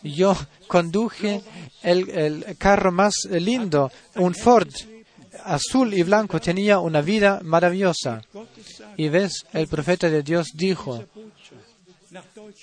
Yo 0.03 0.37
conduje 0.67 1.43
el, 1.83 2.09
el 2.09 2.57
carro 2.57 2.91
más 2.91 3.15
lindo, 3.31 3.91
un 4.17 4.35
Ford 4.35 4.69
azul 5.45 5.93
y 5.95 6.03
blanco, 6.03 6.41
tenía 6.41 6.79
una 6.79 7.01
vida 7.01 7.41
maravillosa. 7.43 8.23
Y 8.97 9.09
ves, 9.09 9.45
el 9.53 9.67
profeta 9.67 10.09
de 10.09 10.23
Dios 10.23 10.49
dijo, 10.55 11.05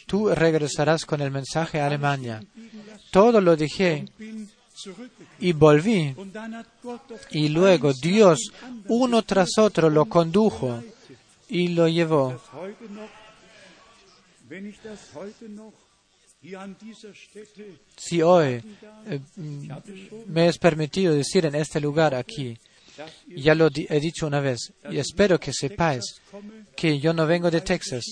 tú 0.05 0.29
regresarás 0.29 1.05
con 1.05 1.21
el 1.21 1.31
mensaje 1.31 1.79
a 1.79 1.87
Alemania. 1.87 2.41
Todo 3.11 3.41
lo 3.41 3.55
zurückgekommen. 3.55 4.58
Y 5.39 5.53
volví. 5.53 6.15
Y 7.31 7.49
luego 7.49 7.93
Dios, 7.93 8.51
uno 8.87 9.23
tras 9.23 9.57
otro, 9.57 9.89
lo 9.89 10.05
condujo 10.05 10.83
y 11.47 11.69
lo 11.69 11.87
llevó. 11.87 12.39
Si 17.97 18.21
hoy 18.21 18.63
eh, 19.07 19.19
mm, 19.35 19.71
me 20.27 20.47
es 20.47 20.57
permitido 20.57 21.13
decir 21.13 21.45
en 21.45 21.55
este 21.55 21.81
lugar 21.81 22.15
aquí, 22.15 22.57
ya 23.27 23.55
lo 23.55 23.69
he 23.73 23.99
dicho 23.99 24.27
una 24.27 24.39
vez, 24.39 24.73
y 24.89 24.97
espero 24.97 25.39
que 25.39 25.51
sepáis 25.53 26.21
que 26.75 26.99
yo 26.99 27.13
no 27.13 27.25
vengo 27.27 27.51
de 27.51 27.61
Texas 27.61 28.03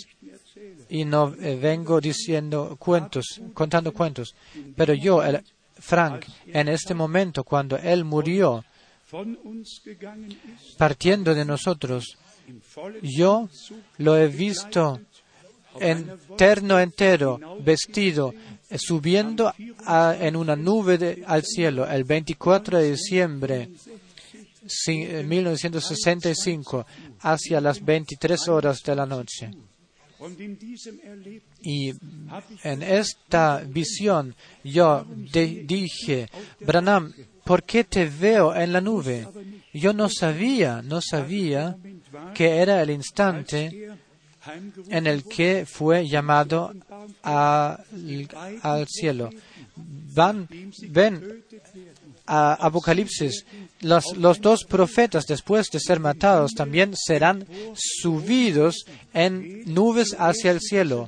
y 0.89 1.05
no 1.05 1.34
eh, 1.41 1.55
vengo 1.55 1.99
diciendo 1.99 2.76
cuentos, 2.80 3.41
contando 3.53 3.93
cuentos, 3.93 4.36
pero 4.76 4.93
yo, 4.93 5.22
Frank, 5.80 6.25
en 6.47 6.67
este 6.69 6.93
momento, 6.93 7.43
cuando 7.43 7.78
él 7.78 8.03
murió, 8.05 8.63
partiendo 10.78 11.34
de 11.34 11.45
nosotros, 11.45 12.17
yo 13.01 13.49
lo 13.97 14.17
he 14.17 14.28
visto 14.28 14.99
en 15.80 16.11
terno 16.38 16.80
entero, 16.80 17.39
vestido, 17.61 18.34
subiendo 18.78 19.53
en 20.19 20.36
una 20.36 20.55
nube 20.55 20.97
de- 20.97 21.23
al 21.25 21.43
cielo 21.43 21.88
el 21.88 22.03
24 22.03 22.80
de 22.80 22.91
diciembre 22.91 23.69
eh, 24.88 25.23
1965 25.23 26.86
hacia 27.21 27.61
las 27.61 27.84
23 27.84 28.47
horas 28.49 28.82
de 28.84 28.95
la 28.95 29.05
noche. 29.05 29.51
Y 31.63 31.93
en 32.63 32.82
esta 32.84 33.59
visión 33.68 34.36
yo 34.63 35.05
dije, 35.68 36.28
Branham, 36.61 37.13
¿por 37.43 37.63
qué 37.63 37.84
te 37.84 38.05
veo 38.05 38.55
en 38.55 38.74
la 38.74 38.82
nube? 38.82 39.28
Yo 39.74 39.93
no 39.93 40.09
sabía, 40.09 40.82
no 40.82 41.01
sabía 41.01 41.78
que 42.34 42.57
era 42.57 42.82
el 42.82 42.89
instante 42.89 43.91
en 44.89 45.07
el 45.07 45.24
que 45.26 45.65
fue 45.65 46.07
llamado 46.07 46.74
a- 47.24 47.80
al 48.63 48.88
cielo. 48.88 49.30
Van, 49.76 50.47
ven 50.89 51.43
a 52.26 52.53
Apocalipsis, 52.65 53.45
los, 53.82 54.41
dos 54.41 54.63
profetas, 54.65 55.25
después 55.25 55.69
de 55.69 55.80
ser 55.80 55.99
matados, 55.99 56.53
también 56.53 56.93
serán 56.95 57.45
subidos 57.75 58.86
en 59.13 59.63
nubes 59.73 60.15
hacia 60.17 60.51
el 60.51 60.61
cielo. 60.61 61.07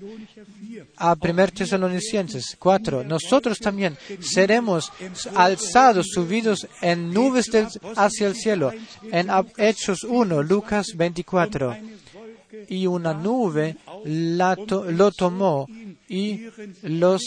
A 0.97 1.15
1 1.19 1.47
Tesalonicenses 1.47 2.55
4, 2.57 3.03
nosotros 3.03 3.59
también 3.59 3.97
seremos 4.19 4.91
alzados, 5.35 6.07
subidos 6.13 6.67
en 6.81 7.11
nubes 7.13 7.49
hacia 7.95 8.27
el 8.27 8.35
cielo. 8.35 8.71
En 9.11 9.29
Hechos 9.57 10.03
1, 10.03 10.43
Lucas 10.43 10.87
24 10.95 11.75
y 12.67 12.87
una 12.87 13.13
nube 13.13 13.77
lo 14.05 15.11
tomó 15.11 15.67
y 16.07 16.45
los 16.83 17.21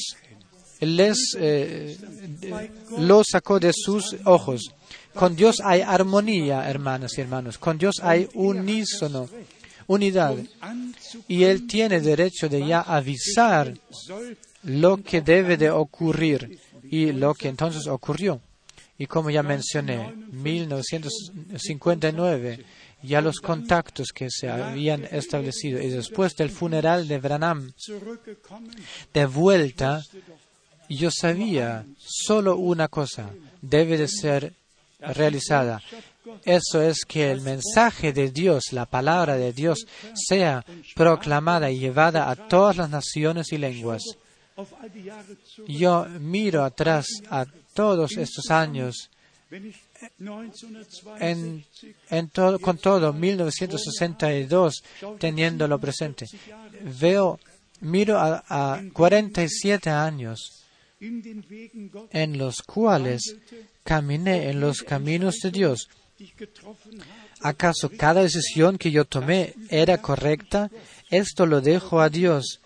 eh, 0.85 1.97
lo 2.99 3.23
sacó 3.25 3.61
de 3.61 3.73
sus 3.73 4.17
ojos. 4.25 4.73
Con 5.15 5.37
Dios 5.37 5.61
hay 5.63 5.83
armonía, 5.83 6.69
hermanas 6.69 7.13
y 7.17 7.21
hermanos. 7.21 7.59
Con 7.59 7.79
Dios 7.79 8.01
hay 8.03 8.29
unísono, 8.35 9.29
unidad. 9.87 10.35
Y 11.29 11.45
Él 11.45 11.67
tiene 11.67 12.01
derecho 12.01 12.49
de 12.49 12.67
ya 12.67 12.81
avisar 12.81 13.75
lo 14.65 15.03
que 15.03 15.21
debe 15.21 15.57
de 15.57 15.71
ocurrir 15.71 16.59
y 16.85 17.13
lo 17.13 17.35
que 17.35 17.49
entonces 17.49 17.87
ocurrió. 17.87 18.41
Y 18.99 19.07
como 19.07 19.31
ya 19.31 19.43
mencioné, 19.43 20.13
1959, 20.33 22.65
ya 23.03 23.21
los 23.21 23.41
contactos 23.41 24.09
que 24.15 24.29
se 24.31 24.49
habían 24.49 25.05
establecido 25.11 25.83
y 25.83 25.89
después 25.89 26.37
del 26.37 26.51
funeral 26.51 27.09
de 27.09 27.19
Branham, 27.19 27.73
de 29.13 29.27
vuelta, 29.27 30.03
yo 30.89 31.11
sabía 31.11 31.85
solo 31.99 32.57
una 32.57 32.87
cosa 32.89 33.31
debe 33.61 33.97
de 33.97 34.09
ser 34.09 34.55
realizada. 35.15 35.81
Eso 36.45 36.81
es 36.81 37.05
que 37.05 37.31
el 37.31 37.41
mensaje 37.41 38.13
de 38.13 38.31
Dios, 38.31 38.73
la 38.73 38.87
palabra 38.87 39.37
de 39.37 39.53
Dios, 39.53 39.87
sea 40.15 40.65
proclamada 40.95 41.71
y 41.71 41.79
llevada 41.79 42.31
a 42.31 42.37
todas 42.37 42.77
las 42.77 42.91
naciones 42.91 43.53
y 43.53 43.59
lenguas. 43.59 44.03
Yo 45.67 46.07
miro 46.21 46.65
atrás 46.65 47.07
a 47.31 47.47
todos 47.75 48.17
estos 48.17 48.51
años 48.51 49.09
Wenn 49.51 49.67
ich 49.67 49.77
1962 50.19 51.21
en, 51.21 51.65
en 52.11 52.29
todo, 52.31 52.59
con 52.59 52.79
todo 52.79 53.13
1962 53.13 54.83
teniéndolo 55.19 55.79
presente. 55.79 56.27
Veo, 57.01 57.39
miro 57.81 58.19
a, 58.19 58.43
a 58.49 58.83
47 58.93 59.91
años 59.91 60.62
en 61.03 62.39
los 62.39 62.63
cuales 62.63 63.37
caminé 63.83 64.49
en 64.51 64.61
los 64.61 64.83
caminos 64.83 65.37
de 65.43 65.51
Dios. 65.51 65.89
¿Acaso 67.41 67.91
cada 67.97 68.23
decisión 68.23 68.79
que 68.79 68.91
yo 68.91 69.05
tomé 69.05 69.55
era 69.69 69.99
correcta? 69.99 70.71
Esto 71.11 71.47
lo 71.47 71.61
dejo 71.61 72.01
a 72.01 72.09
Dios, 72.09 72.61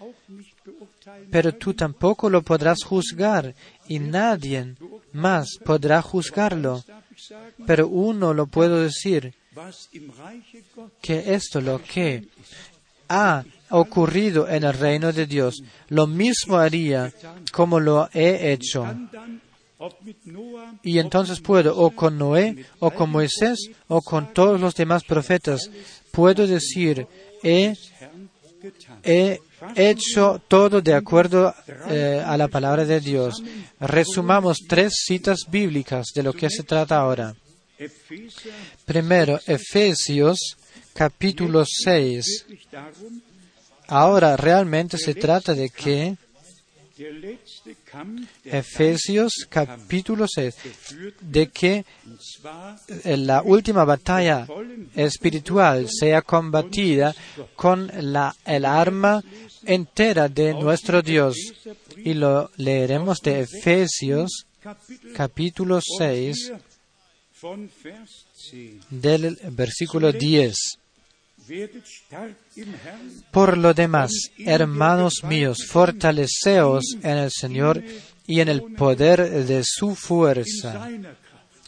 pero 1.30 1.54
tú 1.54 1.72
tampoco 1.72 2.28
lo 2.28 2.42
podrás 2.42 2.84
juzgar 2.84 3.54
y 3.88 3.98
nadie 3.98 4.74
más 5.12 5.58
podrá 5.64 6.02
juzgarlo. 6.02 6.84
Pero 7.66 7.88
uno 7.88 8.34
lo 8.34 8.46
puedo 8.46 8.82
decir, 8.82 9.34
que 11.00 11.34
esto 11.34 11.60
lo 11.60 11.82
que 11.82 12.28
ha 13.08 13.44
ocurrido 13.70 14.48
en 14.48 14.64
el 14.64 14.72
reino 14.72 15.12
de 15.12 15.26
Dios, 15.26 15.62
lo 15.88 16.06
mismo 16.06 16.56
haría 16.56 17.12
como 17.52 17.80
lo 17.80 18.08
he 18.12 18.52
hecho. 18.52 18.86
Y 20.82 20.98
entonces 20.98 21.40
puedo, 21.40 21.76
o 21.76 21.90
con 21.90 22.16
Noé, 22.16 22.64
o 22.78 22.90
con 22.90 23.10
Moisés, 23.10 23.70
o 23.88 24.00
con 24.00 24.32
todos 24.32 24.60
los 24.60 24.74
demás 24.74 25.04
profetas, 25.04 25.70
puedo 26.10 26.46
decir, 26.46 27.06
he, 27.42 27.74
he 29.04 29.38
hecho 29.74 30.40
todo 30.48 30.80
de 30.80 30.94
acuerdo 30.94 31.54
eh, 31.88 32.22
a 32.24 32.36
la 32.36 32.48
palabra 32.48 32.84
de 32.84 33.00
Dios. 33.00 33.42
Resumamos 33.80 34.60
tres 34.66 34.94
citas 35.04 35.40
bíblicas 35.48 36.06
de 36.14 36.22
lo 36.22 36.32
que 36.32 36.48
se 36.48 36.62
trata 36.62 36.98
ahora. 36.98 37.34
Primero, 38.86 39.38
Efesios 39.46 40.56
capítulo 40.94 41.64
6. 41.66 42.46
Ahora 43.88 44.36
realmente 44.36 44.98
se 44.98 45.14
trata 45.14 45.54
de 45.54 45.70
que 45.70 46.16
Efesios 48.44 49.32
capítulo 49.48 50.26
6, 50.26 50.54
geführt, 50.54 51.20
de 51.20 51.48
que 51.48 51.84
la 53.04 53.42
última 53.42 53.84
batalla 53.84 54.46
espiritual 54.94 55.88
sea 55.90 56.22
combatida 56.22 57.14
con 57.54 57.90
la, 58.12 58.34
el 58.44 58.64
arma 58.64 59.22
entera 59.64 60.28
de 60.28 60.54
nuestro 60.54 61.02
Dios. 61.02 61.36
Y 61.98 62.14
lo 62.14 62.50
leeremos 62.56 63.20
de 63.20 63.40
Efesios 63.40 64.46
capítulo 65.14 65.80
6 65.98 66.52
4 66.52 66.76
von 67.40 67.70
Vers 67.82 68.26
10. 68.50 68.86
del 68.90 69.38
versículo 69.50 70.12
10. 70.12 70.56
Por 73.30 73.56
lo 73.56 73.74
demás, 73.74 74.10
hermanos 74.38 75.22
míos, 75.24 75.66
fortaleceos 75.66 76.96
en 77.02 77.18
el 77.18 77.30
Señor 77.30 77.82
y 78.26 78.40
en 78.40 78.48
el 78.48 78.62
poder 78.74 79.44
de 79.44 79.62
su 79.64 79.94
fuerza, 79.94 80.88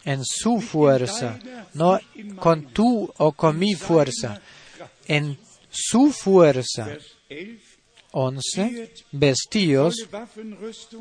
en 0.03 0.25
su 0.25 0.59
fuerza, 0.59 1.39
no 1.73 1.99
con 2.37 2.65
tu 2.73 3.11
o 3.17 3.31
con 3.31 3.57
mi 3.57 3.73
fuerza, 3.75 4.41
en 5.07 5.37
su 5.69 6.11
fuerza. 6.11 6.97
Vers 8.11 8.43
11. 8.55 8.61
11. 8.61 8.93
Vestíos 9.11 9.95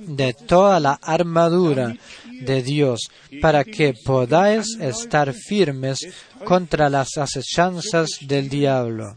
de 0.06 0.34
toda 0.34 0.80
la 0.80 0.94
armadura 0.94 1.96
de 2.24 2.62
Dios 2.62 3.10
para 3.40 3.64
que 3.64 3.94
podáis 4.04 4.76
estar 4.80 5.32
firmes 5.32 6.00
contra 6.44 6.90
las 6.90 7.16
acechanzas 7.16 8.10
del 8.20 8.48
diablo. 8.48 9.16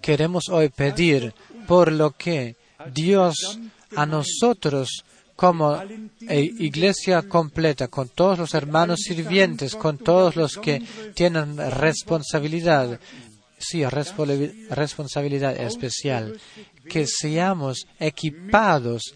Queremos 0.00 0.48
hoy 0.50 0.68
pedir 0.68 1.32
por 1.66 1.90
lo 1.90 2.10
que 2.10 2.56
Dios 2.92 3.58
a 3.96 4.04
nosotros 4.04 5.04
como 5.36 5.80
eh, 6.28 6.40
iglesia 6.58 7.22
completa, 7.22 7.88
con 7.88 8.08
todos 8.08 8.38
los 8.38 8.54
hermanos 8.54 9.00
sirvientes, 9.00 9.74
con 9.74 9.98
todos 9.98 10.36
los 10.36 10.56
que 10.58 10.82
tienen 11.14 11.56
responsabilidad, 11.56 13.00
sí, 13.58 13.80
respo- 13.82 14.52
responsabilidad 14.70 15.56
especial, 15.60 16.38
que 16.88 17.06
seamos 17.06 17.86
equipados 17.98 19.14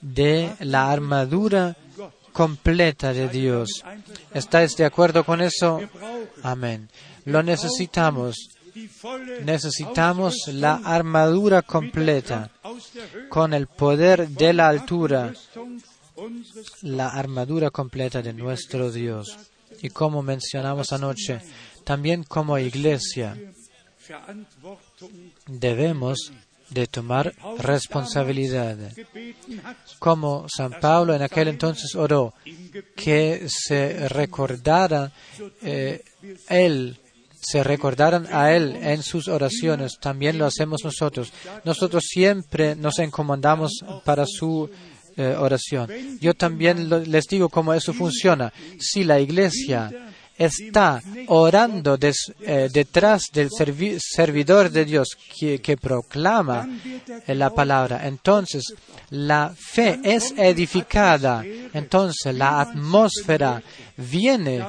de 0.00 0.50
la 0.60 0.90
armadura 0.90 1.76
completa 2.32 3.12
de 3.12 3.28
Dios. 3.28 3.82
¿Estáis 4.32 4.76
de 4.76 4.84
acuerdo 4.84 5.24
con 5.24 5.40
eso? 5.40 5.80
Amén. 6.42 6.88
Lo 7.26 7.42
necesitamos. 7.42 8.34
Necesitamos 9.44 10.34
la 10.48 10.74
armadura 10.84 11.62
completa 11.62 12.50
con 13.28 13.54
el 13.54 13.66
poder 13.66 14.28
de 14.28 14.52
la 14.52 14.68
altura, 14.68 15.32
la 16.82 17.08
armadura 17.08 17.70
completa 17.70 18.22
de 18.22 18.32
nuestro 18.32 18.90
Dios. 18.90 19.36
Y 19.82 19.90
como 19.90 20.22
mencionamos 20.22 20.92
anoche, 20.92 21.40
también 21.84 22.24
como 22.24 22.58
iglesia 22.58 23.36
debemos 25.46 26.32
de 26.70 26.86
tomar 26.86 27.34
responsabilidad. 27.58 28.76
Como 29.98 30.46
San 30.48 30.80
Pablo 30.80 31.14
en 31.14 31.22
aquel 31.22 31.48
entonces 31.48 31.94
oró, 31.94 32.34
que 32.96 33.46
se 33.48 34.08
recordara 34.08 35.12
eh, 35.62 36.02
él, 36.48 36.98
se 37.44 37.62
recordaran 37.62 38.26
a 38.32 38.52
él 38.52 38.76
en 38.82 39.02
sus 39.02 39.28
oraciones. 39.28 39.98
También 40.00 40.38
lo 40.38 40.46
hacemos 40.46 40.82
nosotros. 40.84 41.32
Nosotros 41.64 42.04
siempre 42.06 42.74
nos 42.74 42.98
encomendamos 42.98 43.84
para 44.04 44.24
su 44.26 44.70
eh, 45.16 45.36
oración. 45.38 45.88
Yo 46.20 46.34
también 46.34 46.88
les 47.10 47.24
digo 47.26 47.48
cómo 47.48 47.74
eso 47.74 47.92
funciona. 47.92 48.52
Si 48.78 49.04
la 49.04 49.20
iglesia 49.20 49.90
está 50.36 51.00
orando 51.28 51.96
eh, 52.00 52.68
detrás 52.72 53.24
del 53.32 53.50
servi- 53.50 53.98
servidor 54.00 54.70
de 54.70 54.84
Dios 54.84 55.08
que, 55.38 55.76
proclama 55.76 56.68
la 57.28 57.50
palabra, 57.50 58.06
entonces 58.06 58.74
la 59.10 59.54
fe 59.56 60.00
es 60.02 60.32
edificada, 60.36 61.44
entonces 61.72 62.34
la 62.34 62.60
atmósfera 62.60 63.62
viene 63.96 64.64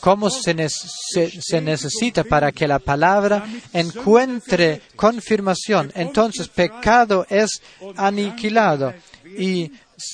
como 0.00 0.30
se, 0.30 0.54
se- 0.68 1.60
necesita 1.60 2.24
para 2.24 2.50
que 2.52 2.66
la 2.66 2.78
palabra 2.78 3.44
encuentre 3.72 4.80
confirmación. 4.96 5.92
Entonces 5.94 6.48
pecado 6.48 7.26
es 7.28 7.60
aniquilado 7.96 8.94
y 9.36 9.70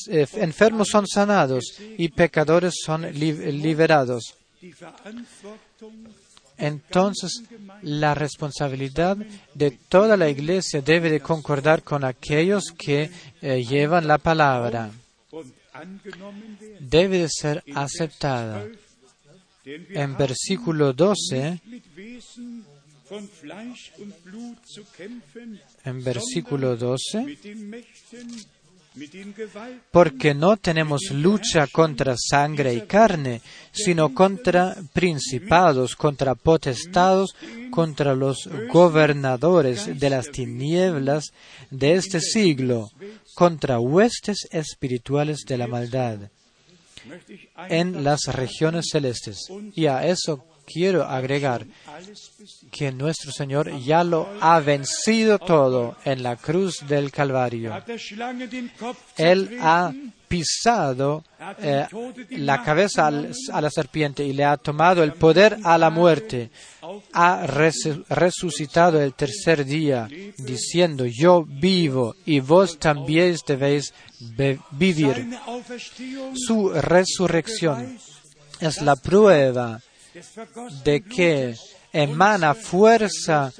eh, 0.09 0.26
enfermos 0.34 0.88
son 0.88 1.07
sanados 1.07 1.74
y 1.97 2.09
pecadores 2.09 2.74
son 2.84 3.03
li- 3.12 3.53
liberados. 3.53 4.34
Entonces, 6.57 7.43
la 7.83 8.15
responsabilidad 8.15 9.17
de 9.55 9.71
toda 9.71 10.17
la 10.17 10.29
iglesia 10.29 10.83
debe 10.83 11.11
de 11.11 11.21
concordar 11.21 11.83
con 11.83 12.05
aquellos 12.05 12.65
que 12.77 13.11
eh, 13.41 13.65
llevan 13.65 14.07
la 14.07 14.19
palabra. 14.19 14.91
Debe 16.81 17.19
de 17.19 17.29
ser 17.31 17.63
aceptada. 17.75 18.67
En 19.65 20.17
versículo 20.17 20.93
12, 20.93 21.61
mit 21.67 21.85
Wesen 21.97 22.65
von 23.09 23.29
Fleisch 23.29 23.93
und 23.99 24.15
Blut 24.25 24.59
zu 24.67 24.85
kämpfen, 24.97 25.61
en 25.85 26.03
versículo 26.03 26.77
12, 26.77 27.37
porque 29.93 30.34
no 30.34 30.57
tenemos 30.57 31.11
lucha 31.11 31.66
contra 31.66 32.16
sangre 32.18 32.74
y 32.74 32.82
carne, 32.82 33.41
sino 33.72 34.14
contra 34.14 34.76
principados, 34.93 35.95
contra 35.95 36.34
potestados, 36.34 37.34
contra 37.70 38.14
los 38.14 38.49
gobernadores 38.72 39.99
de 39.99 40.11
las 40.11 40.30
tinieblas 40.30 41.32
de 41.70 41.95
este 41.95 42.20
siglo, 42.20 42.91
contra 43.34 43.78
huestes 43.78 44.49
espirituales 44.51 45.45
de 45.47 45.59
la 45.59 45.66
maldad 45.66 46.18
en 47.68 48.05
las 48.05 48.26
regiones 48.26 48.86
celestes. 48.91 49.49
Y 49.74 49.86
a 49.86 50.07
eso 50.07 50.45
quiero 50.73 51.05
agregar 51.05 51.66
que 52.71 52.93
nuestro 52.93 53.33
Señor 53.33 53.79
ya 53.81 54.05
lo 54.05 54.29
ha 54.41 54.61
vencido 54.61 55.39
todo 55.39 55.97
en 56.05 56.23
la 56.23 56.37
cruz 56.37 56.87
del 56.87 57.11
Calvario. 57.11 57.73
Él 59.16 59.59
ha 59.61 59.93
pisado 60.29 61.25
eh, 61.61 61.87
la 62.31 62.62
cabeza 62.62 63.09
a 63.09 63.61
la 63.61 63.71
serpiente 63.71 64.25
y 64.25 64.33
le 64.33 64.45
ha 64.45 64.57
tomado 64.57 65.03
el 65.03 65.14
poder 65.14 65.59
a 65.64 65.77
la 65.77 65.91
muerte. 65.91 66.51
Ha 67.12 67.47
resu- 67.47 68.05
resucitado 68.09 69.01
el 69.03 69.14
tercer 69.14 69.64
día, 69.64 70.09
diciendo, 70.39 71.05
yo 71.07 71.43
vivo 71.45 72.14
y 72.25 72.39
vos 72.39 72.79
también 72.79 73.37
debéis 73.45 73.93
vivir. 74.71 75.37
Su 76.35 76.68
resurrección 76.71 77.99
es 78.61 78.83
la 78.83 78.95
prueba 78.97 79.81
de 80.85 81.03
que 81.03 81.55
emana 81.93 82.55
fuerza 82.55 83.53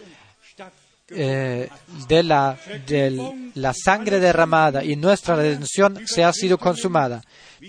eh, 1.13 1.69
de, 2.09 2.23
la, 2.23 2.57
de 2.87 3.51
la 3.55 3.75
sangre 3.75 4.21
derramada 4.21 4.85
y 4.85 4.95
nuestra 4.95 5.35
redención 5.35 6.07
se 6.07 6.23
ha 6.23 6.33
sido 6.33 6.57
consumada. 6.57 7.23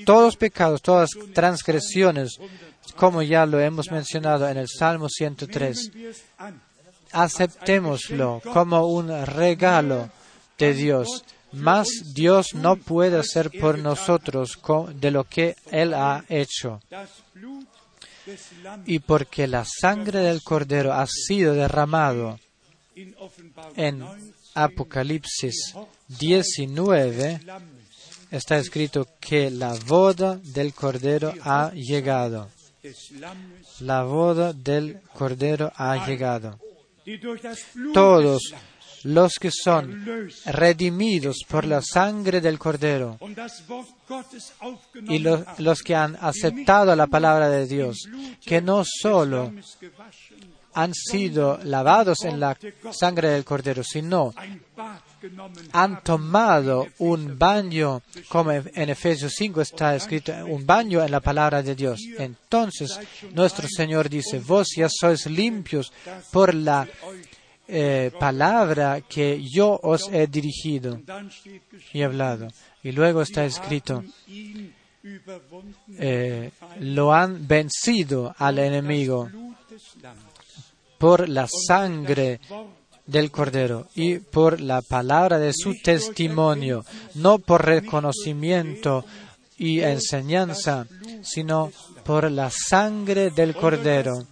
Todos 0.05 0.23
los 0.23 0.37
pecados, 0.37 0.81
todas 0.81 1.09
las 1.15 1.33
transgresiones, 1.33 2.37
como 2.95 3.23
ya 3.23 3.45
lo 3.45 3.59
hemos 3.59 3.89
mencionado 3.89 4.47
en 4.47 4.57
el 4.57 4.67
Salmo 4.67 5.07
103, 5.09 5.91
wir 5.93 6.09
es 6.09 6.23
an. 6.37 6.61
aceptémoslo 7.11 8.41
como 8.53 8.85
un 8.87 9.09
regalo 9.25 10.09
de 10.57 10.73
Dios. 10.73 11.23
Mas 11.51 11.87
Dios 12.13 12.53
no 12.53 12.77
puede 12.77 13.17
hacer 13.17 13.51
por 13.59 13.77
nosotros 13.77 14.57
de 14.95 15.11
lo 15.11 15.25
que 15.25 15.55
Él 15.71 15.93
ha 15.93 16.23
hecho. 16.29 16.79
Y 18.85 18.99
porque 18.99 19.47
la 19.47 19.65
sangre 19.65 20.19
del 20.19 20.41
Cordero 20.43 20.93
ha 20.93 21.07
sido 21.07 21.53
derramado 21.53 22.39
en 23.75 23.99
19 23.99 24.33
Apocalipsis 24.53 25.73
19, 26.19 27.39
Lammes 27.45 27.81
está 28.31 28.57
escrito 28.57 29.07
que 29.19 29.51
la 29.51 29.73
boda 29.85 30.37
del 30.37 30.73
Cordero 30.73 31.33
ha 31.43 31.71
llegado. 31.73 32.49
La 33.81 34.03
boda 34.03 34.53
del 34.53 35.01
Cordero 35.13 35.71
ha 35.75 36.07
llegado. 36.07 36.57
Todos 37.93 38.53
los 39.03 39.33
que 39.39 39.51
son 39.51 40.29
redimidos 40.45 41.37
por 41.47 41.65
la 41.65 41.81
sangre 41.81 42.41
del 42.41 42.59
Cordero 42.59 43.17
y 45.07 45.19
los, 45.19 45.81
que 45.81 45.95
han 45.95 46.17
aceptado 46.19 46.95
la 46.95 47.07
palabra 47.07 47.49
de 47.49 47.67
Dios, 47.67 47.97
que 48.45 48.61
no 48.61 48.83
solo 48.85 49.51
han 50.73 50.93
sido 50.93 51.59
lavados 51.63 52.23
en 52.23 52.39
la 52.39 52.57
sangre 52.91 53.29
del 53.29 53.43
Cordero, 53.43 53.83
sino 53.83 54.33
han 55.73 56.01
tomado 56.03 56.87
un 56.99 57.37
baño, 57.37 58.01
como 58.27 58.51
en 58.51 58.89
Efesios 58.89 59.33
5 59.37 59.61
está 59.61 59.95
escrito, 59.95 60.33
un 60.47 60.65
baño 60.65 61.03
en 61.03 61.11
la 61.11 61.19
palabra 61.19 61.61
de 61.61 61.75
Dios. 61.75 61.99
Entonces, 62.17 62.99
nuestro 63.33 63.67
Señor 63.67 64.09
dice, 64.09 64.39
vos 64.39 64.69
ya 64.75 64.87
sois 64.89 65.25
limpios 65.27 65.91
por 66.31 66.53
la 66.53 66.87
eh, 67.67 68.11
palabra 68.19 69.01
que 69.01 69.41
yo 69.41 69.79
os 69.81 70.09
he 70.11 70.27
dirigido 70.27 70.99
y 71.93 72.01
hablado. 72.01 72.47
Y 72.83 72.91
luego 72.91 73.21
está 73.21 73.45
escrito, 73.45 74.03
eh, 75.97 76.51
lo 76.79 77.13
han 77.13 77.47
vencido 77.47 78.33
al 78.37 78.59
enemigo 78.59 79.29
por 80.97 81.29
la 81.29 81.47
sangre 81.47 82.39
del 83.05 83.31
Cordero 83.31 83.87
y 83.95 84.19
por 84.19 84.61
la 84.61 84.81
palabra 84.81 85.39
de 85.39 85.53
su 85.53 85.75
testimonio, 85.81 86.85
no 87.15 87.39
por 87.39 87.65
reconocimiento 87.65 89.05
y 89.57 89.79
enseñanza, 89.81 90.87
sino 91.21 91.71
por 92.03 92.31
la 92.31 92.49
sangre 92.49 93.29
del 93.31 93.55
Cordero 93.55 94.25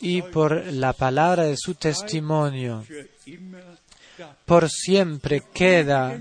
y 0.00 0.22
por 0.22 0.72
la 0.72 0.92
palabra 0.92 1.44
de 1.44 1.56
su 1.56 1.74
testimonio. 1.74 2.84
Por 4.44 4.68
siempre 4.68 5.42
queda 5.52 6.20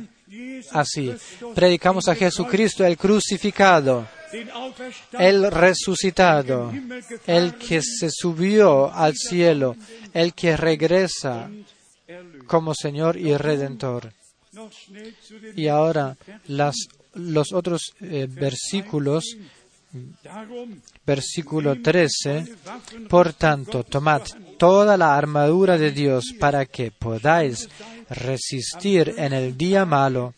así. 0.72 1.14
Predicamos 1.56 2.08
a 2.08 2.16
Jesucristo 2.16 2.86
el 2.86 2.98
crucificado, 2.98 4.08
el 5.18 5.52
resucitado, 5.52 6.72
el 7.26 7.56
que 7.56 7.82
se 7.82 8.10
subió 8.12 8.94
al 8.94 9.16
cielo, 9.16 9.76
el 10.14 10.34
que 10.34 10.56
regresa 10.56 11.50
como 12.46 12.74
Señor 12.74 13.18
y 13.18 13.36
Redentor. 13.36 14.14
Y 15.56 15.68
ahora 15.68 16.18
los 17.14 17.54
otros 17.54 17.94
eh, 18.02 18.28
versículos, 18.30 19.38
versículo 21.06 21.82
13, 21.82 22.46
por 23.10 23.34
tanto, 23.34 23.84
tomad 23.84 24.22
toda 24.58 24.98
la 24.98 25.18
armadura 25.18 25.78
de 25.78 25.92
Dios 25.92 26.34
para 26.40 26.66
que 26.66 26.92
podáis 26.92 27.70
resistir 28.10 29.16
en 29.18 29.34
el 29.34 29.58
día 29.58 29.86
malo 29.86 30.34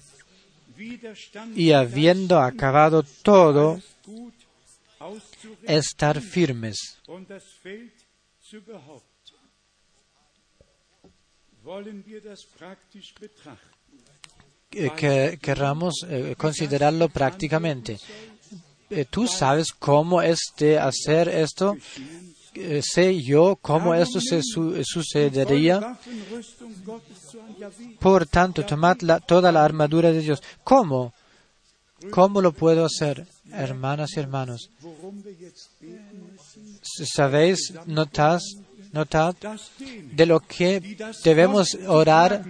y 1.55 1.71
habiendo 1.71 2.39
acabado 2.39 3.03
todo, 3.03 3.79
estar 5.63 6.21
firmes. 6.21 6.97
que 14.71 15.37
querramos 15.41 16.05
eh, 16.07 16.35
considerarlo 16.37 17.09
prácticamente. 17.09 17.97
Eh, 18.91 19.05
¿Tú 19.09 19.25
sabes 19.27 19.71
cómo 19.71 20.21
es 20.21 20.39
de 20.57 20.77
hacer 20.79 21.29
esto? 21.29 21.77
Eh, 22.53 22.81
¿Sé 22.83 23.21
yo 23.21 23.57
cómo 23.61 23.95
esto 23.95 24.19
se 24.19 24.41
su- 24.43 24.83
sucedería? 24.83 25.79
Ja, 25.79 25.97
wie? 27.79 27.95
Por 27.99 28.25
tanto, 28.25 28.65
tomad 28.65 28.97
toda 29.25 29.51
la 29.51 29.63
armadura 29.63 30.11
de 30.11 30.19
Dios. 30.19 30.41
¿Cómo? 30.63 31.13
¿Cómo 32.09 32.41
lo 32.41 32.51
puedo 32.51 32.83
hacer, 32.83 33.25
hermanas 33.53 34.11
y 34.17 34.19
hermanos? 34.19 34.69
¿Sabéis? 36.81 37.73
¿Notad? 37.85 38.39
¿Notad? 38.91 39.35
De 40.11 40.25
lo 40.25 40.39
que 40.41 40.97
debemos 41.23 41.77
orar 41.87 42.43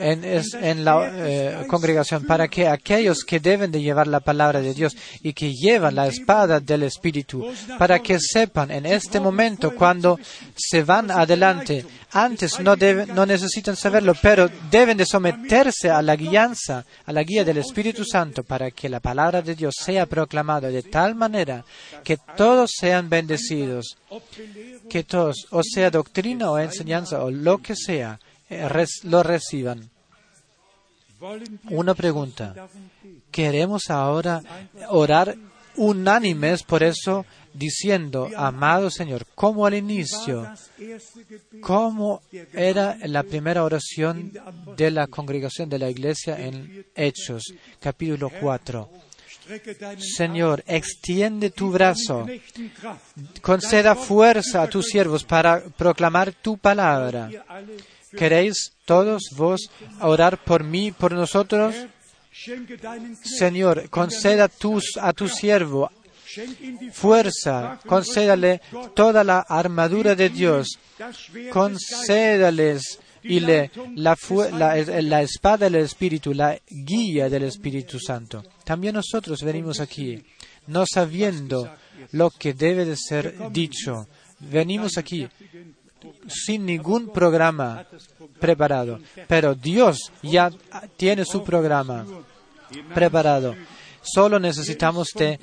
en, 0.00 0.84
la 0.84 1.10
eh, 1.14 1.64
congregación 1.68 2.24
para 2.24 2.48
que 2.48 2.68
aquellos 2.68 3.24
que 3.24 3.40
deben 3.40 3.70
de 3.70 3.82
llevar 3.82 4.06
la 4.06 4.20
palabra 4.20 4.60
de 4.60 4.74
Dios 4.74 4.96
y 5.22 5.32
que 5.32 5.52
llevan 5.52 5.94
la 5.94 6.06
espada 6.06 6.60
del 6.60 6.84
Espíritu, 6.84 7.46
para 7.78 8.00
que 8.00 8.18
sepan 8.18 8.70
en 8.70 8.86
este 8.86 9.20
momento 9.20 9.74
cuando 9.74 10.18
se 10.56 10.82
van 10.82 11.10
adelante, 11.10 11.84
antes 12.12 12.58
no, 12.60 12.76
deben, 12.76 13.14
no 13.14 13.26
necesitan 13.26 13.76
saberlo, 13.76 14.14
pero 14.20 14.48
deben 14.70 14.96
de 14.96 15.06
someterse 15.06 15.90
a 15.90 16.02
la 16.02 16.16
guianza, 16.16 16.84
a 17.04 17.12
la 17.12 17.22
guía 17.22 17.44
del 17.44 17.58
Espíritu 17.58 18.04
Santo, 18.04 18.42
para 18.42 18.70
que 18.70 18.88
la 18.88 19.00
palabra 19.00 19.42
de 19.42 19.54
Dios 19.54 19.74
sea 19.78 20.06
proclamada 20.06 20.68
de 20.68 20.82
tal 20.82 21.14
manera 21.14 21.64
que 22.02 22.18
todos 22.36 22.72
sean 22.76 23.08
bendecidos, 23.08 23.96
que 24.88 25.04
todos, 25.04 25.46
o 25.50 25.62
sea 25.62 25.90
doctrina 25.90 26.50
o 26.50 26.58
enseñanza 26.58 27.22
o 27.22 27.30
lo 27.30 27.58
que 27.58 27.76
sea, 27.76 28.18
lo 29.04 29.22
reciban. 29.22 29.90
Una 31.70 31.94
pregunta. 31.94 32.54
Queremos 33.30 33.90
ahora 33.90 34.42
orar 34.88 35.36
unánimes 35.76 36.62
por 36.62 36.82
eso, 36.82 37.24
diciendo, 37.52 38.28
amado 38.36 38.90
Señor, 38.90 39.26
como 39.34 39.66
al 39.66 39.74
inicio, 39.74 40.50
como 41.60 42.22
era 42.52 42.96
la 43.04 43.22
primera 43.22 43.64
oración 43.64 44.32
de 44.76 44.90
la 44.90 45.06
congregación 45.06 45.68
de 45.68 45.78
la 45.78 45.90
iglesia 45.90 46.38
en 46.38 46.86
Hechos, 46.94 47.54
capítulo 47.80 48.30
4. 48.40 48.88
strecke 49.50 49.74
deinen 49.74 50.00
Señor, 50.00 50.62
extiende 50.66 51.50
tu 51.50 51.70
brazo, 51.70 52.26
conceda 53.42 53.94
fuerza 53.94 54.62
a 54.62 54.68
tus 54.68 54.86
siervos 54.86 55.24
para 55.24 55.60
proclamar 55.60 56.32
tu 56.32 56.56
palabra. 56.58 57.28
¿Queréis 58.16 58.72
todos 58.84 59.22
vos 59.36 59.70
orar 60.00 60.42
por 60.42 60.64
mí, 60.64 60.92
por 60.92 61.12
nosotros? 61.12 61.74
Señor, 63.22 63.88
conceda 63.90 64.48
tus, 64.48 64.96
a 65.00 65.12
tu 65.12 65.28
siervo 65.28 65.90
fuerza, 66.92 67.80
concédale 67.86 68.60
toda 68.94 69.24
la 69.24 69.40
armadura 69.40 70.14
de 70.14 70.28
Dios, 70.28 70.78
concédales 71.50 72.98
y 73.22 73.40
le, 73.40 73.70
la, 73.96 74.16
la 75.02 75.22
espada 75.22 75.68
del 75.68 75.82
Espíritu, 75.82 76.32
la 76.32 76.58
guía 76.68 77.28
del 77.28 77.44
Espíritu 77.44 77.98
Santo. 77.98 78.44
También 78.64 78.94
nosotros 78.94 79.42
venimos 79.42 79.80
aquí, 79.80 80.22
no 80.68 80.84
sabiendo 80.86 81.74
lo 82.12 82.30
que 82.30 82.54
debe 82.54 82.84
de 82.84 82.96
ser 82.96 83.50
dicho. 83.50 84.06
Venimos 84.38 84.96
aquí 84.96 85.28
sin 86.28 86.66
ningún 86.66 87.08
programa 87.12 87.86
preparado, 88.38 89.00
pero 89.28 89.54
Dios 89.54 90.12
ya 90.22 90.50
tiene 90.96 91.24
su 91.24 91.42
programa 91.44 92.06
preparado. 92.94 93.54
Solo 94.02 94.38
necesitamos 94.38 95.08
de, 95.14 95.38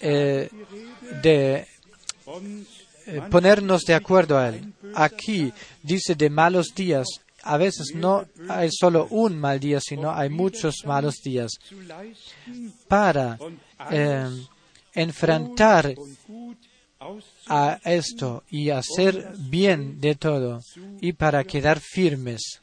eh, 0.00 0.48
eh, 1.22 1.66
ponernos 3.30 3.82
de 3.82 3.94
acuerdo 3.94 4.38
a 4.38 4.48
Él. 4.48 4.72
Aquí 4.94 5.52
dice 5.82 6.14
de 6.14 6.30
malos 6.30 6.74
días. 6.74 7.06
A 7.42 7.56
veces 7.56 7.92
no 7.94 8.26
hay 8.48 8.68
solo 8.70 9.06
un 9.10 9.38
mal 9.38 9.58
día, 9.60 9.80
sino 9.80 10.12
hay 10.12 10.28
muchos 10.28 10.84
malos 10.84 11.16
días. 11.22 11.52
Para 12.88 13.38
eh, 13.90 14.28
enfrentar. 14.94 15.94
A 17.50 17.80
esto 17.84 18.44
y 18.48 18.70
hacer 18.70 19.34
bien 19.38 20.00
de 20.00 20.14
todo 20.14 20.60
y 21.00 21.12
para 21.12 21.44
quedar 21.44 21.80
firmes. 21.80 22.62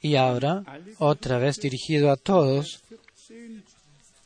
Y 0.00 0.14
ahora, 0.14 0.62
otra 0.98 1.38
vez 1.38 1.56
dirigido 1.56 2.10
a 2.10 2.16
todos, 2.16 2.82
14 2.88 3.62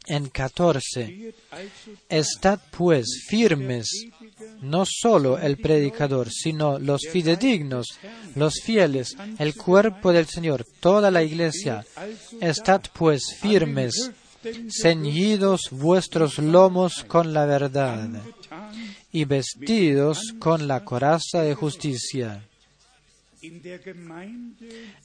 en 0.07 0.29
14. 0.29 0.83
steht 0.83 1.35
also 1.51 1.91
Estad 2.09 2.61
pues 2.71 3.25
firmes, 3.29 3.89
no 4.61 4.85
solo 4.87 5.39
el 5.39 5.57
predicador, 5.57 6.31
sino 6.31 6.79
los 6.79 7.03
fidedignos, 7.11 7.87
los 8.35 8.55
fieles, 8.63 9.17
el 9.39 9.55
cuerpo 9.55 10.13
del 10.13 10.27
Señor, 10.27 10.67
toda 10.81 11.11
la 11.11 11.23
iglesia. 11.23 11.85
Estad 12.41 12.83
pues 12.93 13.23
firmes, 13.41 14.11
ceñidos 14.71 15.71
vuestros 15.71 16.39
lomos 16.39 17.05
con 17.05 17.33
la 17.33 17.47
verdad 17.47 18.09
y 19.12 19.25
vestidos 19.25 20.35
con 20.39 20.66
la 20.66 20.85
coraza 20.85 21.43
de 21.43 21.55
justicia. 21.55 22.43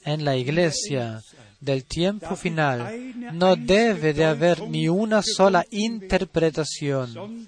En 0.04 0.24
la 0.24 0.36
iglesia 0.36 1.22
del 1.60 1.84
tiempo 1.84 2.36
final 2.36 3.14
no 3.34 3.54
debe 3.54 4.14
de 4.14 4.24
haber 4.24 4.62
ni 4.68 4.88
una 4.88 5.22
sola 5.22 5.64
interpretación, 5.70 7.46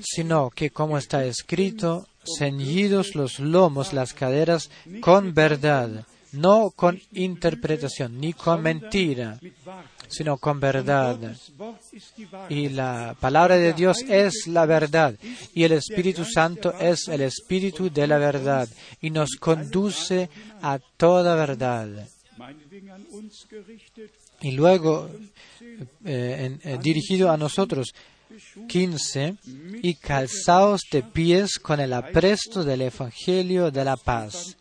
sino 0.00 0.50
que, 0.50 0.70
como 0.70 0.98
está 0.98 1.24
escrito, 1.24 2.08
ceñidos 2.38 3.14
los 3.14 3.40
lomos, 3.40 3.92
las 3.92 4.14
caderas, 4.14 4.70
con 5.00 5.34
verdad, 5.34 6.06
no 6.34 6.70
con 6.70 7.00
interpretación, 7.12 8.20
ni 8.20 8.32
con 8.32 8.62
mentira, 8.62 9.38
sino 10.08 10.38
con 10.38 10.60
verdad. 10.60 11.36
Y 12.48 12.68
la 12.68 13.16
palabra 13.18 13.56
de 13.56 13.72
Dios 13.72 13.98
es 14.08 14.46
la 14.46 14.66
verdad, 14.66 15.14
y 15.54 15.64
el 15.64 15.72
Espíritu 15.72 16.24
Santo 16.24 16.74
es 16.78 17.08
el 17.08 17.22
Espíritu 17.22 17.90
de 17.90 18.06
la 18.06 18.18
verdad, 18.18 18.68
y 19.00 19.10
nos 19.10 19.36
conduce 19.36 20.28
a 20.62 20.78
toda 20.96 21.34
verdad. 21.34 22.08
Y 24.40 24.52
luego, 24.52 25.08
eh, 26.04 26.58
eh, 26.62 26.78
dirigido 26.82 27.30
a 27.30 27.36
nosotros, 27.36 27.94
15, 28.68 29.36
y 29.82 29.94
calzaos 29.94 30.82
de 30.90 31.02
pies 31.02 31.58
con 31.58 31.80
el 31.80 31.92
apresto 31.92 32.64
del 32.64 32.82
Evangelio 32.82 33.70
de 33.70 33.84
la 33.84 33.96
paz. 33.96 34.56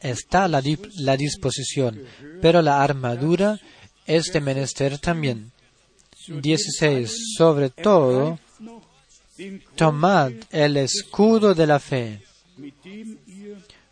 Está 0.00 0.48
la, 0.48 0.60
di- 0.60 0.78
la 0.98 1.16
disposición, 1.16 2.02
pero 2.40 2.62
la 2.62 2.82
armadura 2.82 3.58
es 4.06 4.24
de 4.32 4.40
menester 4.40 4.98
también. 4.98 5.50
16. 6.28 7.34
Sobre 7.36 7.70
todo, 7.70 8.38
tomad 9.76 10.32
el 10.50 10.76
escudo 10.78 11.54
de 11.54 11.66
la 11.66 11.78
fe, 11.80 12.22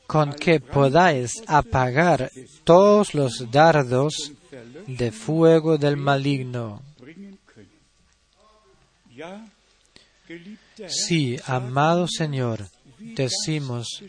con 0.07 0.33
que 0.35 0.61
podáis 0.61 1.43
apagar 1.47 2.31
todos 2.65 3.15
los 3.15 3.51
dardos 3.51 4.33
de 4.87 5.11
fuego 5.13 5.77
del 5.79 5.97
maligno. 5.97 6.83
Sí, 10.89 11.39
amado 11.47 12.07
Señor, 12.09 12.69
decimos, 12.99 14.03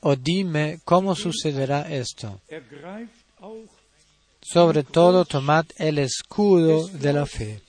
o 0.00 0.16
dime 0.16 0.80
cómo 0.84 1.14
sucederá 1.14 1.92
esto. 1.92 2.40
Sobre 4.40 4.84
todo, 4.84 5.24
tomad 5.24 5.66
el 5.76 5.98
escudo 5.98 6.86
de 6.88 7.12
la 7.12 7.26
fe, 7.26 7.62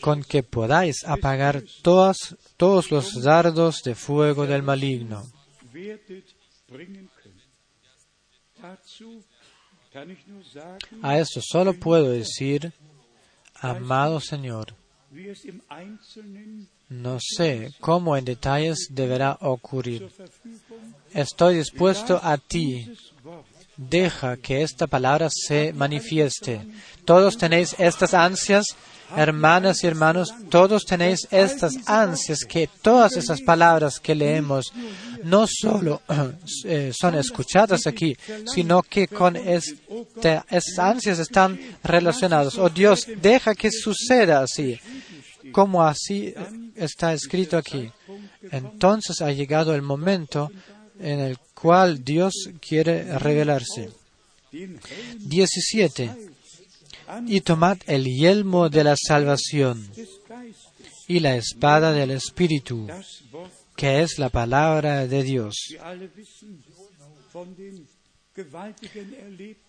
con 0.00 0.22
que 0.22 0.42
podáis 0.42 1.04
apagar 1.04 1.62
todos 1.82 2.90
los 2.90 3.22
dardos 3.22 3.82
de 3.82 3.94
fuego 3.94 4.46
del 4.46 4.62
maligno. 4.62 5.24
A 11.02 11.18
esto 11.18 11.40
solo 11.42 11.74
puedo 11.74 12.10
decir, 12.10 12.72
amado 13.60 14.20
Señor, 14.20 14.74
no 16.88 17.18
sé 17.20 17.72
cómo 17.80 18.16
en 18.16 18.24
detalles 18.24 18.88
deberá 18.90 19.38
ocurrir. 19.40 20.08
Estoy 21.12 21.56
dispuesto 21.56 22.20
a 22.22 22.38
ti. 22.38 22.92
Deja 23.76 24.36
que 24.36 24.62
esta 24.62 24.86
palabra 24.86 25.28
se 25.30 25.72
manifieste. 25.72 26.60
Todos 27.04 27.36
tenéis 27.38 27.74
estas 27.78 28.14
ansias, 28.14 28.66
hermanas 29.16 29.82
y 29.82 29.86
hermanos, 29.86 30.32
todos 30.48 30.84
tenéis 30.84 31.26
estas 31.30 31.76
ansias 31.86 32.44
que 32.44 32.68
todas 32.82 33.16
esas 33.16 33.40
palabras 33.40 34.00
que 34.00 34.14
leemos 34.14 34.72
no 35.24 35.46
solo 35.46 36.02
eh, 36.64 36.92
son 36.98 37.14
escuchadas 37.16 37.86
aquí, 37.86 38.16
sino 38.52 38.82
que 38.82 39.08
con 39.08 39.36
estas 39.36 40.78
ansias 40.78 41.18
están 41.18 41.58
relacionadas. 41.82 42.56
Oh 42.58 42.68
Dios, 42.68 43.06
deja 43.20 43.54
que 43.54 43.70
suceda 43.70 44.42
así, 44.42 44.78
como 45.52 45.82
así 45.82 46.28
eh, 46.28 46.34
está 46.76 47.12
escrito 47.12 47.56
aquí. 47.56 47.90
Entonces 48.50 49.20
ha 49.20 49.32
llegado 49.32 49.74
el 49.74 49.82
momento 49.82 50.50
en 50.98 51.20
el 51.20 51.38
cual 51.54 52.04
Dios 52.04 52.50
quiere 52.60 53.18
revelarse. 53.18 53.90
den 54.52 54.80
Helm 54.82 55.28
17. 55.28 56.10
Y 57.26 57.40
tomad 57.40 57.78
el 57.86 58.04
yelmo 58.04 58.68
de 58.68 58.84
la 58.84 58.96
salvación 58.96 59.90
y 61.08 61.20
la 61.20 61.36
espada 61.36 61.92
del 61.92 62.12
Espíritu, 62.12 62.86
que 63.76 64.02
es 64.02 64.18
la 64.18 64.28
palabra 64.28 65.06
de 65.06 65.22
Dios. 65.22 65.56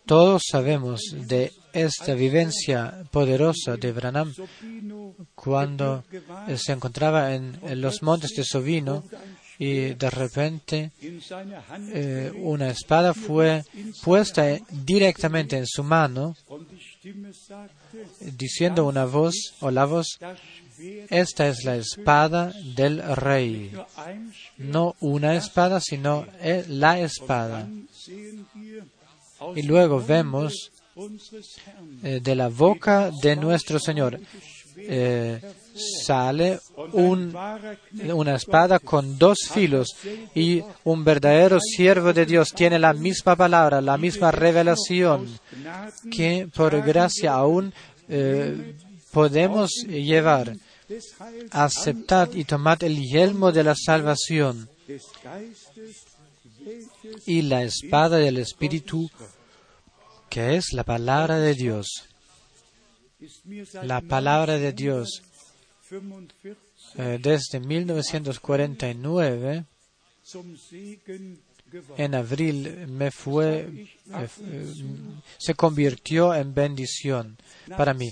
Todos 0.06 0.44
sabemos 0.50 1.02
de 1.28 1.52
esta 1.74 2.14
vivencia 2.14 3.04
poderosa 3.12 3.76
de 3.76 3.92
Branham 3.92 4.34
cuando 5.34 6.04
se 6.56 6.72
encontraba 6.72 7.34
en, 7.34 7.60
en 7.64 7.82
los 7.82 8.04
montes 8.04 8.32
de 8.36 8.44
Sovino 8.44 9.04
y 9.62 9.94
de 9.94 10.10
repente 10.10 10.92
eh, 11.94 12.32
una 12.36 12.72
espada 12.72 13.14
fue 13.14 13.64
puesta 14.02 14.58
directamente 14.72 15.56
en 15.56 15.68
su 15.68 15.84
mano 15.84 16.36
diciendo 18.22 18.88
una 18.88 19.06
voz 19.06 19.54
o 19.60 19.70
la 19.70 19.86
voz 19.86 20.18
Esta 21.12 21.48
es 21.48 21.64
la 21.64 21.76
espada 21.76 22.52
del 22.76 23.04
rey. 23.16 23.72
No 24.58 24.96
una 25.00 25.36
espada, 25.36 25.80
sino 25.80 26.26
eh, 26.42 26.66
la 26.68 27.00
espada. 27.00 27.70
Y 29.56 29.62
luego 29.62 30.04
vemos 30.04 30.72
eh, 32.02 32.20
de 32.20 32.36
la 32.36 32.48
boca 32.48 33.12
de 33.22 33.36
nuestro 33.36 33.78
Señor 33.78 34.20
sale 36.06 36.60
una 36.94 38.36
espada 38.36 38.80
con 38.80 39.18
dos 39.18 39.38
filos 39.52 39.96
y 40.36 40.64
un 40.84 41.04
verdadero 41.04 41.60
siervo 41.60 42.14
de 42.14 42.26
Dios 42.26 42.54
tiene 42.54 42.80
la 42.80 42.94
misma 42.94 43.36
palabra, 43.36 43.82
la 43.82 43.98
misma 43.98 44.32
revelación 44.32 45.28
que 46.12 46.48
por 46.54 46.82
gracia 46.82 47.34
aún 47.34 47.74
eh, 48.10 48.76
podemos 49.12 49.72
llevar. 49.88 50.56
Aceptad 51.52 52.34
y 52.34 52.44
tomad 52.44 52.84
el 52.84 53.02
yelmo 53.02 53.54
de 53.54 53.64
la 53.64 53.76
salvación 53.76 54.70
y 57.26 57.42
la 57.44 57.64
espada 57.64 58.18
del 58.18 58.38
Espíritu, 58.38 59.10
que 60.30 60.58
es 60.58 60.74
la 60.74 60.84
palabra 60.84 61.40
de 61.40 61.54
Dios. 61.54 61.88
La 63.84 64.02
palabra 64.02 64.58
de 64.58 64.74
Dios 64.74 65.22
45 65.22 65.31
eh, 66.96 67.20
desde 67.22 67.60
1949, 67.60 69.66
zum 70.24 70.58
Segen 70.58 71.42
geworden. 71.72 72.06
en 72.06 72.16
abril, 72.16 72.88
me 72.88 73.12
fue, 73.12 73.60
eh, 73.60 73.88
eh, 74.14 74.28
se 75.38 75.56
convirtió 75.56 76.34
en 76.34 76.54
bendición 76.54 77.38
para 77.78 77.94
mí. 77.94 78.12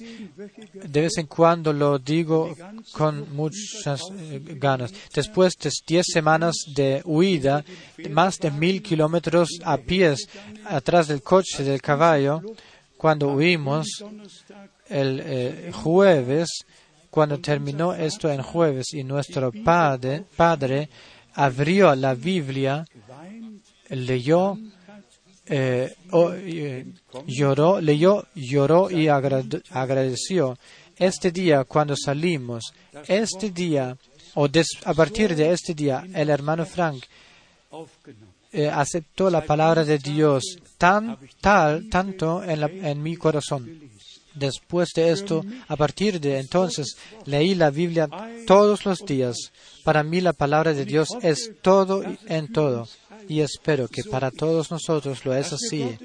De 0.73 1.01
vez 1.01 1.17
en 1.17 1.27
cuando 1.27 1.73
lo 1.73 1.99
digo 1.99 2.55
con 2.91 3.35
muchas 3.35 4.01
eh, 4.17 4.41
ganas. 4.57 4.93
Después 5.13 5.57
de 5.57 5.71
diez 5.85 6.05
semanas 6.11 6.55
de 6.73 7.01
huida, 7.05 7.63
más 8.09 8.39
de 8.39 8.51
mil 8.51 8.81
kilómetros 8.81 9.49
a 9.63 9.77
pies 9.77 10.27
atrás 10.65 11.07
del 11.07 11.21
coche 11.21 11.63
del 11.63 11.81
caballo, 11.81 12.41
cuando 12.97 13.33
huimos 13.33 14.03
el 14.89 15.21
eh, 15.23 15.71
jueves, 15.73 16.65
cuando 17.09 17.39
terminó 17.39 17.93
esto 17.93 18.29
en 18.31 18.41
jueves 18.41 18.93
y 18.93 19.03
nuestro 19.03 19.51
padre, 20.35 20.89
abrió 21.33 21.95
la 21.95 22.13
Biblia, 22.13 22.85
leyó, 23.89 24.57
eh, 25.47 25.95
lloró, 27.25 27.81
leyó, 27.81 28.25
lloró 28.35 28.89
y 28.91 29.07
agrad- 29.07 29.61
agradeció. 29.71 30.57
Este 30.97 31.31
día, 31.31 31.63
cuando 31.63 31.95
salimos, 31.95 32.73
este 33.07 33.49
día, 33.51 33.95
o 34.35 34.47
a 34.85 34.93
partir 34.93 35.35
de 35.35 35.51
este 35.51 35.73
día, 35.73 36.05
el 36.13 36.29
hermano 36.29 36.65
Frank 36.65 37.03
eh, 38.51 38.67
aceptó 38.67 39.29
la 39.29 39.41
palabra 39.45 39.83
de 39.85 39.97
Dios 39.99 40.57
tan, 40.77 41.17
tal, 41.39 41.87
tanto 41.89 42.43
en 42.43 43.01
mi 43.01 43.15
corazón. 43.15 43.69
Después 44.33 44.89
de 44.95 45.11
esto, 45.11 45.43
a 45.67 45.75
partir 45.75 46.19
de 46.19 46.39
entonces, 46.39 46.97
leí 47.25 47.55
la 47.55 47.69
Biblia 47.69 48.07
todos 48.45 48.85
los 48.85 48.99
días. 48.99 49.35
Para 49.83 50.03
mí 50.03 50.21
la 50.21 50.33
palabra 50.33 50.73
de 50.73 50.85
Dios 50.85 51.09
es 51.21 51.51
todo 51.61 52.03
en 52.27 52.51
todo. 52.51 52.87
y 53.27 53.41
espero 53.41 53.87
que 53.87 54.03
para 54.03 54.31
todos 54.31 54.71
nosotros 54.71 55.23
lo 55.23 55.35
es 55.35 55.53
así, 55.53 55.97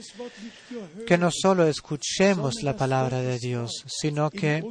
que 1.06 1.16
no 1.16 1.30
solo 1.30 1.66
escuchemos 1.66 2.62
la 2.62 2.76
palabra 2.76 3.22
de 3.22 3.38
Dios, 3.38 3.84
sino 3.86 4.30
que 4.30 4.62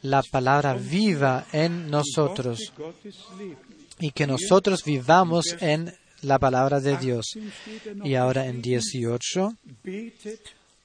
la 0.00 0.22
palabra 0.22 0.74
viva 0.74 1.46
en 1.52 1.90
nosotros 1.90 2.72
y 4.00 4.10
que 4.12 4.26
nosotros 4.26 4.84
vivamos 4.84 5.56
en 5.60 5.92
la 6.22 6.38
palabra 6.38 6.80
de 6.80 6.96
Dios. 6.96 7.26
Y 8.04 8.14
ahora 8.14 8.46
en 8.46 8.62
18, 8.62 9.56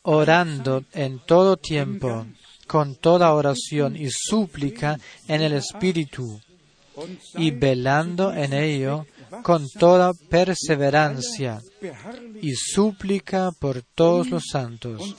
orando 0.09 0.85
en 0.93 1.19
todo 1.19 1.57
tiempo, 1.57 2.25
con 2.65 2.95
toda 2.95 3.33
oración 3.33 3.97
y 3.97 4.09
súplica 4.09 4.97
en 5.27 5.41
el 5.41 5.51
Espíritu, 5.53 6.39
y 7.35 7.51
velando 7.51 8.33
en 8.33 8.53
ello 8.53 9.05
con 9.43 9.67
toda 9.69 10.13
perseverancia 10.13 11.61
y 12.41 12.55
súplica 12.55 13.51
por 13.51 13.81
todos 13.81 14.29
los 14.29 14.43
santos. 14.49 15.13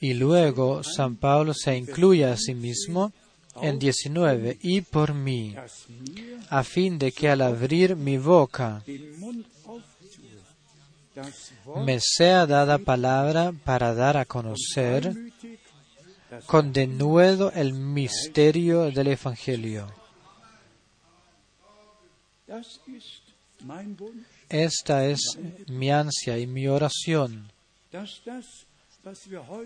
Y 0.00 0.14
luego 0.14 0.82
San 0.82 1.14
Pablo 1.14 1.54
se 1.54 1.76
incluye 1.76 2.24
a 2.24 2.36
sí 2.36 2.54
mismo 2.56 3.12
en 3.60 3.78
19, 3.78 4.58
y 4.62 4.80
por 4.80 5.14
mí, 5.14 5.54
a 6.48 6.64
fin 6.64 6.98
de 6.98 7.12
que 7.12 7.28
al 7.28 7.42
abrir 7.42 7.96
mi 7.96 8.16
boca 8.16 8.82
me 11.84 11.98
sea 12.00 12.46
dada 12.46 12.78
palabra 12.78 13.52
para 13.64 13.94
dar 13.94 14.16
a 14.16 14.24
conocer 14.24 15.14
con 16.46 16.72
denuedo 16.72 17.52
el 17.52 17.74
misterio 17.74 18.90
del 18.90 19.08
Evangelio. 19.08 19.92
Esta 24.48 25.06
es 25.06 25.38
mi 25.68 25.90
ansia 25.90 26.38
y 26.38 26.46
mi 26.46 26.66
oración, 26.68 27.50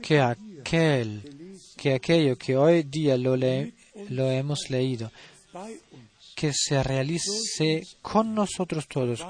que 0.02 0.20
aquel, 0.20 1.58
que 1.76 1.94
aquello 1.94 2.36
que 2.36 2.56
hoy 2.56 2.82
día 2.84 3.16
lo, 3.16 3.36
le, 3.36 3.74
lo 4.08 4.30
hemos 4.30 4.70
leído, 4.70 5.10
que 6.34 6.52
se 6.54 6.82
realice 6.82 7.82
con 8.00 8.34
nosotros 8.34 8.86
todos, 8.88 9.20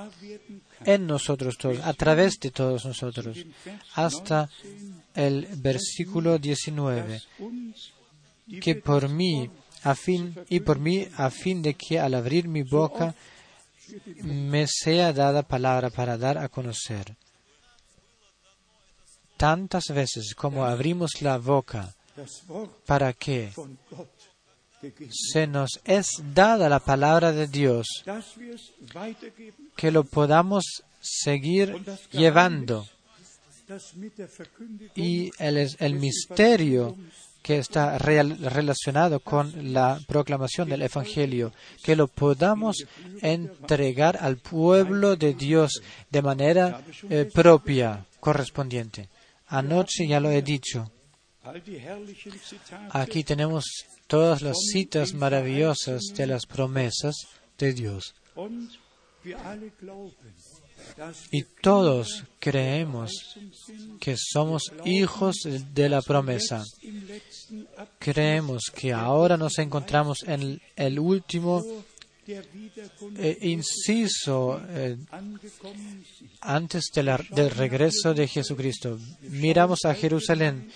en 0.84 1.06
nosotros 1.06 1.56
todos, 1.58 1.80
a 1.80 1.92
través 1.94 2.38
de 2.40 2.50
todos 2.50 2.84
nosotros, 2.84 3.38
hasta 3.94 4.48
el 5.14 5.46
versículo 5.56 6.38
19, 6.38 7.22
que 8.60 8.74
por 8.76 9.08
mí, 9.08 9.50
a 9.82 9.94
fin, 9.94 10.34
y 10.48 10.60
por 10.60 10.78
mí, 10.78 11.06
a 11.16 11.30
fin 11.30 11.62
de 11.62 11.74
que 11.74 11.98
al 11.98 12.14
abrir 12.14 12.46
mi 12.48 12.62
boca 12.62 13.14
me 14.22 14.66
sea 14.66 15.12
dada 15.12 15.42
palabra 15.42 15.90
para 15.90 16.16
dar 16.16 16.38
a 16.38 16.48
conocer. 16.48 17.16
Tantas 19.36 19.84
veces 19.88 20.34
como 20.34 20.64
abrimos 20.64 21.20
la 21.20 21.38
boca 21.38 21.94
para 22.86 23.12
que 23.12 23.52
se 25.10 25.46
nos 25.46 25.80
es 25.84 26.06
dada 26.34 26.68
la 26.68 26.80
palabra 26.80 27.32
de 27.32 27.46
Dios, 27.46 27.86
que 29.76 29.90
lo 29.90 30.04
podamos 30.04 30.64
seguir 31.00 31.82
llevando. 32.12 32.86
Y 34.94 35.30
el, 35.38 35.68
el 35.78 35.94
misterio 35.96 36.96
que 37.42 37.58
está 37.58 37.96
relacionado 37.98 39.20
con 39.20 39.72
la 39.72 40.00
proclamación 40.08 40.68
del 40.68 40.82
Evangelio, 40.82 41.52
que 41.80 41.94
lo 41.94 42.08
podamos 42.08 42.76
entregar 43.22 44.18
al 44.20 44.36
pueblo 44.38 45.14
de 45.14 45.34
Dios 45.34 45.80
de 46.10 46.22
manera 46.22 46.82
eh, 47.08 47.30
propia, 47.32 48.04
correspondiente. 48.18 49.08
Anoche 49.48 50.06
ya 50.06 50.20
lo 50.20 50.30
he 50.30 50.42
dicho. 50.42 50.90
Aquí 52.90 53.22
tenemos 53.22 53.64
todas 54.06 54.42
las 54.42 54.56
citas 54.72 55.14
maravillosas 55.14 56.02
de 56.16 56.26
las 56.26 56.46
promesas 56.46 57.14
de 57.56 57.72
Dios. 57.72 58.14
Y 61.30 61.42
todos 61.42 62.24
creemos 62.38 63.12
que 64.00 64.16
somos 64.16 64.72
hijos 64.84 65.36
de 65.72 65.88
la 65.88 66.02
promesa. 66.02 66.64
Creemos 67.98 68.64
que 68.74 68.92
ahora 68.92 69.36
nos 69.36 69.58
encontramos 69.58 70.22
en 70.26 70.60
el 70.76 70.98
último 70.98 71.64
eh, 72.28 73.38
inciso 73.42 74.60
eh, 74.68 74.96
antes 76.40 76.90
del 76.94 77.50
regreso 77.50 78.14
de 78.14 78.28
Jesucristo. 78.28 78.98
Miramos 79.22 79.84
a 79.84 79.94
Jerusalén 79.94 80.70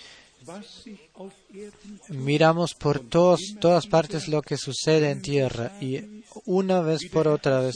miramos 2.09 2.73
por 2.73 2.99
todas 2.99 3.87
partes 3.87 4.27
lo 4.27 4.41
que 4.41 4.57
sucede 4.57 5.11
en 5.11 5.21
tierra 5.21 5.77
y 5.79 6.23
una 6.45 6.81
vez 6.81 7.01
por 7.11 7.27
otra 7.27 7.61
vez 7.61 7.75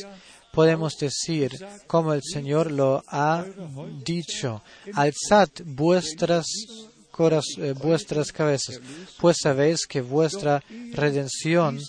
podemos 0.52 0.98
decir, 0.98 1.52
como 1.86 2.14
el 2.14 2.22
Señor 2.24 2.72
lo 2.72 3.04
ha 3.08 3.46
dicho, 4.06 4.64
alzad 4.94 5.50
vuestras, 5.66 6.46
eh, 7.58 7.74
vuestras 7.78 8.32
cabezas, 8.32 8.80
pues 9.20 9.38
sabéis 9.44 9.86
que 9.86 10.00
vuestra 10.00 10.64
redención 10.94 11.80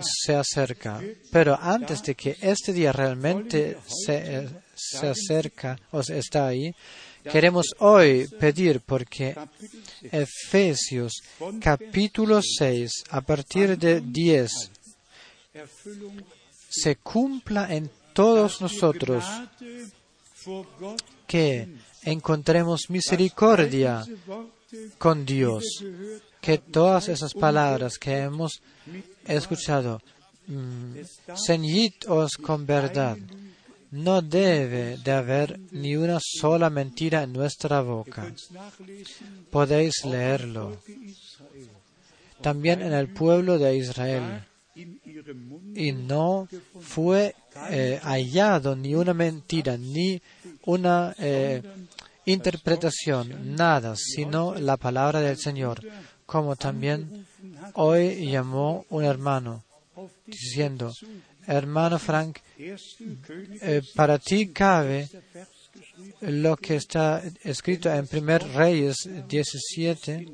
se 0.00 0.34
acerca. 0.34 1.00
Pero 1.30 1.58
antes 1.60 2.02
de 2.02 2.14
que 2.14 2.36
este 2.40 2.72
día 2.72 2.92
realmente 2.92 3.78
se, 3.86 4.38
eh, 4.38 4.48
se 4.74 5.08
acerca 5.08 5.78
o 5.92 6.00
está 6.00 6.46
ahí, 6.48 6.74
Queremos 7.30 7.66
hoy 7.78 8.28
pedir 8.38 8.80
porque 8.80 9.34
Efesios 10.12 11.12
capítulo 11.60 12.40
6, 12.40 12.90
a 13.10 13.20
partir 13.20 13.76
de 13.76 14.00
10, 14.00 14.50
se 16.68 16.96
cumpla 16.96 17.74
en 17.74 17.90
todos 18.12 18.60
nosotros, 18.60 19.24
que 21.26 21.68
encontremos 22.02 22.82
misericordia 22.88 24.04
con 24.98 25.26
Dios, 25.26 25.64
que 26.40 26.58
todas 26.58 27.08
esas 27.08 27.34
palabras 27.34 27.98
que 27.98 28.18
hemos 28.18 28.60
escuchado, 29.26 30.00
mm, 30.46 30.94
ceñidos 31.34 32.32
con 32.36 32.66
verdad, 32.66 33.16
no 33.90 34.20
debe 34.22 34.98
de 34.98 35.12
haber 35.12 35.58
ni 35.70 35.96
una 35.96 36.18
sola 36.20 36.70
mentira 36.70 37.22
en 37.22 37.32
nuestra 37.32 37.80
boca. 37.80 38.32
Podéis 39.50 40.04
leerlo. 40.04 40.76
También 42.40 42.82
en 42.82 42.92
el 42.92 43.08
pueblo 43.08 43.58
de 43.58 43.76
Israel. 43.76 44.44
Y 45.74 45.92
no 45.92 46.48
fue 46.80 47.34
eh, 47.70 47.98
hallado 48.02 48.76
ni 48.76 48.94
una 48.94 49.14
mentira, 49.14 49.78
ni 49.78 50.20
una 50.66 51.14
eh, 51.18 51.62
interpretación, 52.26 53.56
nada, 53.56 53.94
sino 53.96 54.54
la 54.54 54.76
palabra 54.76 55.20
del 55.20 55.38
Señor, 55.38 55.80
como 56.26 56.56
también 56.56 57.26
hoy 57.74 58.30
llamó 58.30 58.84
un 58.90 59.04
hermano, 59.04 59.64
diciendo, 60.26 60.92
hermano 61.46 61.98
Frank, 61.98 62.38
eh, 62.58 63.82
para 63.94 64.18
ti 64.18 64.48
cabe 64.48 65.08
lo 66.20 66.56
que 66.56 66.76
está 66.76 67.22
escrito 67.42 67.92
en 67.92 68.06
Primer 68.06 68.42
Reyes 68.42 69.08
17, 69.28 70.26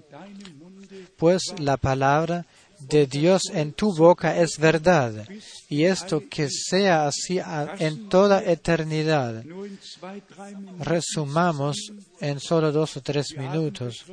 pues 1.17 1.43
la 1.59 1.77
palabra 1.77 2.47
de 2.89 3.07
Dios 3.07 3.43
en 3.53 3.73
tu 3.73 3.95
boca 3.95 4.37
es 4.41 4.59
verdad, 4.59 5.27
y 5.69 5.85
esto 5.85 6.23
que 6.29 6.49
sea 6.51 7.07
así 7.07 7.41
en 7.79 8.09
toda 8.09 8.43
eternidad. 8.43 9.45
Resumamos 10.81 11.93
en 12.21 12.41
solo 12.41 12.73
dos 12.73 12.97
o 12.97 13.03
tres 13.03 13.37
minutos. 13.37 14.05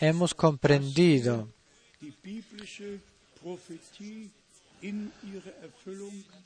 Hemos 0.00 0.34
comprendido 0.34 1.48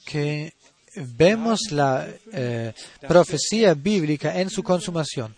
que 0.05 0.53
vemos 1.17 1.61
la 1.71 2.09
eh, 2.33 2.73
profecía 3.07 3.75
bíblica 3.75 4.41
en 4.41 4.51
su 4.51 4.63
consumación. 4.63 5.35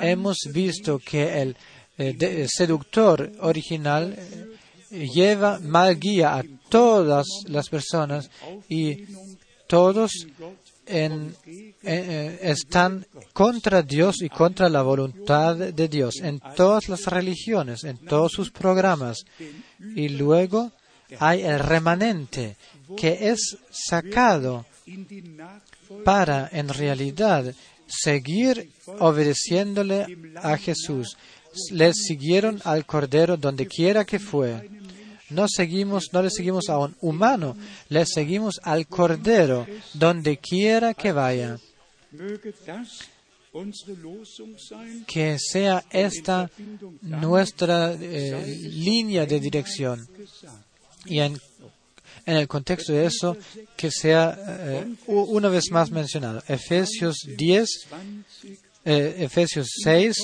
Hemos 0.00 0.38
visto 0.52 0.98
que 0.98 1.42
el 1.42 1.56
eh, 1.98 2.46
seductor 2.48 3.30
original 3.40 4.14
eh, 4.16 5.06
lleva 5.14 5.58
mal 5.60 5.98
guía 5.98 6.36
a 6.36 6.44
todas 6.68 7.26
las 7.46 7.68
personas 7.68 8.30
y 8.68 9.04
todos 9.66 10.26
están 11.82 13.06
contra 13.32 13.82
Dios 13.82 14.22
y 14.22 14.28
contra 14.28 14.68
la 14.68 14.82
voluntad 14.82 15.56
de 15.56 15.88
Dios 15.88 16.16
en 16.22 16.40
todas 16.56 16.88
las 16.88 17.06
religiones, 17.06 17.84
en 17.84 17.98
todos 17.98 18.32
sus 18.32 18.50
programas. 18.50 19.24
Y 19.78 20.08
luego 20.10 20.72
hay 21.18 21.42
el 21.42 21.58
remanente 21.58 22.56
que 22.96 23.30
es 23.30 23.56
sacado 23.70 24.66
para 26.04 26.48
en 26.52 26.68
realidad 26.68 27.54
seguir 27.86 28.70
obedeciéndole 28.98 30.06
a 30.36 30.56
Jesús. 30.56 31.16
Le 31.72 31.92
siguieron 31.92 32.60
al 32.64 32.86
Cordero 32.86 33.36
donde 33.36 33.66
quiera 33.66 34.04
que 34.04 34.18
fue. 34.18 34.68
No 35.30 35.46
seguimos, 35.48 36.12
no 36.12 36.22
le 36.22 36.30
seguimos 36.30 36.68
a 36.68 36.78
un 36.78 36.96
humano, 37.00 37.56
le 37.88 38.04
seguimos 38.06 38.60
al 38.62 38.86
Cordero 38.86 39.66
donde 39.94 40.38
quiera 40.38 40.94
que 40.94 41.12
vaya. 41.12 41.58
Que 45.06 45.38
sea 45.38 45.84
esta 45.90 46.50
nuestra 47.02 47.92
eh, 47.92 48.58
línea 48.72 49.26
de 49.26 49.40
dirección. 49.40 50.06
Y 51.04 51.20
en, 51.20 51.40
el 52.26 52.46
contexto 52.46 52.92
de 52.92 53.06
eso, 53.06 53.36
que 53.76 53.90
sea 53.90 54.36
eh, 54.38 54.94
una 55.06 55.48
vez 55.48 55.70
más 55.70 55.90
mencionado. 55.90 56.42
Efesios 56.46 57.16
10, 57.36 57.68
20 57.90 58.69
eh, 58.84 59.16
Efesios 59.18 59.68
6, 59.84 60.16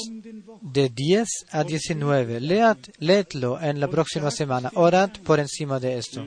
de 0.63 0.89
10 0.89 1.29
a 1.51 1.65
19. 1.65 2.41
Lead, 2.41 2.79
leedlo 2.99 3.61
en 3.61 3.81
la 3.81 3.89
próxima 3.89 4.31
semana. 4.31 4.71
Orad 4.75 5.11
por 5.25 5.39
encima 5.39 5.79
de 5.79 5.99
esto. 5.99 6.25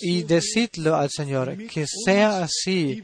Y 0.00 0.22
decidlo 0.22 0.96
al 0.96 1.10
Señor, 1.10 1.56
que 1.66 1.86
sea 1.86 2.42
así 2.42 3.02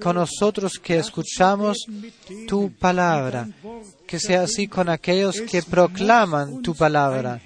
con 0.00 0.16
nosotros 0.16 0.78
que 0.82 0.98
escuchamos 0.98 1.78
tu 2.46 2.72
palabra, 2.72 3.48
que 4.06 4.18
sea 4.18 4.42
así 4.42 4.68
con 4.68 4.88
aquellos 4.88 5.40
que 5.40 5.62
proclaman 5.62 6.62
tu 6.62 6.74
palabra, 6.74 7.40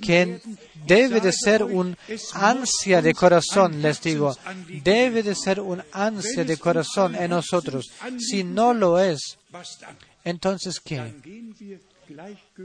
que 0.00 0.40
debe 0.86 1.20
de 1.20 1.32
ser 1.32 1.62
un 1.62 1.96
ansia 2.34 3.02
de 3.02 3.14
corazón, 3.14 3.80
les 3.80 4.00
digo, 4.00 4.36
debe 4.82 5.22
de 5.22 5.34
ser 5.34 5.60
un 5.60 5.82
ansia 5.92 6.44
de 6.44 6.56
corazón 6.56 7.14
en 7.14 7.30
nosotros. 7.30 7.90
Si 8.18 8.44
no 8.44 8.74
lo 8.74 8.98
es, 8.98 9.38
entonces 10.24 10.80
¿qué? 10.80 11.14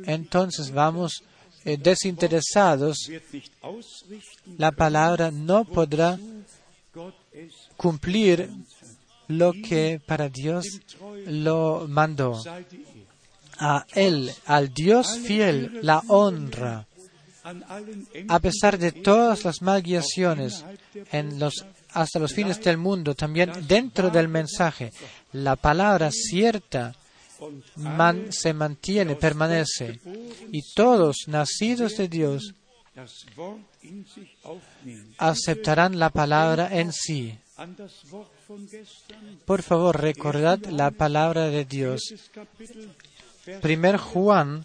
Entonces 0.05 0.71
vamos 0.71 1.23
eh, 1.65 1.77
desinteresados, 1.77 3.09
la 4.57 4.71
palabra 4.71 5.31
no 5.31 5.65
podrá 5.65 6.17
cumplir 7.77 8.49
lo 9.27 9.53
que 9.53 10.01
para 10.05 10.29
Dios 10.29 10.65
lo 11.27 11.85
mandó. 11.87 12.41
A 13.59 13.85
Él, 13.93 14.31
al 14.45 14.73
Dios 14.73 15.19
fiel, 15.19 15.79
la 15.81 16.01
honra, 16.07 16.87
a 18.27 18.39
pesar 18.39 18.77
de 18.77 18.91
todas 18.91 19.43
las 19.43 19.61
malguiaciones 19.61 20.63
en 21.11 21.39
los, 21.39 21.65
hasta 21.91 22.19
los 22.19 22.33
fines 22.33 22.61
del 22.61 22.77
mundo, 22.77 23.15
también 23.15 23.51
dentro 23.67 24.09
del 24.09 24.27
mensaje, 24.27 24.91
la 25.33 25.55
palabra 25.55 26.09
cierta 26.11 26.95
se 28.29 28.53
mantiene, 28.53 29.15
permanece. 29.15 29.99
Y 30.51 30.61
todos 30.73 31.27
nacidos 31.27 31.97
de 31.97 32.07
Dios 32.07 32.53
aceptarán 35.17 35.99
la 35.99 36.09
palabra 36.09 36.69
en 36.79 36.91
sí. 36.91 37.37
Por 39.45 39.61
favor, 39.61 39.99
recordad 39.99 40.59
la 40.65 40.91
palabra 40.91 41.47
de 41.49 41.65
Dios. 41.65 42.01
Primer 43.61 43.97
Juan, 43.97 44.63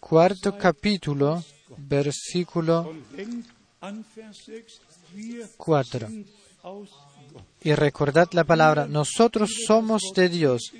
cuarto 0.00 0.56
capítulo, 0.58 1.42
versículo 1.88 2.88
und 2.90 3.16
denkt 3.16 3.48
an 3.80 4.04
Vers 4.14 4.36
6, 4.46 4.80
wir 5.14 5.48
4. 5.56 6.06
sind 6.08 6.26
aus 6.62 6.88
Gott. 7.32 7.44
Y 7.64 7.74
recordad 7.74 8.28
la 8.32 8.44
palabra, 8.44 8.86
nosotros 8.86 9.50
somos 9.66 10.02
de 10.14 10.28
Dios. 10.28 10.72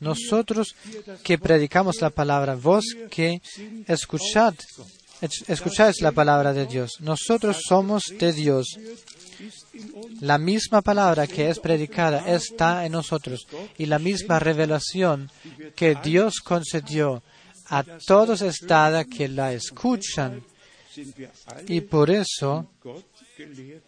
Nosotros 0.00 0.74
que 1.22 1.38
predicamos 1.38 2.00
la 2.00 2.10
palabra, 2.10 2.54
vos 2.56 2.84
que 3.10 3.40
escuchad, 3.86 4.54
es- 5.20 5.44
escucháis 5.48 6.00
la 6.00 6.12
palabra 6.12 6.52
de 6.52 6.66
Dios. 6.66 6.92
Nosotros 7.00 7.58
somos 7.66 8.02
de 8.18 8.32
Dios. 8.32 8.66
La 10.20 10.38
misma 10.38 10.82
palabra 10.82 11.26
que 11.26 11.48
es 11.48 11.58
predicada 11.58 12.32
está 12.32 12.84
en 12.86 12.92
nosotros 12.92 13.46
y 13.78 13.86
la 13.86 13.98
misma 13.98 14.38
revelación 14.38 15.30
que 15.74 15.96
Dios 16.02 16.40
concedió 16.40 17.22
a 17.68 17.82
todos 17.82 18.42
es 18.42 18.60
dada 18.60 19.04
que 19.04 19.28
la 19.28 19.52
escuchan. 19.52 20.44
Y 21.66 21.80
por 21.80 22.10
eso 22.10 22.68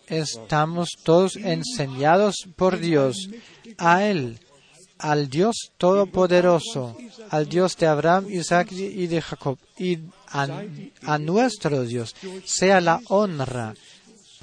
estamos 0.06 0.88
todos 1.02 1.36
enseñados 1.36 2.34
por 2.56 2.78
Dios, 2.78 3.28
a 3.76 4.04
Él, 4.04 4.40
al 4.98 5.28
Dios 5.28 5.72
Todopoderoso, 5.76 6.96
al 7.28 7.46
Dios 7.46 7.76
de 7.76 7.86
Abraham, 7.86 8.26
Isaac 8.30 8.72
y 8.72 9.06
de 9.06 9.20
Jacob, 9.20 9.58
y 9.78 9.98
a, 10.28 10.62
a 11.02 11.18
nuestro 11.18 11.84
Dios, 11.84 12.16
sea 12.44 12.80
la 12.80 13.00
honra 13.08 13.74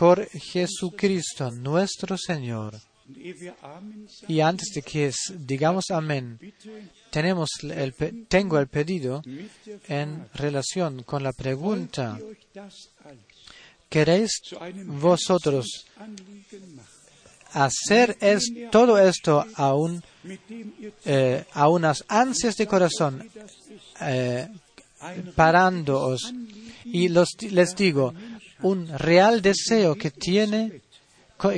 por 0.02 0.28
Jesucristo, 0.30 1.52
nuestro 1.52 2.18
Señor. 2.18 2.73
Y 4.28 4.40
antes 4.40 4.69
de 4.73 4.82
que 4.82 5.11
digamos 5.38 5.91
amén, 5.91 6.40
tengo 8.28 8.57
el 8.57 8.68
pedido 8.68 9.22
en 9.88 10.28
relación 10.34 11.03
con 11.03 11.22
la 11.22 11.32
pregunta, 11.32 12.18
¿queréis 13.88 14.41
vosotros 14.88 15.86
hacer 17.53 18.18
es, 18.22 18.52
todo 18.72 18.98
esto 18.98 19.45
a, 19.56 19.76
eh, 21.06 21.45
a 21.53 21.69
unas 21.69 22.03
ansias 22.07 22.56
de 22.56 22.65
corazón, 22.65 23.30
eh, 23.99 24.49
parándoos. 25.36 26.34
Y 26.86 27.10
les 27.10 27.76
digo, 27.76 28.14
un 28.63 28.88
real 28.97 29.41
deseo 29.41 29.95
que 29.95 30.11
tiene, 30.11 30.81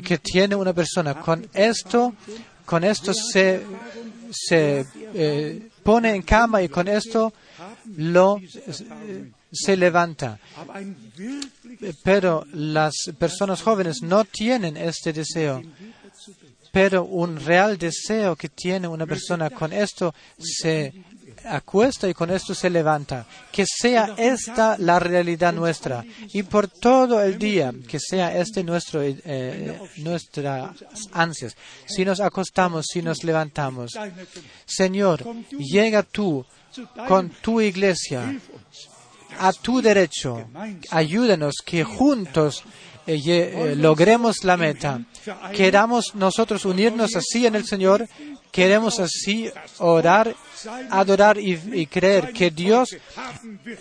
que 0.03 0.17
tiene 0.17 0.55
una 0.55 0.73
persona. 0.73 1.19
Con 1.19 1.47
esto, 1.53 2.13
con 2.65 2.83
esto 2.83 3.13
se, 3.13 3.63
se 4.31 4.85
eh, 4.95 5.69
pone 5.83 6.15
en 6.15 6.21
cama 6.21 6.61
y 6.61 6.69
con 6.69 6.87
esto 6.87 7.33
lo 7.97 8.37
eh, 8.39 9.31
se 9.51 9.77
levanta. 9.77 10.39
Pero 12.03 12.45
las 12.53 12.93
personas 13.17 13.61
jóvenes 13.61 14.01
no 14.01 14.25
tienen 14.25 14.77
este 14.77 15.13
deseo. 15.13 15.61
Pero 16.71 17.03
un 17.03 17.39
real 17.39 17.77
deseo 17.77 18.35
que 18.35 18.49
tiene 18.49 18.87
una 18.87 19.05
persona 19.05 19.51
con 19.51 19.71
esto 19.73 20.13
se 20.39 20.91
acuesta 21.45 22.07
y 22.07 22.13
con 22.13 22.29
esto 22.29 22.53
se 22.53 22.69
levanta. 22.69 23.25
Que 23.51 23.65
sea 23.65 24.13
esta 24.17 24.77
la 24.77 24.99
realidad 24.99 25.53
nuestra. 25.53 26.03
Y 26.33 26.43
por 26.43 26.67
todo 26.67 27.21
el 27.21 27.37
día, 27.37 27.73
que 27.87 27.99
sea 27.99 28.35
este 28.37 28.63
nuestro, 28.63 29.01
eh, 29.03 29.79
nuestras 29.97 30.75
ansias. 31.11 31.55
Si 31.85 32.05
nos 32.05 32.19
acostamos, 32.19 32.85
si 32.91 33.01
nos 33.01 33.23
levantamos. 33.23 33.91
Señor, 34.65 35.23
llega 35.57 36.03
tú 36.03 36.45
con 37.07 37.29
tu 37.29 37.61
iglesia 37.61 38.35
a 39.39 39.51
tu 39.53 39.81
derecho. 39.81 40.47
Ayúdanos 40.91 41.55
que 41.65 41.83
juntos 41.83 42.63
eh, 43.05 43.21
eh, 43.25 43.75
logremos 43.75 44.43
la 44.43 44.57
meta. 44.57 45.01
Queramos 45.53 46.15
nosotros 46.15 46.65
unirnos 46.65 47.15
así 47.15 47.45
en 47.45 47.55
el 47.55 47.65
Señor. 47.65 48.07
Queremos 48.53 48.99
así 48.99 49.49
orar, 49.79 50.35
adorar 50.91 51.39
y, 51.39 51.59
y 51.73 51.87
creer 51.87 52.31
que 52.31 52.51
Dios 52.51 52.93
eh, 52.93 52.99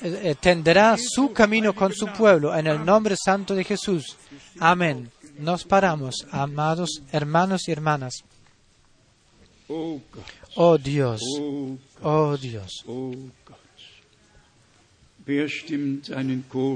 eh, 0.02 0.34
tendrá 0.40 0.96
su 0.98 1.30
camino 1.34 1.74
con 1.74 1.92
su 1.92 2.06
pueblo 2.06 2.56
en 2.56 2.66
el 2.66 2.82
nombre 2.82 3.14
santo 3.22 3.54
de 3.54 3.64
Jesús. 3.64 4.16
Amén. 4.58 5.10
Nos 5.38 5.64
paramos, 5.64 6.26
amados 6.30 7.02
hermanos 7.12 7.68
y 7.68 7.72
hermanas. 7.72 8.24
Oh 9.68 10.78
Dios, 10.78 11.20
oh, 12.02 12.36
Dios. 12.38 12.82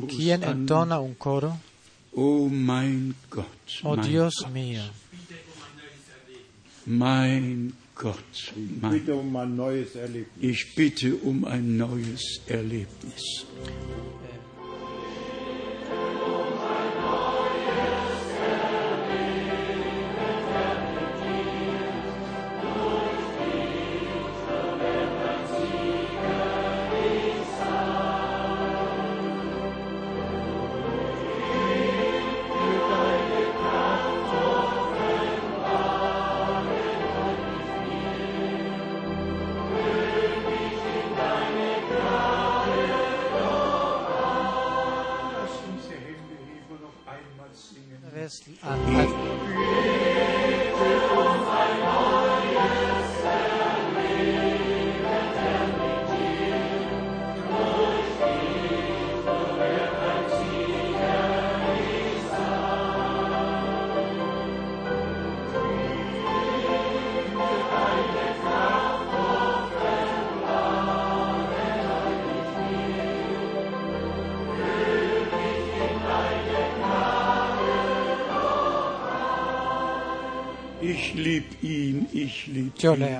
¿Quién 0.08 0.42
entona 0.44 1.00
un 1.00 1.14
coro? 1.14 1.58
Oh 2.14 2.46
mein 2.50 3.14
Gott, 3.30 3.46
Oh 3.84 3.96
Dios 3.96 4.34
mío. 4.52 4.82
mein 6.86 7.72
Gott, 7.98 8.52
mein 8.82 8.90
bitte 8.92 9.14
um 9.14 9.34
ein 9.36 9.56
neues 9.56 9.94
Erlebnis. 9.94 10.28
Ich 10.38 10.74
bitte 10.74 11.16
um 11.16 11.46
ein 11.46 11.78
neues 11.78 12.42
Erlebnis. 12.46 13.46
Yo 82.78 83.15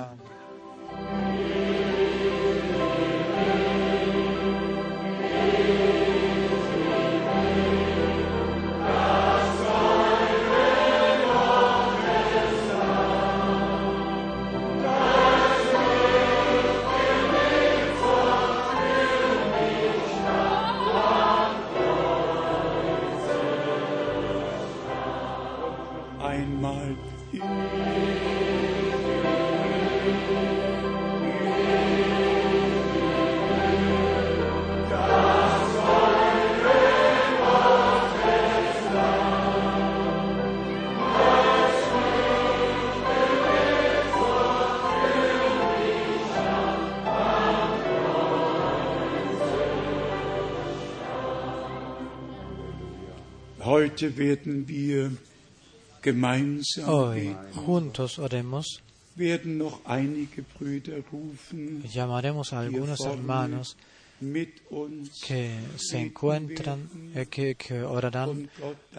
Hoy 56.87 57.35
juntos 57.65 58.19
oremos, 58.19 58.81
llamaremos 61.93 62.53
a 62.53 62.59
algunos 62.59 62.99
hermanos 63.01 63.75
que 65.27 65.59
se 65.77 65.99
encuentran, 65.99 66.89
eh, 67.15 67.25
que, 67.29 67.55
que 67.55 67.81
orarán 67.83 68.49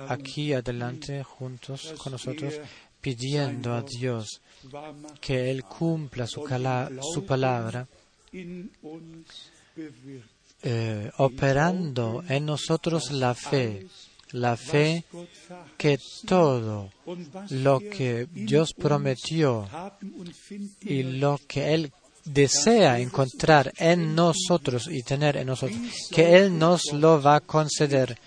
aquí 0.08 0.52
adelante 0.52 1.22
juntos 1.24 1.94
con 1.98 2.12
nosotros, 2.12 2.54
pidiendo 3.00 3.72
a 3.74 3.82
Dios 3.82 4.40
que 5.20 5.50
Él 5.50 5.62
cumpla 5.64 6.26
su, 6.26 6.42
cala- 6.44 6.90
su 7.14 7.24
palabra, 7.24 7.86
eh, 10.62 11.10
operando 11.18 12.22
en 12.28 12.46
nosotros 12.46 13.10
la 13.12 13.34
fe, 13.34 13.86
la 14.32 14.56
fe 14.56 15.04
que 15.76 15.98
todo 16.26 16.90
lo 17.50 17.80
que 17.80 18.26
Dios 18.32 18.74
prometió 18.74 19.68
y 20.82 21.02
lo 21.02 21.38
que 21.46 21.74
Él 21.74 21.92
desea 22.24 22.98
encontrar 22.98 23.72
en 23.78 24.14
nosotros 24.14 24.88
y 24.90 25.02
tener 25.02 25.36
en 25.38 25.46
nosotros, 25.46 25.78
que 26.10 26.36
Él 26.36 26.58
nos 26.58 26.92
lo 26.92 27.20
va 27.20 27.36
a 27.36 27.40
conceder. 27.40 28.18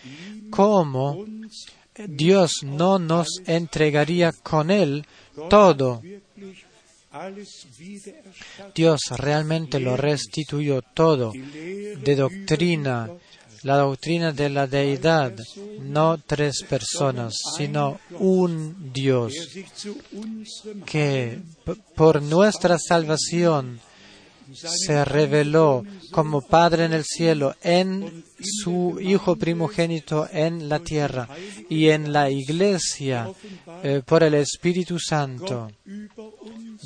¿Cómo 0.50 1.26
Dios 2.08 2.64
no 2.64 3.00
nos 3.00 3.28
entregaría 3.46 4.32
con 4.32 4.72
Él 4.72 5.06
todo? 5.50 6.02
Dios 8.74 9.02
realmente 9.18 9.80
lo 9.80 9.98
restituyó 9.98 10.82
todo 10.82 11.34
de 11.34 12.16
doctrina, 12.16 13.10
la 13.64 13.78
doctrina 13.78 14.32
de 14.32 14.50
la 14.50 14.68
deidad, 14.68 15.34
no 15.82 16.18
tres 16.18 16.64
personas, 16.64 17.36
sino 17.58 18.00
un 18.20 18.92
Dios 18.92 19.34
que 20.86 21.40
por 21.96 22.22
nuestra 22.22 22.78
salvación 22.80 23.80
se 24.54 25.06
reveló 25.06 25.84
como 26.12 26.42
Padre 26.42 26.86
en 26.86 26.94
el 26.94 27.04
cielo, 27.04 27.56
en 27.62 28.24
su 28.40 29.00
Hijo 29.02 29.36
primogénito 29.36 30.28
en 30.32 30.70
la 30.70 30.80
tierra 30.80 31.28
y 31.70 31.90
en 31.90 32.12
la 32.12 32.30
iglesia 32.30 33.32
eh, 33.84 34.02
por 34.06 34.24
el 34.24 34.36
Espíritu 34.36 35.00
Santo. 35.00 35.72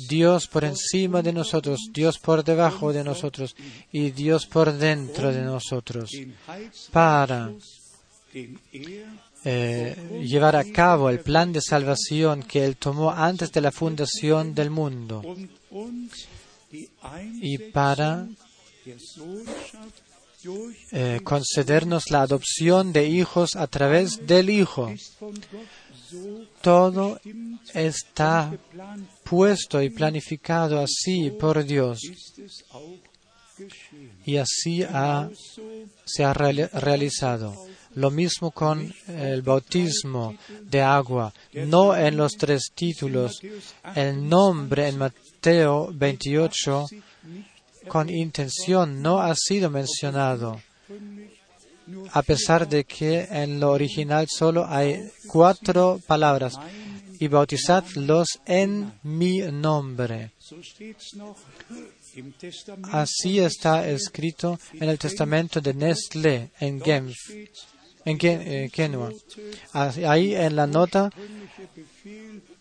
Dios 0.08 0.46
por 0.46 0.64
encima 0.64 1.22
de 1.22 1.32
nosotros, 1.32 1.88
Dios 1.92 2.18
por 2.18 2.44
debajo 2.44 2.92
de 2.92 3.02
nosotros 3.02 3.56
y 3.92 4.10
Dios 4.10 4.46
por 4.46 4.72
dentro 4.72 5.32
de 5.32 5.42
nosotros 5.42 6.10
para 6.92 7.50
eh, 9.44 10.24
llevar 10.24 10.56
a 10.56 10.64
cabo 10.64 11.08
el 11.08 11.20
plan 11.20 11.52
de 11.52 11.60
salvación 11.60 12.42
que 12.42 12.64
Él 12.64 12.76
tomó 12.76 13.10
antes 13.10 13.52
de 13.52 13.60
la 13.60 13.72
fundación 13.72 14.54
del 14.54 14.70
mundo 14.70 15.22
y 17.40 17.58
para 17.72 18.26
eh, 20.92 21.20
concedernos 21.24 22.10
la 22.10 22.22
adopción 22.22 22.92
de 22.92 23.06
hijos 23.08 23.56
a 23.56 23.66
través 23.66 24.26
del 24.26 24.50
Hijo. 24.50 24.92
Todo 26.62 27.18
está 27.74 28.56
puesto 29.24 29.82
y 29.82 29.90
planificado 29.90 30.80
así 30.80 31.30
por 31.30 31.64
Dios 31.64 31.98
y 34.24 34.36
así 34.36 34.82
ha, 34.84 35.28
se 36.04 36.24
ha 36.24 36.32
reali- 36.32 36.70
realizado. 36.72 37.54
Lo 37.94 38.10
mismo 38.10 38.50
con 38.50 38.92
el 39.08 39.40
bautismo 39.40 40.36
de 40.62 40.82
agua, 40.82 41.32
no 41.54 41.96
en 41.96 42.18
los 42.18 42.32
tres 42.34 42.70
títulos. 42.74 43.40
El 43.94 44.28
nombre 44.28 44.88
en 44.88 44.98
Mateo 44.98 45.22
28 45.46 46.86
con 47.88 48.10
intención 48.10 49.00
no 49.00 49.20
ha 49.20 49.34
sido 49.36 49.70
mencionado, 49.70 50.60
a 52.12 52.22
pesar 52.22 52.68
de 52.68 52.84
que 52.84 53.28
en 53.30 53.60
lo 53.60 53.70
original 53.70 54.26
solo 54.28 54.66
hay 54.66 55.08
cuatro 55.28 56.00
palabras, 56.06 56.54
y 57.18 57.28
bautizadlos 57.28 58.40
en 58.44 58.92
mi 59.02 59.38
nombre. 59.38 60.32
Así 62.92 63.38
está 63.38 63.88
escrito 63.88 64.58
en 64.74 64.88
el 64.88 64.98
testamento 64.98 65.60
de 65.60 65.74
Nestlé 65.74 66.50
en 66.60 66.80
Genf, 66.80 67.16
en 68.04 68.18
eh, 68.22 68.70
Genua. 68.72 69.10
Ahí 69.72 70.34
en 70.34 70.56
la 70.56 70.66
nota 70.66 71.10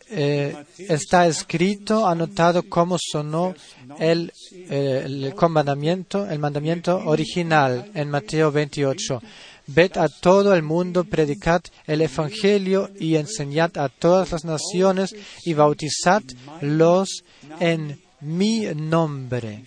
eh, 0.10 0.56
está 0.78 1.28
escrito, 1.28 2.08
anotado 2.08 2.64
cómo 2.64 2.98
sonó 3.00 3.56
el, 4.00 4.32
el 4.70 5.34
comandamiento, 5.36 6.30
el 6.30 6.40
mandamiento 6.40 6.98
original 7.06 7.92
en 7.94 8.10
Mateo 8.10 8.52
28. 8.52 9.22
Ved 9.68 9.98
a 9.98 10.08
todo 10.08 10.54
el 10.54 10.62
mundo, 10.62 11.06
predicad 11.06 11.62
el 11.88 12.02
Evangelio 12.02 12.92
y 13.00 13.16
enseñad 13.16 13.78
a 13.78 13.90
todas 13.90 14.32
las 14.32 14.46
naciones 14.46 15.16
y 15.44 15.54
bautizadlos 15.54 17.24
en 17.60 18.00
mi 18.22 18.68
nombre. 18.76 19.66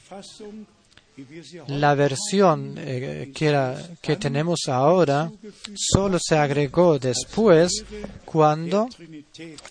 La 1.68 1.94
versión 1.94 2.74
eh, 2.78 3.32
que, 3.34 4.16
tenemos 4.16 4.60
ahora 4.68 5.30
solo 5.74 6.18
se 6.20 6.36
agregó 6.36 6.98
después 6.98 7.84
cuando 8.24 8.88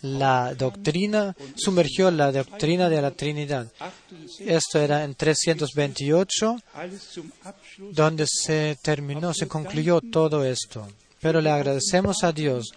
la 0.02 0.54
doctrina 0.56 1.36
sumergió 1.56 2.12
la 2.12 2.32
doctrina 2.32 2.90
de 2.90 3.02
la 3.02 3.12
Trinidad. 3.12 3.68
78 3.78 4.58
Esto 4.58 4.80
era 4.80 5.04
en 5.04 5.16
328 5.16 6.58
alles 6.74 7.02
zum 7.02 7.32
Abschluss 7.44 7.96
donde 7.96 8.26
se 8.28 8.78
terminó, 8.82 9.34
se 9.34 9.48
concluyó 9.48 10.02
todo 10.02 10.44
esto. 10.44 10.88
Pero 11.22 11.40
le 11.40 11.50
agradecemos 11.50 12.24
a 12.24 12.32
Dios 12.32 12.72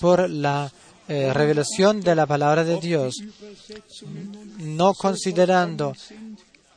por 0.00 0.28
la 0.28 0.70
eh, 1.08 1.32
revelación 1.32 2.00
de 2.02 2.14
la 2.14 2.26
palabra 2.26 2.64
de 2.64 2.78
Dios, 2.78 3.16
no 4.58 4.94
considerando 4.94 5.94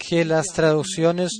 que 0.07 0.25
las 0.25 0.47
traducciones 0.47 1.39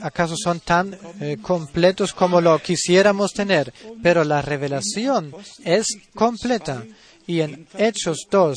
¿Acaso 0.00 0.34
son 0.42 0.60
tan 0.60 0.96
eh, 1.20 1.36
completos 1.42 2.14
como 2.14 2.40
lo 2.40 2.58
quisiéramos 2.58 3.32
tener? 3.32 3.72
Pero 4.02 4.24
la 4.24 4.40
revelación 4.40 5.30
es 5.62 5.86
completa. 6.14 6.84
Y 7.26 7.40
en 7.42 7.68
Hechos 7.76 8.26
2, 8.30 8.56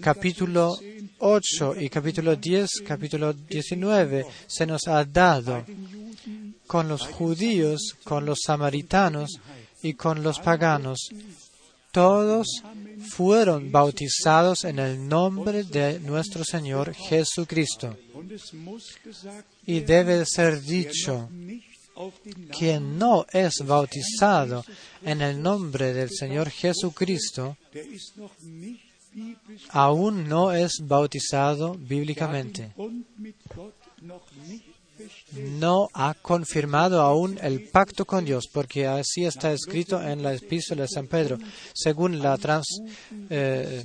capítulo 0.00 0.78
8 1.18 1.74
y 1.80 1.90
capítulo 1.90 2.36
10, 2.36 2.70
capítulo 2.86 3.34
19, 3.34 4.24
se 4.46 4.66
nos 4.66 4.88
ha 4.88 5.04
dado 5.04 5.66
con 6.66 6.88
los 6.88 7.02
judíos, 7.02 7.94
con 8.04 8.24
los 8.24 8.38
samaritanos 8.46 9.38
y 9.82 9.92
con 9.92 10.22
los 10.22 10.40
paganos. 10.40 11.10
Todos 11.92 12.46
fueron 13.10 13.72
bautizados 13.72 14.64
en 14.64 14.78
el 14.78 15.08
nombre 15.08 15.64
de 15.64 16.00
nuestro 16.00 16.44
Señor 16.44 16.94
Jesucristo. 16.94 17.96
Y 19.66 19.80
debe 19.80 20.24
ser 20.26 20.60
dicho, 20.60 21.28
quien 22.56 22.98
no 22.98 23.26
es 23.32 23.54
bautizado 23.64 24.64
en 25.02 25.22
el 25.22 25.40
nombre 25.42 25.92
del 25.92 26.10
Señor 26.10 26.50
Jesucristo, 26.50 27.56
aún 29.70 30.28
no 30.28 30.52
es 30.52 30.80
bautizado 30.82 31.74
bíblicamente. 31.74 32.72
No 35.32 35.88
ha 35.92 36.14
confirmado 36.14 37.00
aún 37.02 37.38
el 37.42 37.68
pacto 37.68 38.04
con 38.04 38.24
Dios, 38.24 38.48
porque 38.52 38.86
así 38.86 39.24
está 39.24 39.52
escrito 39.52 40.02
en 40.02 40.22
la 40.22 40.34
epístola 40.34 40.82
de 40.82 40.88
San 40.88 41.06
Pedro, 41.06 41.38
según 41.74 42.20
la 42.20 42.38
eh, 43.30 43.84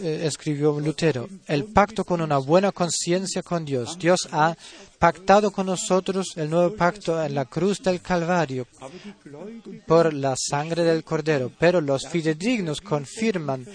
eh, 0.00 0.22
escribió 0.24 0.78
Lutero, 0.80 1.28
el 1.46 1.64
pacto 1.64 2.04
con 2.04 2.20
una 2.20 2.38
buena 2.38 2.72
conciencia 2.72 3.42
con 3.42 3.64
Dios. 3.64 3.96
Dios 3.98 4.28
ha 4.32 4.56
pactado 4.98 5.50
con 5.50 5.66
nosotros 5.66 6.32
el 6.36 6.50
nuevo 6.50 6.74
pacto 6.74 7.22
en 7.22 7.34
la 7.34 7.44
cruz 7.44 7.80
del 7.82 8.00
Calvario 8.00 8.66
por 9.86 10.12
la 10.12 10.34
sangre 10.36 10.82
del 10.82 11.04
Cordero, 11.04 11.52
pero 11.58 11.80
los 11.80 12.08
fidedignos 12.08 12.80
confirman 12.80 13.66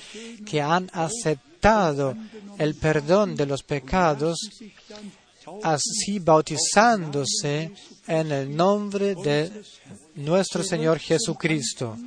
que 0.46 0.62
han 0.62 0.90
aceptado 0.94 2.16
el 2.58 2.76
perdón 2.76 3.36
de 3.36 3.46
los 3.46 3.64
pecados, 3.64 4.38
así 5.64 6.20
bautizándose 6.20 7.72
en 8.08 8.32
el 8.32 8.56
nombre 8.56 9.16
de 9.16 9.52
nuestro 10.16 10.64
Señor 10.64 11.00
Jesucristo, 11.00 11.98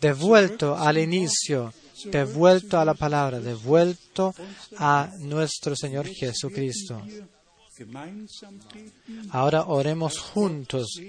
devuelto 0.00 0.76
al 0.76 0.98
inicio 0.98 1.72
devuelto 2.04 2.78
a 2.78 2.84
la 2.84 2.94
palabra, 2.94 3.40
devuelto 3.40 4.34
a 4.78 5.12
nuestro 5.18 5.76
Señor 5.76 6.06
Jesucristo. 6.06 7.02
Ahora 9.30 9.64
oremos 9.66 10.18
juntos 10.18 11.00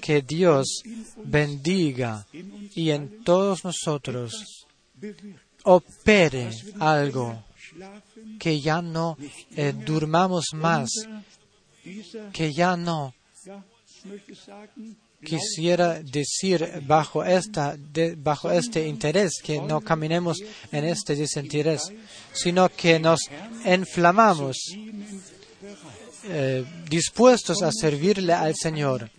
que 0.00 0.22
Dios 0.22 0.82
bendiga 1.16 2.26
y 2.74 2.90
en 2.90 3.24
todos 3.24 3.64
nosotros 3.64 4.66
opere 5.64 6.50
algo, 6.78 7.42
que 8.38 8.60
ya 8.60 8.82
no 8.82 9.16
eh, 9.56 9.72
durmamos 9.72 10.46
más, 10.54 10.90
que 12.32 12.52
ya 12.52 12.76
no 12.76 13.14
quisiera 15.24 16.00
decir 16.02 16.82
bajo, 16.86 17.24
esta, 17.24 17.76
bajo 18.16 18.50
este 18.50 18.86
interés 18.86 19.40
que 19.42 19.60
no 19.60 19.80
caminemos 19.80 20.38
en 20.72 20.84
este 20.84 21.14
desinterés, 21.14 21.92
sino 22.32 22.68
que 22.68 22.98
nos 22.98 23.20
inflamamos 23.64 24.56
eh, 26.24 26.64
dispuestos 26.88 27.62
a 27.62 27.70
servirle 27.72 28.32
al 28.32 28.54
Señor. 28.54 29.10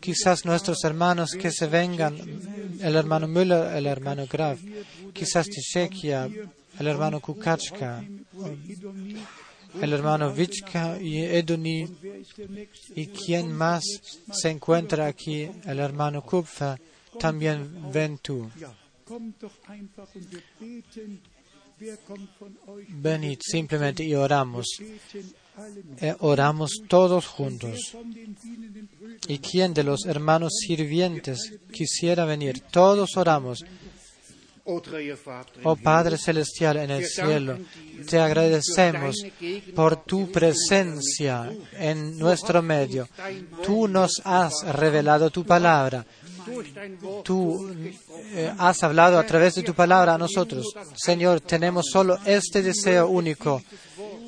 Quizás 0.00 0.44
nuestros 0.44 0.84
hermanos 0.84 1.32
que 1.32 1.50
se 1.50 1.66
vengan, 1.66 2.16
el 2.80 2.96
hermano 2.96 3.28
Müller, 3.28 3.76
el 3.76 3.86
hermano 3.86 4.26
Graf, 4.26 4.60
quizás 5.12 5.46
de 5.46 5.60
Chequia, 5.60 6.28
el 6.78 6.86
hermano 6.86 7.20
Kukachka, 7.20 8.04
el 9.80 9.92
hermano 9.92 10.32
Vichka 10.32 11.00
y 11.00 11.22
Eduni. 11.22 11.86
¿Y 12.94 13.06
quién 13.08 13.52
más 13.52 13.84
se 14.32 14.50
encuentra 14.50 15.06
aquí? 15.06 15.50
El 15.64 15.78
hermano 15.80 16.22
Kupfer. 16.22 16.80
También 17.18 17.90
ven 17.92 18.18
tú. 18.18 18.48
Venid 22.88 23.38
simplemente 23.40 24.04
y 24.04 24.14
oramos. 24.14 24.66
Eh, 26.00 26.14
oramos 26.20 26.70
todos 26.88 27.26
juntos. 27.26 27.96
¿Y 29.26 29.38
quién 29.38 29.74
de 29.74 29.84
los 29.84 30.06
hermanos 30.06 30.52
sirvientes 30.66 31.58
quisiera 31.72 32.24
venir? 32.24 32.60
Todos 32.70 33.16
oramos. 33.16 33.64
Oh 35.64 35.76
Padre 35.76 36.18
Celestial 36.18 36.76
en 36.76 36.90
el 36.90 37.06
cielo, 37.06 37.56
te 38.06 38.18
agradecemos 38.18 39.16
por 39.74 40.04
tu 40.04 40.30
presencia 40.30 41.50
en 41.72 42.18
nuestro 42.18 42.60
medio. 42.60 43.08
Tú 43.64 43.88
nos 43.88 44.20
has 44.24 44.52
revelado 44.74 45.30
tu 45.30 45.44
palabra. 45.44 46.04
Tú 47.24 47.70
eh, 48.32 48.52
has 48.58 48.82
hablado 48.82 49.18
a 49.18 49.24
través 49.24 49.54
de 49.54 49.62
tu 49.62 49.72
palabra 49.72 50.14
a 50.14 50.18
nosotros. 50.18 50.66
Señor, 50.96 51.40
tenemos 51.40 51.86
solo 51.90 52.18
este 52.26 52.62
deseo 52.62 53.08
único, 53.08 53.62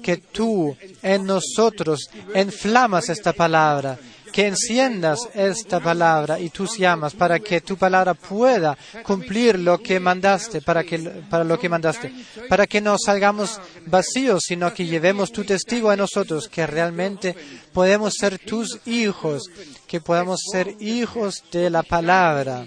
que 0.02 0.16
tú 0.16 0.74
en 1.02 1.26
nosotros 1.26 2.08
inflamas 2.34 3.10
esta 3.10 3.34
palabra 3.34 3.98
que 4.32 4.46
enciendas 4.46 5.28
esta 5.34 5.80
palabra 5.80 6.38
y 6.38 6.50
tus 6.50 6.78
llamas 6.78 7.14
para 7.14 7.38
que 7.38 7.60
tu 7.60 7.76
palabra 7.76 8.14
pueda 8.14 8.76
cumplir 9.02 9.58
lo 9.58 9.78
que 9.78 10.00
mandaste, 10.00 10.62
para, 10.62 10.84
que, 10.84 10.98
para 10.98 11.44
lo 11.44 11.58
que 11.58 11.68
mandaste, 11.68 12.12
para 12.48 12.66
que 12.66 12.80
no 12.80 12.96
salgamos 12.98 13.60
vacíos, 13.86 14.42
sino 14.46 14.72
que 14.72 14.86
llevemos 14.86 15.32
tu 15.32 15.44
testigo 15.44 15.90
a 15.90 15.96
nosotros, 15.96 16.48
que 16.48 16.66
realmente 16.66 17.34
podemos 17.72 18.14
ser 18.14 18.38
tus 18.38 18.80
hijos, 18.86 19.50
que 19.86 20.00
podamos 20.00 20.40
ser 20.52 20.76
hijos 20.80 21.42
de 21.52 21.70
la 21.70 21.82
palabra. 21.82 22.64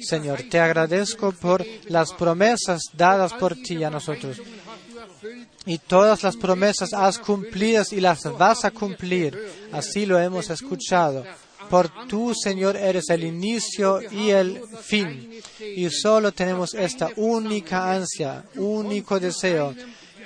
Señor, 0.00 0.42
te 0.50 0.60
agradezco 0.60 1.32
por 1.32 1.64
las 1.86 2.12
promesas 2.12 2.82
dadas 2.92 3.32
por 3.32 3.56
ti 3.56 3.82
a 3.82 3.90
nosotros 3.90 4.40
y 5.66 5.78
todas 5.78 6.22
las 6.22 6.36
promesas 6.36 6.92
has 6.92 7.18
cumplido 7.18 7.84
y 7.90 8.00
las 8.00 8.22
vas 8.38 8.64
a 8.64 8.70
cumplir. 8.70 9.38
Así 9.72 10.06
lo 10.06 10.18
hemos 10.18 10.50
escuchado. 10.50 11.24
Por 11.68 12.06
tú, 12.08 12.34
Señor, 12.34 12.76
eres 12.76 13.10
el 13.10 13.22
inicio 13.22 14.00
y 14.10 14.30
el 14.30 14.60
fin. 14.82 15.40
Y 15.60 15.88
solo 15.90 16.32
tenemos 16.32 16.74
esta 16.74 17.10
única 17.16 17.92
ansia, 17.92 18.44
único 18.56 19.20
deseo, 19.20 19.74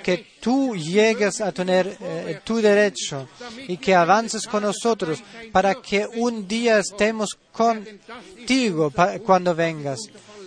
que 0.01 0.25
tú 0.39 0.75
llegues 0.75 1.41
a 1.41 1.51
tener 1.51 1.97
eh, 1.99 2.39
tu 2.43 2.57
derecho 2.57 3.27
y 3.67 3.77
que 3.77 3.93
avances 3.93 4.47
con 4.47 4.63
nosotros 4.63 5.21
para 5.51 5.75
que 5.75 6.07
un 6.15 6.47
día 6.47 6.79
estemos 6.79 7.37
contigo 7.51 8.91
cuando 9.23 9.53
vengas. 9.53 9.99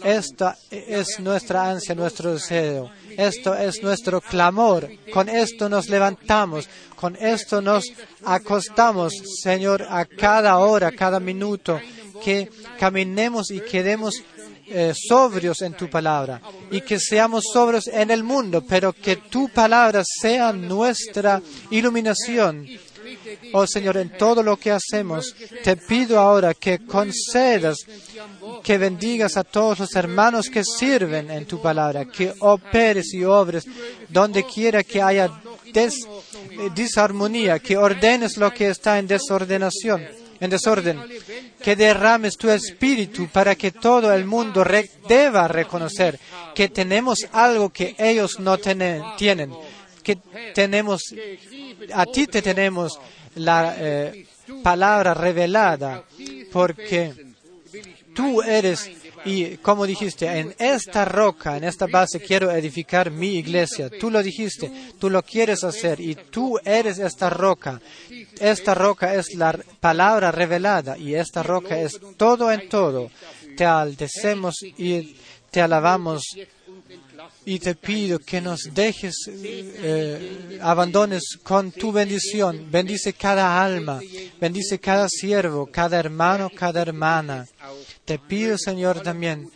Esta 0.03 0.57
es 0.71 1.19
nuestra 1.19 1.69
ansia, 1.71 1.95
nuestro 1.95 2.35
deseo. 2.35 2.91
Esto 3.19 3.53
es 3.53 3.83
nuestro 3.83 4.21
clamor. 4.21 4.89
Con 5.13 5.29
esto 5.29 5.69
nos 5.69 5.89
levantamos. 5.89 6.69
Con 6.95 7.17
esto 7.17 7.61
nos 7.61 7.85
acostamos, 8.25 9.13
Señor, 9.43 9.85
a 9.91 10.05
cada 10.05 10.57
hora, 10.59 10.93
cada 10.93 11.19
minuto. 11.19 11.81
Que 12.25 12.49
caminemos 12.79 13.51
y 13.51 13.61
quedemos 13.61 14.23
eh, 14.69 14.93
sobrios 14.95 15.63
en 15.63 15.73
tu 15.75 15.91
palabra 15.91 16.41
y 16.71 16.83
que 16.83 17.01
seamos 17.01 17.45
sobrios 17.53 17.89
en 17.89 18.13
el 18.13 18.23
mundo, 18.23 18.63
pero 18.69 18.93
que 18.93 19.17
tu 19.17 19.49
palabra 19.49 20.05
sea 20.05 20.53
nuestra 20.53 21.43
iluminación 21.71 22.69
Oh 23.53 23.67
Señor, 23.67 23.97
en 23.97 24.11
todo 24.11 24.43
lo 24.43 24.57
que 24.57 24.71
hacemos, 24.71 25.35
te 25.63 25.77
pido 25.77 26.19
ahora 26.19 26.55
que 26.55 26.85
concedas, 26.85 27.79
que 28.63 28.79
bendigas 28.79 29.37
a 29.37 29.45
todos 29.45 29.81
los 29.81 29.95
hermanos 29.95 30.49
que 30.49 30.65
sirven 30.65 31.31
en 31.31 31.47
tu 31.47 31.61
palabra, 31.61 32.05
que 32.07 32.33
operes 32.41 33.13
y 33.15 33.25
obres 33.25 33.65
donde 34.09 34.45
quiera 34.45 34.83
que 34.83 35.03
haya 35.03 35.31
des, 35.73 35.95
disarmonía, 36.75 37.59
que 37.59 37.77
ordenes 37.77 38.37
lo 38.37 38.53
que 38.53 38.69
está 38.69 38.99
en 38.99 39.07
desordenación, 39.07 40.07
en 40.41 40.51
desorden, 40.51 41.03
que 41.63 41.77
derrames 41.77 42.37
tu 42.37 42.51
espíritu 42.51 43.29
para 43.29 43.55
que 43.55 43.73
todo 43.73 44.13
el 44.13 44.25
mundo 44.25 44.65
deba 45.09 45.49
reconocer 45.49 46.19
que 46.55 46.69
tenemos 46.69 47.27
algo 47.33 47.71
que 47.71 47.95
ellos 47.99 48.39
no 48.39 48.59
tienen, 48.59 49.03
que 50.03 50.17
tenemos, 50.55 51.03
a 51.93 52.07
ti 52.07 52.27
te 52.27 52.43
tenemos 52.43 52.99
la 53.37 53.75
eh, 53.79 54.27
palabra 54.63 55.15
revelada, 55.15 56.05
porque 56.53 57.15
tú 58.15 58.43
eres 58.43 58.91
Y 59.25 59.57
como 59.59 59.87
dijiste, 59.87 60.27
en 60.27 60.55
esta 60.59 61.05
roca, 61.05 61.57
en 61.57 61.65
esta 61.65 61.87
base 61.87 62.21
quiero 62.21 62.51
edificar 62.51 63.11
mi 63.11 63.37
iglesia. 63.37 63.91
Tú 63.91 64.11
lo 64.11 64.23
dijiste, 64.23 64.71
tú 64.99 65.11
lo 65.11 65.23
quieres 65.23 65.65
hacer 65.65 66.01
y 66.01 66.15
tú 66.15 66.59
eres 66.65 66.99
esta 66.99 67.31
roca. 67.31 67.81
Esta 68.41 68.75
roca 68.75 69.15
es 69.15 69.35
la 69.35 69.59
palabra 69.81 70.31
revelada 70.31 70.97
y 70.97 71.15
esta 71.15 71.43
roca 71.43 71.79
es 71.79 72.01
todo 72.17 72.53
en 72.53 72.69
todo. 72.69 73.11
Te 73.57 73.65
aldecemos 73.65 74.63
y 74.63 75.17
te 75.51 75.61
alabamos 75.61 76.23
y 77.49 77.59
te 77.61 77.75
pido 77.75 78.19
que 78.19 78.43
nos 78.43 78.61
dejes, 78.75 79.15
eh, 79.27 80.59
abandones 80.61 81.39
con 81.43 81.73
tu 81.73 81.91
bendición. 81.93 82.71
Bendice 82.71 83.15
cada 83.15 83.65
alma, 83.65 84.01
bendice 84.39 84.79
cada 84.79 85.09
siervo, 85.09 85.67
cada 85.67 85.99
hermano, 85.99 86.51
cada 86.55 86.83
hermana. 86.83 87.47
Te 88.05 88.19
pido, 88.19 88.59
Señor, 88.59 89.01
también 89.01 89.51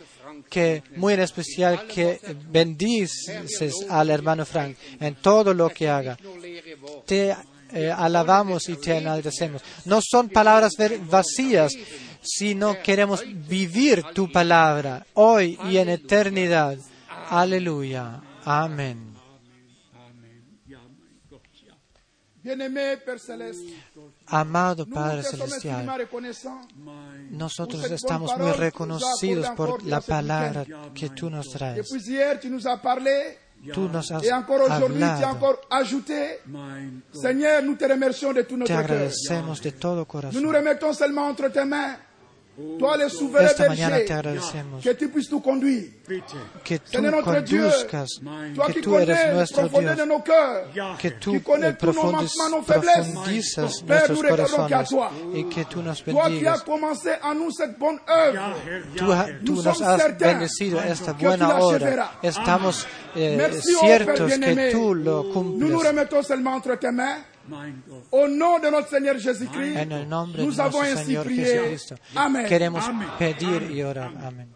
que, 0.49 0.81
muy 0.95 1.13
en 1.13 1.19
especial, 1.19 1.85
que 1.85 2.19
bendices 2.49 3.85
al 3.87 4.09
hermano 4.09 4.43
Frank 4.43 4.75
en 4.99 5.13
todo 5.13 5.53
lo 5.53 5.69
que 5.69 5.87
haga. 5.87 6.17
Te 7.05 7.35
eh, 7.73 7.91
alabamos 7.91 8.69
y 8.69 8.75
te 8.77 8.97
enaltecemos. 8.97 9.61
No 9.85 9.99
son 10.01 10.29
palabras 10.29 10.71
vacías, 11.07 11.73
sino 12.23 12.81
queremos 12.81 13.23
vivir 13.47 14.01
tu 14.15 14.31
palabra 14.31 15.05
hoy 15.13 15.59
y 15.69 15.77
en 15.77 15.89
eternidad. 15.89 16.75
Aleluya. 17.33 18.21
Amén. 18.45 19.11
Amado 24.27 24.85
Padre 24.85 25.23
Celestial, 25.23 26.07
nosotros 27.31 27.89
estamos 27.89 28.37
muy 28.37 28.51
reconocidos 28.51 29.49
por 29.51 29.83
la 29.83 30.01
palabra 30.01 30.65
que 30.93 31.09
tú 31.09 31.29
nos 31.31 31.49
traes. 31.49 31.89
Tú 33.73 33.87
nos 33.87 34.11
has 34.11 34.29
hablado. 34.29 35.49
Nous 38.57 38.67
te 38.67 38.73
agradecemos 38.73 39.61
de 39.61 39.71
todo 39.71 39.99
Nous 39.99 40.07
corazón. 40.07 40.43
nous 40.43 40.51
remettons 40.51 40.93
seulement 40.97 41.29
entre 41.29 41.49
tes 41.49 41.65
mains. 41.65 41.97
Toi, 42.77 42.97
le 42.97 43.09
souverain 43.09 43.47
Esta 43.47 43.67
mañana 43.67 43.97
te 44.05 44.13
agradecemos 44.13 44.83
que 44.83 44.93
tu 44.93 45.09
puisses 45.09 45.31
nous 45.31 45.41
conduire. 45.41 45.89
que 46.63 46.77
tú 46.77 47.01
conduzcas, 47.23 48.19
que 48.67 48.73
qui 48.73 48.81
tú 48.81 48.95
eres 48.95 49.33
nuestro 49.33 49.67
Dios, 49.69 49.97
de 49.97 50.05
nos 50.05 50.21
cœurs, 50.21 50.67
que 50.99 51.11
tú 51.19 51.31
qui 51.31 51.39
connais 51.41 51.73
tous 51.75 51.87
nos 51.87 51.95
profundis- 51.95 52.37
manquements, 52.37 52.49
nos 52.51 52.65
faiblesses. 52.67 53.13
profundizas 53.13 53.83
nuestros 53.83 54.21
corazones 54.21 54.89
toi. 54.89 55.09
y 55.33 55.43
que 55.49 55.65
tú 55.65 55.81
nos 55.81 56.03
Toi 56.03 56.13
qui 56.13 56.19
as 56.19 56.29
bendigas. 56.29 56.63
commencé 56.63 57.09
en 57.23 57.33
nous 57.39 57.49
cette 57.51 57.79
bonne 57.79 57.99
œuvre, 58.07 58.55
Tú, 58.97 59.05
tú 59.43 59.53
Nous 59.55 59.63
nos 59.63 59.63
sommes 59.77 59.87
has 59.87 59.97
certains 60.01 60.33
bendecido 60.33 60.79
esta 60.79 61.13
que 61.13 61.19
tu 61.23 61.25
buena 61.25 61.47
la 61.47 61.59
obra. 61.59 62.11
Estamos 62.21 62.85
eh, 63.15 63.49
ciertos 63.79 64.31
que 64.31 64.71
tú 64.71 64.93
lo 64.93 65.23
cumples. 65.33 65.71
Au 68.11 68.27
nom 68.27 68.59
de 68.59 68.69
notre 68.69 68.89
Seigneur 68.89 69.17
Jésus-Christ, 69.17 69.77
En 69.77 69.91
el 69.91 70.07
nombre 70.07 70.37
de 70.37 70.43
nous 70.43 70.59
avons 70.59 70.79
nuestro 70.79 70.99
ainsi 70.99 71.05
Señor 71.05 71.25
prié. 71.25 71.45
Jesucristo, 71.45 71.95
Amen. 72.15 72.45
queremos 72.47 72.85
pedir 73.19 73.71
y 73.71 73.83
orar. 73.83 74.13
Amén. 74.23 74.49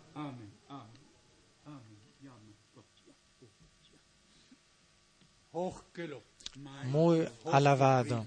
Muy 6.85 7.27
alabado 7.51 8.25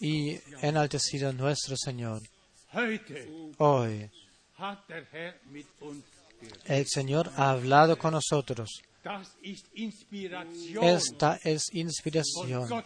y 0.00 0.38
enaltecido 0.60 1.32
nuestro 1.32 1.76
Señor. 1.76 2.22
Hoy 3.58 4.10
el 6.66 6.86
Señor 6.86 7.30
ha 7.36 7.50
hablado 7.50 7.96
con 7.96 8.12
nosotros. 8.12 8.82
Esta 10.82 11.38
es 11.42 11.64
inspiración 11.72 12.84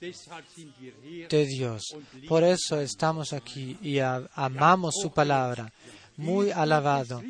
de 0.00 1.46
Dios. 1.46 1.82
Por 2.28 2.44
eso 2.44 2.80
estamos 2.80 3.32
aquí 3.32 3.78
y 3.82 3.98
amamos 3.98 4.94
su 5.00 5.10
palabra. 5.10 5.72
Muy 6.16 6.50
alabado. 6.50 7.22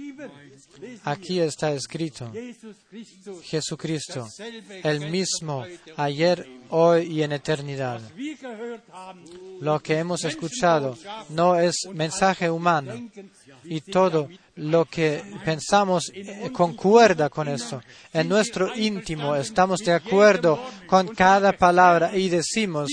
Aquí 1.04 1.40
está 1.40 1.72
escrito, 1.72 2.30
Jesucristo, 3.42 4.26
el 4.82 5.10
mismo, 5.10 5.64
ayer, 5.96 6.46
hoy 6.70 7.06
y 7.06 7.22
en 7.22 7.32
eternidad. 7.32 8.00
Lo 9.60 9.80
que 9.80 9.98
hemos 9.98 10.24
escuchado 10.24 10.96
no 11.30 11.58
es 11.58 11.76
mensaje 11.92 12.50
humano 12.50 12.92
y 13.64 13.80
todo 13.80 14.28
lo 14.56 14.84
que 14.84 15.22
pensamos 15.44 16.12
concuerda 16.52 17.30
con 17.30 17.48
eso. 17.48 17.80
En 18.12 18.28
nuestro 18.28 18.76
íntimo 18.76 19.34
estamos 19.36 19.80
de 19.80 19.92
acuerdo 19.92 20.60
con 20.86 21.08
cada 21.08 21.52
palabra 21.52 22.16
y 22.16 22.28
decimos, 22.28 22.90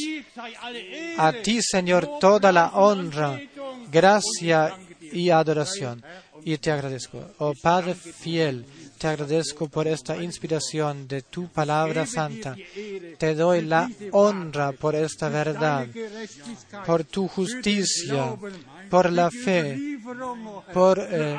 a 1.18 1.34
ti 1.34 1.62
Señor 1.62 2.20
toda 2.20 2.52
la 2.52 2.70
honra, 2.70 3.40
gracia 3.92 4.78
y 5.14 5.30
adoración. 5.30 6.04
Y 6.44 6.58
te 6.58 6.72
agradezco. 6.72 7.32
Oh 7.38 7.54
Padre 7.62 7.96
fiel, 7.96 8.66
te 8.98 9.08
agradezco 9.08 9.70
por 9.70 9.88
esta 9.88 10.22
inspiración 10.22 11.08
de 11.08 11.22
tu 11.22 11.48
palabra 11.48 12.06
santa. 12.06 12.56
Te 13.18 13.36
doy 13.36 13.62
la 13.62 13.90
honra 14.12 14.72
por 14.74 14.96
esta 14.96 15.30
verdad, 15.30 15.88
por 16.86 17.04
tu 17.04 17.28
justicia, 17.28 18.36
por 18.90 19.12
la 19.12 19.30
fe, 19.32 20.00
por 20.74 21.00
eh, 21.00 21.38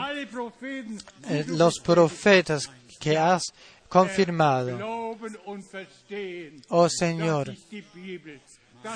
eh, 1.29 1.45
los 1.49 1.81
profetas 1.81 2.71
que 2.99 3.19
has 3.19 3.45
confirmado. 3.89 4.79
Oh 6.69 6.89
Señor, 6.89 7.55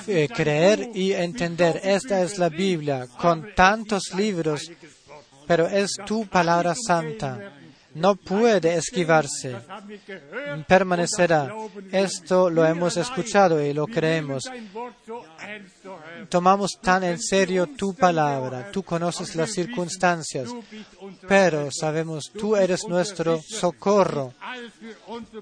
Eh, 0.07 0.29
creer 0.33 0.91
y 0.93 1.13
entender. 1.13 1.81
Esta 1.83 2.21
es 2.21 2.37
la 2.37 2.49
Biblia, 2.49 3.07
con 3.17 3.53
tantos 3.55 4.13
libros, 4.13 4.71
pero 5.47 5.67
es 5.67 5.95
tu 6.05 6.27
palabra 6.27 6.75
santa. 6.75 7.58
No 7.99 8.15
puede 8.15 8.75
esquivarse. 8.75 9.57
Permanecerá. 10.67 11.53
Esto 11.91 12.49
lo 12.49 12.65
hemos 12.65 12.97
escuchado 12.97 13.63
y 13.63 13.73
lo 13.73 13.87
creemos. 13.87 14.49
Tomamos 16.29 16.79
tan 16.81 17.03
en 17.03 17.19
serio 17.19 17.67
tu 17.75 17.93
palabra. 17.93 18.71
Tú 18.71 18.83
conoces 18.83 19.35
las 19.35 19.51
circunstancias, 19.51 20.49
pero 21.27 21.69
sabemos, 21.71 22.31
tú 22.31 22.55
eres 22.55 22.87
nuestro 22.87 23.41
socorro. 23.41 24.33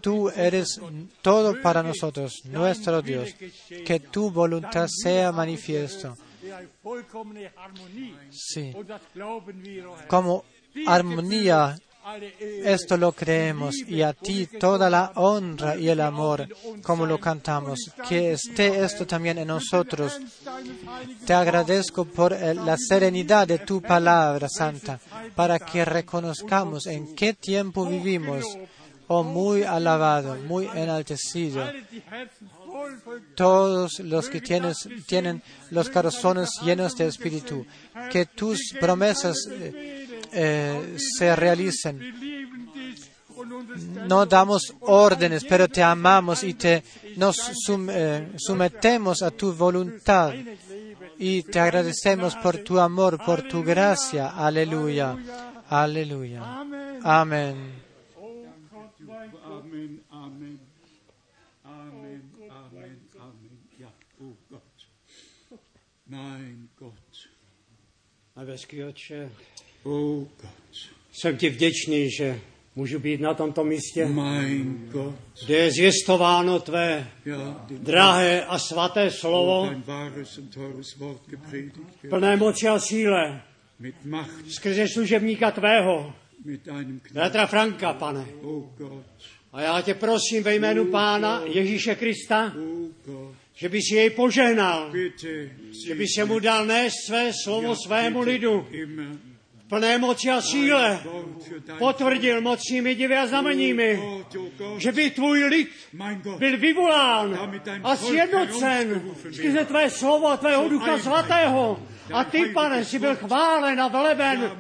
Tú 0.02 0.30
eres 0.30 0.80
todo 1.22 1.62
para 1.62 1.84
nosotros, 1.84 2.42
nuestro 2.46 3.02
Dios. 3.02 3.36
Que 3.86 4.00
tu 4.00 4.32
voluntad 4.32 4.88
sea 4.88 5.32
Harmonie. 7.56 8.16
Sí. 8.32 8.74
Como 10.08 10.46
armonía, 10.86 11.78
esto 12.64 12.98
lo 12.98 13.12
creemos 13.12 13.76
y 13.88 14.02
a 14.02 14.14
ti 14.14 14.48
toda 14.60 14.90
la 14.90 15.12
honra 15.16 15.76
y 15.76 15.90
el 15.90 16.00
amor, 16.02 16.48
como 16.82 17.06
lo 17.06 17.20
cantamos. 17.20 17.80
Que 18.08 18.32
esté 18.34 18.84
esto 18.84 19.06
también 19.06 19.38
en 19.38 19.48
nosotros. 19.48 20.20
Te 21.26 21.34
agradezco 21.34 22.06
por 22.06 22.34
el- 22.34 22.66
la 22.66 22.78
serenidad 22.78 23.48
de 23.48 23.60
tu 23.60 23.82
palabra 23.82 24.48
santa, 24.50 25.00
para 25.36 25.60
que 25.60 25.84
reconozcamos 25.86 26.88
en 26.88 27.14
qué 27.16 27.34
tiempo 27.34 27.86
vivimos. 27.86 28.46
Oh, 29.10 29.24
muy 29.24 29.64
alabado, 29.64 30.36
muy 30.36 30.68
enaltecido. 30.76 31.64
Todos 33.36 34.00
los 34.00 34.30
que 34.30 34.42
tienes, 34.42 34.88
tienen 35.06 35.42
los 35.72 35.90
corazones 35.90 36.50
llenos 36.64 36.96
de 36.96 37.08
espíritu, 37.08 37.66
que 38.12 38.26
tus 38.26 38.74
promesas 38.80 39.36
eh, 39.50 40.07
eh, 40.32 40.98
se 40.98 41.36
realicen. 41.36 42.00
No 44.08 44.26
damos 44.26 44.74
órdenes, 44.82 45.44
pero 45.46 45.68
te 45.68 45.84
amamos 45.84 46.44
y 46.44 46.54
te 46.56 46.84
nos 47.18 47.36
sum- 47.38 47.90
eh, 47.92 48.32
sometemos 48.38 49.22
a 49.22 49.30
tu 49.32 49.54
voluntad 49.54 50.34
y 51.20 51.44
te 51.44 51.60
agradecemos 51.60 52.36
por 52.36 52.58
tu 52.60 52.80
amor, 52.80 53.24
por 53.24 53.44
tu 53.44 53.64
gracia. 53.64 54.30
Aleluya. 54.30 55.16
Aleluya. 55.70 56.42
Amén. 57.04 57.84
Amen, 68.40 69.57
Jsem 71.12 71.38
ti 71.38 71.50
vděčný, 71.50 72.10
že 72.12 72.40
můžu 72.76 73.00
být 73.00 73.22
na 73.22 73.34
tomto 73.34 73.64
místě, 73.64 74.10
kde 75.46 75.56
je 75.58 75.72
zvěstováno 75.72 76.60
tvé 76.60 77.08
drahé 77.70 78.46
a 78.46 78.60
svaté 78.60 79.12
slovo, 79.12 79.72
plné 82.10 82.38
moci 82.38 82.68
a 82.68 82.80
síle, 82.80 83.42
skrze 84.50 84.88
služebníka 84.88 85.52
tvého, 85.52 86.14
Petra 87.14 87.48
Franka, 87.48 87.94
pane. 87.94 88.26
A 89.54 89.62
já 89.62 89.82
tě 89.82 89.94
prosím 89.94 90.44
ve 90.44 90.56
jménu 90.56 90.86
Pána 90.86 91.42
Ježíše 91.46 91.96
Krista, 91.96 92.54
že 93.54 93.70
by 93.70 93.82
si 93.82 93.96
jej 93.96 94.10
požehnal, 94.10 94.92
že 95.86 95.96
by 95.96 96.06
se 96.08 96.26
mu 96.26 96.40
dal 96.40 96.66
nést 96.66 96.94
své 97.08 97.32
slovo 97.44 97.76
svému 97.76 98.22
lidu, 98.22 98.68
plné 99.70 99.98
moci 99.98 100.32
a 100.32 100.42
síle, 100.42 101.00
potvrdil 101.80 102.42
mocnými 102.42 102.96
divy 102.96 103.16
a 103.18 103.28
znameními, 103.28 104.00
že 104.78 104.92
by 104.92 105.10
tvůj 105.10 105.44
lid 105.44 105.70
byl 106.38 106.58
vyvolán 106.58 107.52
a 107.84 107.96
sjednocen 107.96 109.02
skrze 109.32 109.66
tvé 109.66 109.90
slovo 109.90 110.28
a 110.28 110.38
tvého 110.38 110.70
ducha 110.70 111.00
svatého. 111.00 111.80
A 112.14 112.24
ty, 112.24 112.46
pane, 112.46 112.86
si 112.86 113.00
byl 113.00 113.16
chválen 113.16 113.82
a 113.82 113.88
veleben 113.88 114.52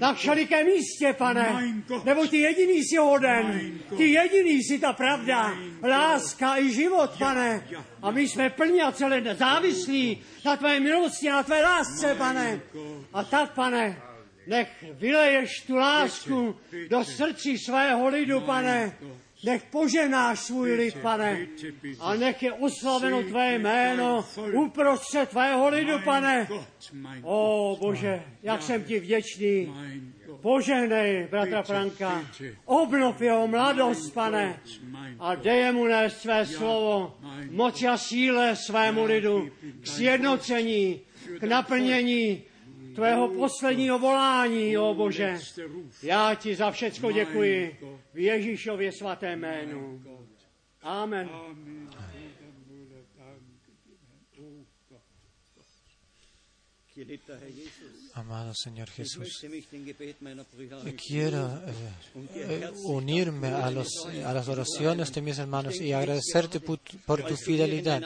na 0.00 0.14
všelikém 0.14 0.66
místě, 0.66 1.14
pane. 1.18 1.74
Nebo 2.04 2.26
ty 2.26 2.38
jediný 2.38 2.84
jsi 2.84 2.96
hoden, 2.96 3.78
ty 3.96 4.12
jediný 4.12 4.62
jsi 4.62 4.78
ta 4.78 4.92
pravda, 4.92 5.54
láska 5.82 6.58
i 6.58 6.72
život, 6.72 7.10
pane. 7.18 7.68
A 8.02 8.10
my 8.10 8.28
jsme 8.28 8.50
plní 8.50 8.82
a 8.82 8.92
celé 8.92 9.22
závislí 9.34 10.22
na 10.44 10.56
tvé 10.56 10.80
milosti 10.80 11.30
na 11.30 11.42
tvé 11.42 11.62
lásce, 11.62 12.14
pane. 12.14 12.60
A 13.12 13.24
tak, 13.24 13.54
pane, 13.54 13.96
nech 14.46 14.84
vyleješ 14.92 15.60
tu 15.66 15.76
lásku 15.76 16.56
do 16.88 17.04
srdcí 17.04 17.58
svého 17.58 18.08
lidu, 18.08 18.40
pane. 18.40 18.96
Nech 19.44 19.62
poženáš 19.62 20.38
svůj 20.38 20.72
lid, 20.72 20.98
pane. 20.98 21.46
A 22.00 22.14
nech 22.14 22.42
je 22.42 22.52
oslaveno 22.52 23.22
tvé 23.22 23.54
jméno 23.58 24.24
uprostřed 24.52 25.28
tvého 25.28 25.68
lidu, 25.68 25.98
pane. 26.04 26.48
O 27.22 27.76
Bože, 27.80 28.22
jak 28.42 28.62
jsem 28.62 28.84
ti 28.84 29.00
vděčný. 29.00 29.74
Požehnej 30.42 31.26
bratra 31.30 31.62
Franka. 31.62 32.24
Obnov 32.64 33.20
jeho 33.20 33.46
mladost, 33.46 34.14
pane. 34.14 34.60
A 35.18 35.34
dej 35.34 35.72
mu 35.72 35.84
nést 35.84 36.20
své 36.20 36.46
slovo, 36.46 37.16
moci 37.50 37.88
a 37.88 37.96
síle 37.96 38.56
svému 38.56 39.04
lidu, 39.04 39.50
k 39.82 39.86
sjednocení, 39.86 41.00
k 41.38 41.42
naplnění 41.42 42.42
tvého 42.96 43.28
posledního 43.28 43.98
volání, 43.98 44.78
o 44.78 44.94
Bože. 44.94 45.38
Já 46.02 46.34
ti 46.34 46.54
za 46.54 46.70
všecko 46.70 47.12
děkuji 47.12 47.76
v 48.14 48.18
Ježíšově 48.18 48.92
svaté 48.92 49.36
jménu. 49.36 50.02
Amen. 50.82 51.28
Amen. 51.32 51.88
Amado 58.16 58.54
Señor 58.54 58.88
Jesús, 58.88 59.44
quiero 61.06 61.60
eh, 61.66 62.22
eh, 62.34 62.70
unirme 62.84 63.48
a, 63.48 63.70
los, 63.70 64.06
a 64.24 64.32
las 64.32 64.48
oraciones 64.48 65.12
de 65.12 65.20
mis 65.20 65.38
hermanos 65.38 65.78
y 65.82 65.92
agradecerte 65.92 66.60
por, 66.60 66.78
tu 66.78 67.36
fidelidad. 67.36 68.00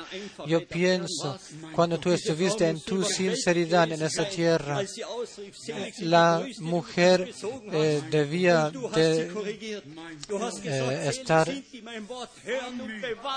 Yo 0.48 0.66
pienso, 0.66 1.38
cuando 1.76 2.00
tú 2.00 2.10
estuviste 2.10 2.68
en 2.68 2.80
tu 2.80 3.04
sinceridad 3.04 3.92
en 3.92 4.02
esa 4.02 4.28
tierra, 4.28 4.82
la 6.00 6.44
mujer 6.58 7.32
eh, 7.70 8.02
debía 8.10 8.68
de, 8.68 9.32
eh, 10.64 11.08
estar 11.08 11.48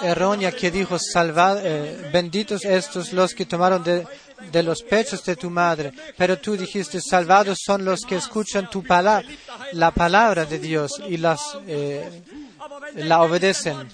errónea 0.02 0.52
que 0.52 0.72
dijo, 0.72 0.98
salvad, 0.98 1.64
eh, 1.64 2.10
benditos 2.12 2.66
estos 2.66 3.14
los 3.14 3.36
que 3.36 3.46
tomaron 3.46 3.84
de, 3.84 4.08
de 4.52 4.64
los 4.64 4.82
pechos 4.82 5.24
de 5.24 5.36
tu 5.36 5.50
madre, 5.50 5.94
pero 6.18 6.38
tú 6.40 6.58
dijiste, 6.64 7.02
salvados 7.02 7.60
son 7.64 7.86
los 7.86 8.02
que 8.02 8.16
escuchan 8.16 8.70
tu 8.70 8.84
palabra, 8.84 9.28
la 9.74 9.92
palabra 9.92 10.46
de 10.46 10.60
Dios 10.60 11.02
y 11.08 11.18
las, 11.18 11.58
eh, 11.68 12.24
la 12.96 13.22
obedecen. 13.22 13.90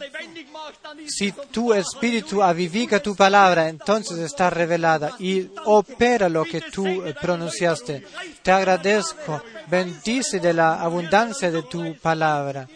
Si 1.07 1.31
tu 1.31 1.73
espíritu 1.73 2.43
avivica 2.43 3.01
tu 3.01 3.15
palabra, 3.15 3.69
entonces 3.69 4.19
está 4.19 4.49
revelada 4.49 5.11
y 5.19 5.49
opera 5.65 6.29
lo 6.29 6.43
que 6.45 6.61
tú 6.61 6.85
eh, 6.85 7.15
pronunciaste. 7.19 8.05
Te 8.41 8.51
agradezco, 8.51 9.41
bendice 9.67 10.39
de 10.39 10.53
la 10.53 10.81
abundancia 10.81 11.51
de 11.51 11.63
tu 11.63 11.95
palabra. 11.97 12.67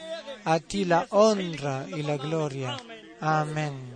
A 0.45 0.59
ti 0.59 0.85
la 0.85 1.07
honra 1.11 1.85
y 1.87 2.03
la 2.03 2.17
gloria. 2.17 2.77
Amén. 3.21 3.93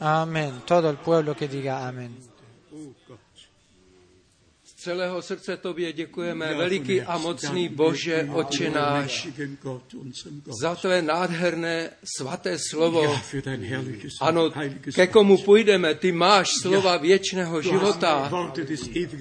Amén. 0.00 0.62
Todo 0.66 0.90
el 0.90 0.96
pueblo 0.96 1.36
que 1.36 1.46
diga 1.48 1.86
amén. 1.86 2.33
Celého 4.84 5.22
srdce 5.22 5.56
tobě 5.56 5.92
děkujeme, 5.92 6.54
veliký 6.54 7.02
a 7.02 7.18
mocný 7.18 7.68
Bože, 7.68 8.28
oče 8.32 8.70
náš, 8.70 9.28
za 10.60 10.74
tvé 10.74 11.02
nádherné 11.02 11.90
svaté 12.16 12.58
slovo. 12.70 13.20
Ano, 14.20 14.52
ke 14.94 15.06
komu 15.06 15.38
půjdeme, 15.38 15.94
ty 15.94 16.12
máš 16.12 16.48
slova 16.62 16.96
věčného 16.96 17.62
života. 17.62 18.30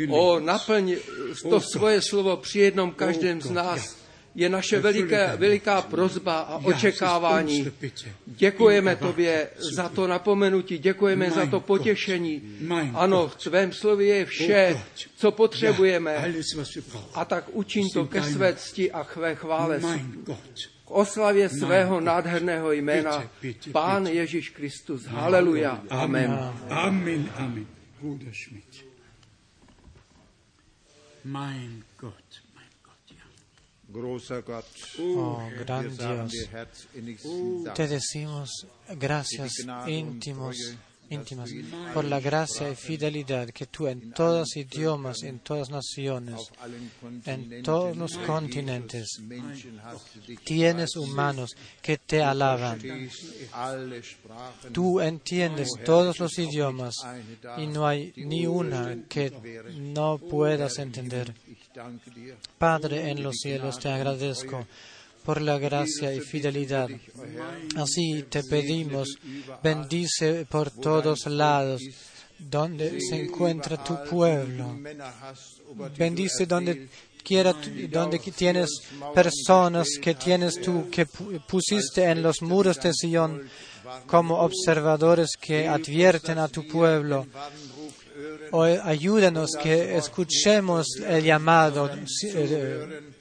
O, 0.09 0.39
naplň 0.39 0.95
to 1.49 1.61
svoje 1.61 2.01
slovo 2.01 2.37
při 2.37 2.59
jednom 2.59 2.91
každém 2.91 3.41
z 3.41 3.49
nás. 3.49 4.02
Je 4.35 4.49
naše 4.49 4.79
veliké, 4.79 5.37
veliká 5.37 5.81
prozba 5.81 6.39
a 6.39 6.57
očekávání. 6.57 7.71
Děkujeme 8.25 8.95
tobě 8.95 9.49
za 9.75 9.89
to 9.89 10.07
napomenutí, 10.07 10.77
děkujeme 10.77 11.31
za 11.31 11.45
to 11.45 11.59
potěšení. 11.59 12.41
Ano, 12.93 13.27
v 13.27 13.35
tvém 13.35 13.73
slově 13.73 14.15
je 14.15 14.25
vše, 14.25 14.81
co 15.15 15.31
potřebujeme. 15.31 16.33
A 17.13 17.25
tak 17.25 17.45
učiň 17.51 17.89
to 17.89 18.05
ke 18.05 18.23
své 18.23 18.53
cti 18.53 18.91
a 18.91 19.03
chvé 19.03 19.35
chvále, 19.35 19.81
k 20.85 20.91
oslavě 20.91 21.49
svého 21.49 22.01
nádherného 22.01 22.71
jména, 22.71 23.29
Pán 23.71 24.07
Ježíš 24.07 24.49
Kristus. 24.49 25.05
Haleluja. 25.05 25.81
Amen. 25.89 26.53
Amen, 26.69 27.29
Amen. 27.37 27.67
Bruder 28.01 28.33
Schmidt. 28.33 28.85
Mein 31.23 31.83
Oh, 34.99 35.49
gran 35.59 35.95
Dios. 35.95 36.49
Te 37.75 37.87
decimos 37.87 38.67
gracias 38.97 39.53
íntimos, 39.87 40.57
íntimas 41.13 41.49
por 41.93 42.05
la 42.05 42.19
gracia 42.19 42.69
y 42.69 42.75
fidelidad 42.75 43.49
que 43.49 43.67
tú 43.67 43.87
en 43.87 44.11
todos 44.11 44.55
idiomas, 44.55 45.23
en 45.23 45.39
todas 45.39 45.69
naciones, 45.69 46.51
en 47.25 47.63
todos 47.63 47.95
los 47.95 48.17
continentes 48.19 49.21
tienes 50.43 50.95
humanos 50.95 51.55
que 51.81 51.97
te 51.97 52.21
alaban. 52.21 52.79
Tú 54.71 54.99
entiendes 54.99 55.69
todos 55.85 56.19
los 56.19 56.37
idiomas 56.37 56.95
y 57.57 57.67
no 57.67 57.87
hay 57.87 58.13
ni 58.17 58.45
una 58.45 58.97
que 59.07 59.31
no 59.77 60.17
puedas 60.17 60.77
entender. 60.79 61.33
Padre 62.57 63.09
en 63.09 63.23
los 63.23 63.35
cielos, 63.37 63.79
te 63.79 63.89
agradezco 63.89 64.65
por 65.23 65.41
la 65.41 65.57
gracia 65.57 66.13
y 66.13 66.19
fidelidad. 66.19 66.89
Así 67.75 68.23
te 68.29 68.43
pedimos, 68.43 69.17
bendice 69.63 70.45
por 70.49 70.69
todos 70.71 71.25
lados 71.27 71.81
donde 72.37 72.99
se 73.01 73.21
encuentra 73.23 73.81
tu 73.83 74.03
pueblo. 74.09 74.77
Bendice 75.97 76.45
donde 76.45 76.89
quiera, 77.23 77.53
donde 77.89 78.19
tienes 78.19 78.69
personas 79.15 79.87
que 80.01 80.15
tienes 80.15 80.59
tú, 80.61 80.89
que 80.91 81.07
pu- 81.07 81.41
pusiste 81.47 82.03
en 82.03 82.21
los 82.21 82.41
muros 82.41 82.77
de 82.81 82.91
Sion 82.93 83.41
como 84.07 84.39
observadores 84.39 85.31
que 85.39 85.67
advierten 85.67 86.37
a 86.39 86.47
tu 86.49 86.67
pueblo. 86.67 87.27
Ayúdanos 88.83 89.51
que 89.61 89.97
escuchemos 89.97 90.87
el 91.07 91.23
llamado 91.23 91.89
eh, 92.23 93.12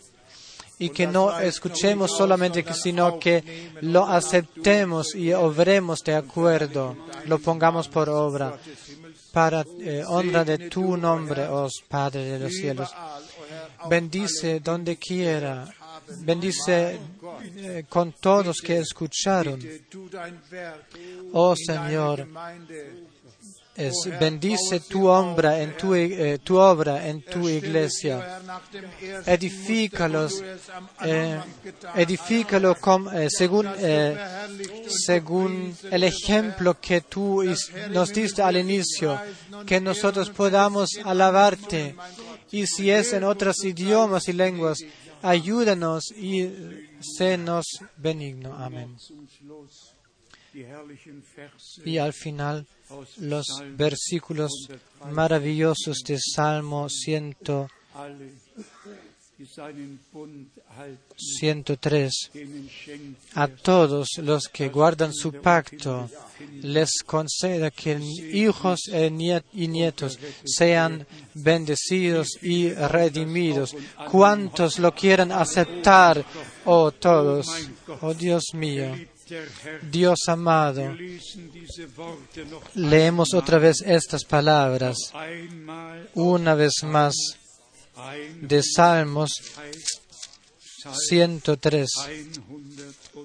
y 0.83 0.91
que 0.91 1.07
no 1.07 1.39
escuchemos 1.39 2.11
solamente, 2.11 2.65
sino 2.75 3.17
que 3.17 3.71
lo 3.83 4.05
aceptemos 4.05 5.15
y 5.15 5.33
obremos 5.33 6.01
de 6.01 6.17
acuerdo, 6.17 6.97
lo 7.27 7.39
pongamos 7.39 7.87
por 7.87 8.09
obra 8.09 8.59
para 9.31 9.65
eh, 9.81 10.03
honra 10.07 10.45
de 10.45 10.69
tu 10.69 10.97
nombre, 10.97 11.47
oh 11.49 11.69
Padre 11.89 12.25
de 12.33 12.39
los 12.41 12.53
cielos. 12.53 12.93
Bendice 13.89 14.59
donde 14.59 14.97
quiera, 14.97 15.73
bendice 16.19 16.99
eh, 17.57 17.85
con 17.89 18.13
todos 18.15 18.61
que 18.61 18.79
escucharon. 18.79 19.61
Oh 21.33 21.55
Señor, 21.55 22.27
es, 23.75 23.95
bendice 24.21 24.81
tu 24.81 25.07
obra 25.09 25.61
en 25.63 25.77
tu, 25.77 25.95
eh, 25.95 26.39
tu 26.45 26.59
obra 26.59 27.09
en 27.09 27.23
tu 27.23 27.49
iglesia. 27.49 28.41
Edifícalos, 29.27 30.43
eh, 31.05 31.41
edifícalo 31.95 32.75
com- 32.79 33.09
eh, 33.15 33.29
según, 33.31 33.67
eh, 33.79 34.17
según 34.89 35.75
el 35.91 36.05
ejemplo 36.05 36.79
que 36.81 37.01
tú 37.01 37.43
nos 37.91 38.13
diste 38.13 38.43
al 38.43 38.57
inicio, 38.59 39.19
que 39.67 39.81
nosotros 39.81 40.29
podamos 40.31 40.91
alabarte. 41.05 41.95
Y 42.51 42.67
si 42.67 42.91
es 42.91 43.13
en 43.15 43.25
otros 43.25 43.65
idiomas 43.65 44.29
y 44.29 44.35
lenguas, 44.35 44.79
ayúdanos 45.23 46.11
y 46.13 46.51
senos 47.01 47.65
benigno. 47.97 48.55
Amén. 48.55 48.97
Y 51.85 51.97
al 51.97 52.13
final, 52.13 52.67
los 53.19 53.47
versículos 53.77 54.51
maravillosos 55.11 55.99
de 56.07 56.19
Salmo 56.19 56.89
100, 56.89 57.69
alle, 57.95 58.33
die 59.39 59.47
seinen 59.47 59.99
Bund 60.13 60.47
halten, 60.77 60.99
103. 61.17 62.31
denen 62.33 62.69
schenkt 62.69 63.19
A 63.35 63.49
todos 63.49 64.09
los 64.19 64.49
que 64.49 64.69
guardan 64.69 65.13
su 65.13 65.33
pacto, 65.33 66.09
les 66.63 67.03
conceda 67.05 67.71
que 67.71 67.99
hijos 67.99 68.81
e 68.89 69.11
y 69.53 69.69
nietos 69.69 70.19
sean 70.45 71.07
bendecidos 71.35 72.39
y 72.43 72.73
redimidos. 72.73 73.75
Cuantos 74.11 74.79
lo 74.79 74.95
quieran 74.95 75.33
aceptar, 75.33 76.25
oh 76.65 76.93
todos, 76.93 77.47
oh 78.01 78.15
Dios 78.15 78.45
mío. 78.55 78.95
Dios 79.91 80.19
amado, 80.29 80.97
leemos 82.75 83.35
otra 83.35 83.59
vez 83.59 83.83
estas 83.83 84.25
palabras, 84.25 84.97
una 86.15 86.55
vez 86.55 86.83
más, 86.83 87.15
de 88.41 88.63
Salmos 88.63 89.33
103, 91.09 91.89
103. 91.91 91.91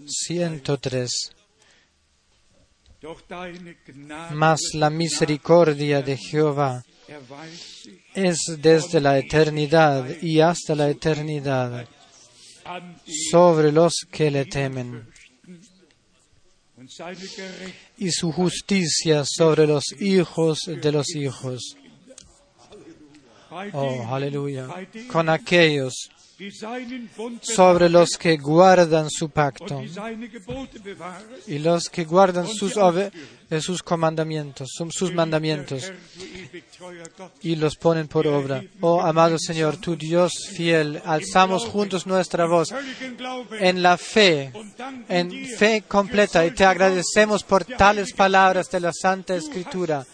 103. 0.07 1.11
Doch 2.99 3.23
deine 3.27 3.77
Gnade 3.85 4.35
Mas 4.35 4.59
la 4.73 4.89
misericordia 4.89 6.01
de 6.01 6.17
Jehová 6.17 6.83
es 8.13 8.39
desde 8.59 8.99
la 8.99 9.17
eternidad 9.17 10.09
y 10.21 10.39
hasta 10.41 10.75
la 10.75 10.89
eternidad 10.89 11.87
sobre 13.31 13.71
los 13.71 14.05
que 14.11 14.31
le 14.31 14.45
temen, 14.45 15.07
y 17.97 18.11
su 18.11 18.31
justicia 18.31 19.23
sobre 19.25 19.65
los 19.65 19.83
hijos 19.99 20.59
de 20.67 20.91
los 20.91 21.15
hijos. 21.15 21.75
Oh, 23.73 24.07
aleluya. 24.11 24.67
Con 25.11 25.29
aquellos 25.29 26.09
sobre 27.41 27.89
los 27.89 28.09
que 28.17 28.37
guardan 28.37 29.09
su 29.09 29.29
pacto 29.29 29.81
y 31.47 31.57
los 31.59 31.89
que 31.89 32.05
guardan 32.05 32.47
sus, 32.47 32.75
ove- 32.77 33.11
eh, 33.49 33.59
sus 33.61 33.81
comandamientos, 33.81 34.69
sus- 34.91 35.13
mandamientos 35.13 35.91
y 37.41 37.55
los 37.55 37.75
ponen 37.75 38.07
por 38.07 38.27
obra. 38.27 38.63
Oh, 38.81 39.01
amado 39.01 39.37
Señor, 39.39 39.77
tu 39.77 39.95
Dios 39.95 40.31
fiel, 40.55 41.01
alzamos 41.05 41.65
juntos 41.65 42.05
nuestra 42.05 42.45
voz 42.45 42.71
en 43.59 43.81
la 43.81 43.97
fe, 43.97 44.51
en 45.09 45.47
fe 45.57 45.83
completa 45.87 46.45
y 46.45 46.51
te 46.51 46.65
agradecemos 46.65 47.43
por 47.43 47.65
tales 47.65 48.13
palabras 48.13 48.69
de 48.69 48.79
la 48.79 48.91
Santa 48.93 49.35
Escritura. 49.35 50.05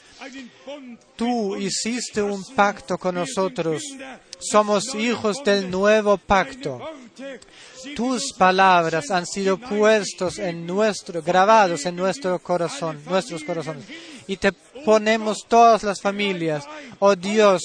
Tú 1.18 1.58
hiciste 1.58 2.22
un 2.22 2.41
pacto 2.56 2.98
con 2.98 3.16
nosotros. 3.16 3.84
Somos 4.49 4.94
hijos 4.95 5.44
del 5.44 5.70
nuevo 5.70 6.18
pacto. 6.18 6.80
Tus 7.95 8.34
palabras 8.34 9.11
han 9.11 9.26
sido 9.26 9.57
puestos 9.57 10.40
en 10.40 10.65
nuestro, 10.65 11.22
grabados 11.22 11.86
en 11.86 11.95
nuestro 11.95 12.40
corazón, 12.40 13.02
nuestros 13.06 13.44
corazones. 13.44 13.86
Y 14.28 14.38
te 14.38 14.52
ponemos 14.52 15.45
todas 15.48 15.84
las 15.84 16.02
familias. 16.02 16.65
Oh 16.99 17.15
Dios, 17.15 17.61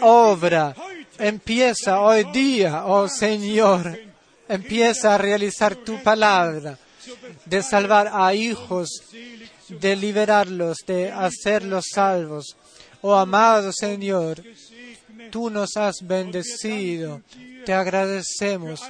obra, 0.00 0.74
empieza 1.18 2.00
hoy 2.00 2.24
día, 2.32 2.84
oh 2.86 3.08
Señor, 3.08 3.98
empieza 4.48 5.14
a 5.14 5.18
realizar 5.18 5.76
tu 5.76 6.02
palabra 6.02 6.78
de 7.44 7.62
salvar 7.62 8.10
a 8.12 8.34
hijos, 8.34 8.88
de 9.68 9.96
liberarlos, 9.96 10.78
de 10.86 11.10
hacerlos 11.10 11.86
salvos. 11.92 12.56
Oh 13.00 13.14
amado 13.14 13.72
Señor, 13.72 14.42
tú 15.30 15.50
nos 15.50 15.76
has 15.76 15.96
bendecido. 16.02 17.22
Te 17.64 17.72
agradecemos 17.72 18.80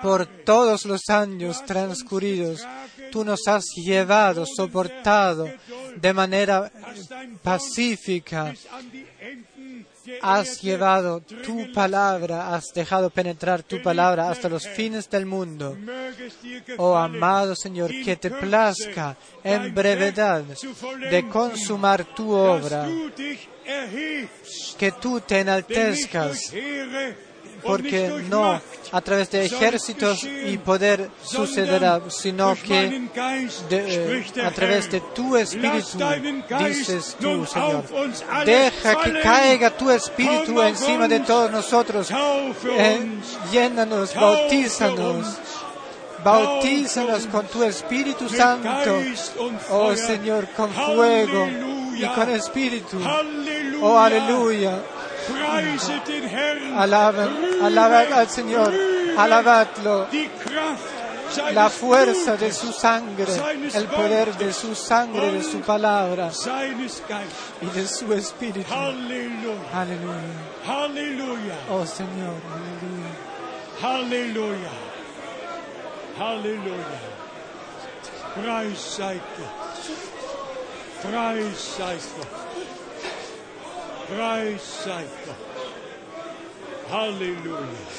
por 0.00 0.26
todos 0.44 0.84
los 0.86 1.08
años 1.08 1.64
transcurridos. 1.66 2.66
Tú 3.10 3.24
nos 3.24 3.46
has 3.46 3.64
llevado, 3.76 4.44
soportado 4.46 5.48
de 5.96 6.12
manera 6.12 6.72
pacífica. 7.42 8.54
Has 10.20 10.60
llevado 10.60 11.20
tu 11.20 11.72
palabra, 11.72 12.54
has 12.54 12.72
dejado 12.74 13.10
penetrar 13.10 13.62
tu 13.62 13.80
palabra 13.82 14.30
hasta 14.30 14.48
los 14.48 14.66
fines 14.66 15.08
del 15.08 15.26
mundo. 15.26 15.76
Oh 16.76 16.96
amado 16.96 17.54
Señor, 17.54 17.90
que 18.04 18.16
te 18.16 18.30
plazca 18.30 19.16
en 19.44 19.72
brevedad 19.74 20.44
de 21.10 21.28
consumar 21.28 22.04
tu 22.04 22.32
obra, 22.32 22.88
que 24.78 24.92
tú 24.92 25.20
te 25.20 25.40
enaltezcas, 25.40 26.52
porque 27.62 28.08
no 28.28 28.60
a 28.90 29.00
través 29.00 29.30
de 29.30 29.44
ejércitos 29.46 30.24
y 30.24 30.58
poder 30.58 31.08
sucederá, 31.22 32.00
sino 32.10 32.54
que 32.56 32.88
de- 33.70 33.84
eh, 33.88 34.24
a 34.44 34.50
través 34.50 34.90
de 34.90 35.00
tu 35.14 35.36
espíritu, 35.36 35.98
dices 36.58 37.16
tú, 37.20 37.46
Señor. 37.46 37.84
Deja 38.44 39.00
que 39.00 39.20
caiga 39.22 39.70
tu 39.70 39.90
espíritu 39.90 40.60
encima 40.60 41.08
de 41.08 41.20
todos 41.20 41.50
nosotros. 41.50 42.08
Eh, 42.76 43.00
llénanos, 43.52 44.12
bautízanos, 44.14 45.26
bautízanos 46.24 47.26
con 47.28 47.46
tu 47.46 47.62
Espíritu 47.64 48.28
Santo. 48.28 48.68
Oh. 49.70 49.94
Señor, 49.96 50.48
con 50.56 50.70
fuego 50.70 51.48
y 52.02 52.08
con 52.08 52.30
espíritu. 52.30 52.98
Halleluja. 53.02 53.86
Oh, 53.86 53.98
aleluya. 53.98 54.82
Herrn. 56.30 56.78
Alabad, 56.78 58.12
al 58.12 58.28
Señor, 58.28 58.72
alabadlo. 59.16 60.06
La 61.54 61.70
fuerza 61.70 62.36
de 62.36 62.52
su 62.52 62.72
sangre, 62.72 63.32
el 63.74 63.86
poder 63.86 64.36
de 64.36 64.52
su 64.52 64.74
sangre, 64.74 65.32
de 65.32 65.42
su 65.42 65.60
palabra 65.60 66.30
y 67.60 67.66
de 67.66 67.86
su 67.88 68.12
espíritu. 68.12 68.70
Aleluya. 68.70 69.54
Halleluja. 70.66 71.56
Oh 71.70 71.86
Señor, 71.86 72.36
aleluya. 72.52 73.12
Halleluja. 73.80 74.70
Halleluja. 76.18 77.12
Preis 81.02 81.58
sei 81.76 81.98
Gott. 82.16 82.32
Preis 84.08 84.62
sei 84.84 85.04
Gott. 85.24 85.26
Preis 85.26 85.26
sei 85.26 85.26
Gott. 85.26 85.52
Halleluja. 86.92 87.90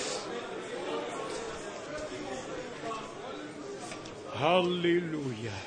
Halleluja. 4.42 5.58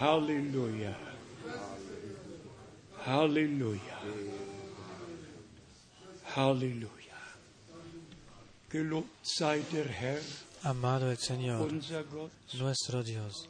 Halleluja. 0.00 0.94
Halleluja. 3.06 3.98
Halleluja. 6.36 7.18
Gelobt 8.70 9.08
sei 9.22 9.64
der 9.72 9.88
Herr, 9.88 10.20
Amado 10.62 11.10
el 11.10 11.18
Señor, 11.18 11.70
nuestro 12.58 13.02
Dios. 13.02 13.48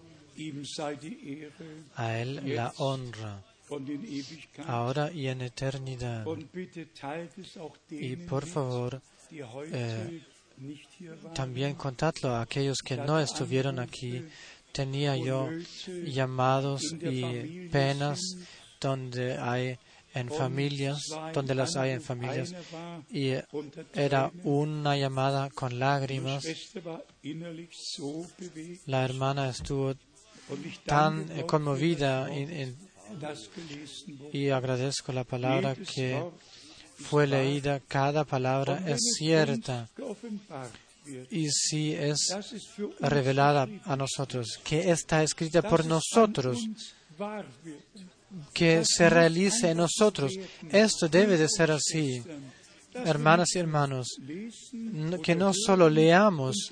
A 1.97 2.19
Él 2.19 2.55
la 2.55 2.73
honra, 2.79 3.43
ahora 4.67 5.11
y 5.13 5.29
en 5.29 5.43
eternidad. 5.43 6.27
Y 7.91 8.17
por 8.17 8.47
favor, 8.47 9.03
eh, 9.31 10.23
también 11.35 11.75
contadlo 11.75 12.31
a 12.31 12.43
aquellos 12.43 12.79
que 12.79 12.97
no 12.97 13.19
estuvieron 13.21 13.79
aquí. 13.79 14.25
Tenía 14.73 15.17
yo 15.17 15.49
llamados 16.07 16.83
y 17.01 17.69
penas 17.69 18.21
donde 18.81 19.37
hay 19.39 19.79
en 20.15 20.31
familias, 20.31 21.03
donde 21.33 21.55
las 21.55 21.77
hay 21.77 21.93
en 21.93 22.03
familias. 22.03 22.55
Y 23.11 23.33
era 23.95 24.31
una 24.45 24.97
llamada 24.97 25.51
con 25.51 25.79
lágrimas. 25.79 26.45
La 28.87 29.05
hermana 29.05 29.51
estuvo 29.51 29.95
tan 30.85 31.31
eh, 31.31 31.45
conmovida 31.47 32.29
y 34.33 34.51
agradezco 34.51 35.13
la 35.13 35.25
palabra 35.25 35.75
que 35.75 36.23
fue 36.97 37.27
leída, 37.27 37.81
cada 37.87 38.25
palabra 38.25 38.83
es 38.87 39.01
cierta 39.17 39.89
y 41.31 41.49
si 41.51 41.93
es 41.93 42.19
revelada 43.01 43.67
a 43.85 43.97
nosotros, 43.97 44.59
que 44.63 44.91
está 44.91 45.23
escrita 45.23 45.63
por 45.63 45.85
nosotros, 45.87 46.59
que 48.53 48.83
se 48.85 49.09
realice 49.09 49.71
en 49.71 49.79
nosotros. 49.79 50.35
Esto 50.71 51.09
debe 51.09 51.37
de 51.39 51.49
ser 51.49 51.71
así, 51.71 52.23
hermanas 52.93 53.55
y 53.55 53.59
hermanos, 53.59 54.09
que 55.23 55.35
no 55.35 55.53
solo 55.55 55.89
leamos 55.89 56.71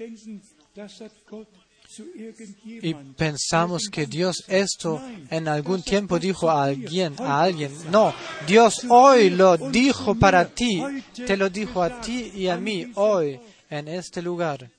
y 2.64 2.94
pensamos 2.94 3.88
que 3.90 4.06
Dios 4.06 4.44
esto 4.48 5.02
en 5.30 5.48
algún 5.48 5.82
tiempo 5.82 6.18
dijo 6.18 6.50
a 6.50 6.64
alguien, 6.64 7.14
a 7.18 7.42
alguien. 7.42 7.72
No, 7.90 8.14
Dios 8.46 8.86
hoy 8.88 9.30
lo 9.30 9.56
dijo 9.56 10.14
para 10.14 10.48
ti, 10.48 10.82
te 11.14 11.36
lo 11.36 11.48
dijo 11.50 11.82
a 11.82 12.00
ti 12.00 12.32
y 12.34 12.48
a 12.48 12.56
mí 12.56 12.90
hoy 12.94 13.40
en 13.70 13.88
este 13.88 14.22
lugar. 14.22 14.70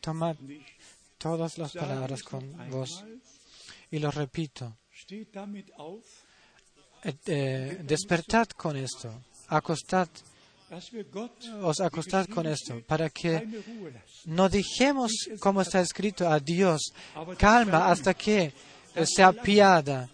Tomad 0.00 0.36
todas 1.18 1.58
las 1.58 1.72
palabras 1.72 2.22
con 2.22 2.70
vos 2.70 3.04
y 3.90 3.98
lo 3.98 4.10
repito. 4.10 4.76
Eh, 7.02 7.14
eh, 7.26 7.78
despertad 7.82 8.48
con 8.48 8.76
esto, 8.76 9.22
acostad, 9.48 10.08
os 11.62 11.80
acostad 11.80 12.26
con 12.26 12.46
esto, 12.46 12.82
para 12.86 13.10
que 13.10 13.46
no 14.26 14.48
dijemos, 14.48 15.12
como 15.38 15.62
está 15.62 15.80
escrito, 15.80 16.28
a 16.28 16.40
Dios, 16.40 16.92
calma 17.38 17.90
hasta 17.90 18.14
que 18.14 18.52
se 19.04 19.22
apiada, 19.22 20.08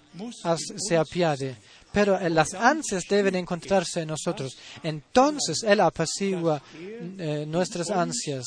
se 0.77 0.97
apiade. 0.97 1.57
Pero 1.93 2.19
eh, 2.19 2.31
las 2.31 2.55
ansias 2.55 3.05
deben 3.09 3.35
encontrarse 3.35 4.01
en 4.01 4.09
nosotros. 4.09 4.57
Entonces 4.83 5.62
Él 5.62 5.81
apacigua 5.81 6.62
eh, 6.74 7.45
nuestras 7.47 7.91
ansias. 7.91 8.47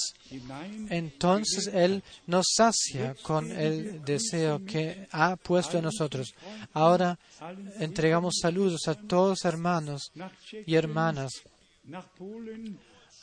Entonces 0.90 1.70
Él 1.72 2.02
nos 2.26 2.48
sacia 2.56 3.16
con 3.22 3.52
el 3.52 4.04
deseo 4.04 4.66
que 4.66 5.08
ha 5.12 5.36
puesto 5.36 5.78
en 5.78 5.84
nosotros. 5.84 6.34
Ahora 6.74 7.20
entregamos 7.80 8.40
saludos 8.42 8.88
a 8.88 8.96
todos 8.96 9.46
hermanos 9.46 10.12
y 10.66 10.74
hermanas, 10.74 11.44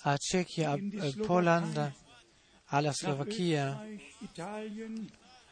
a 0.05 0.18
Chequia, 0.18 0.72
a, 0.72 0.78
Polanda, 1.26 1.94
a 2.68 2.80
la 2.80 2.90
Eslovaquia, 2.90 3.80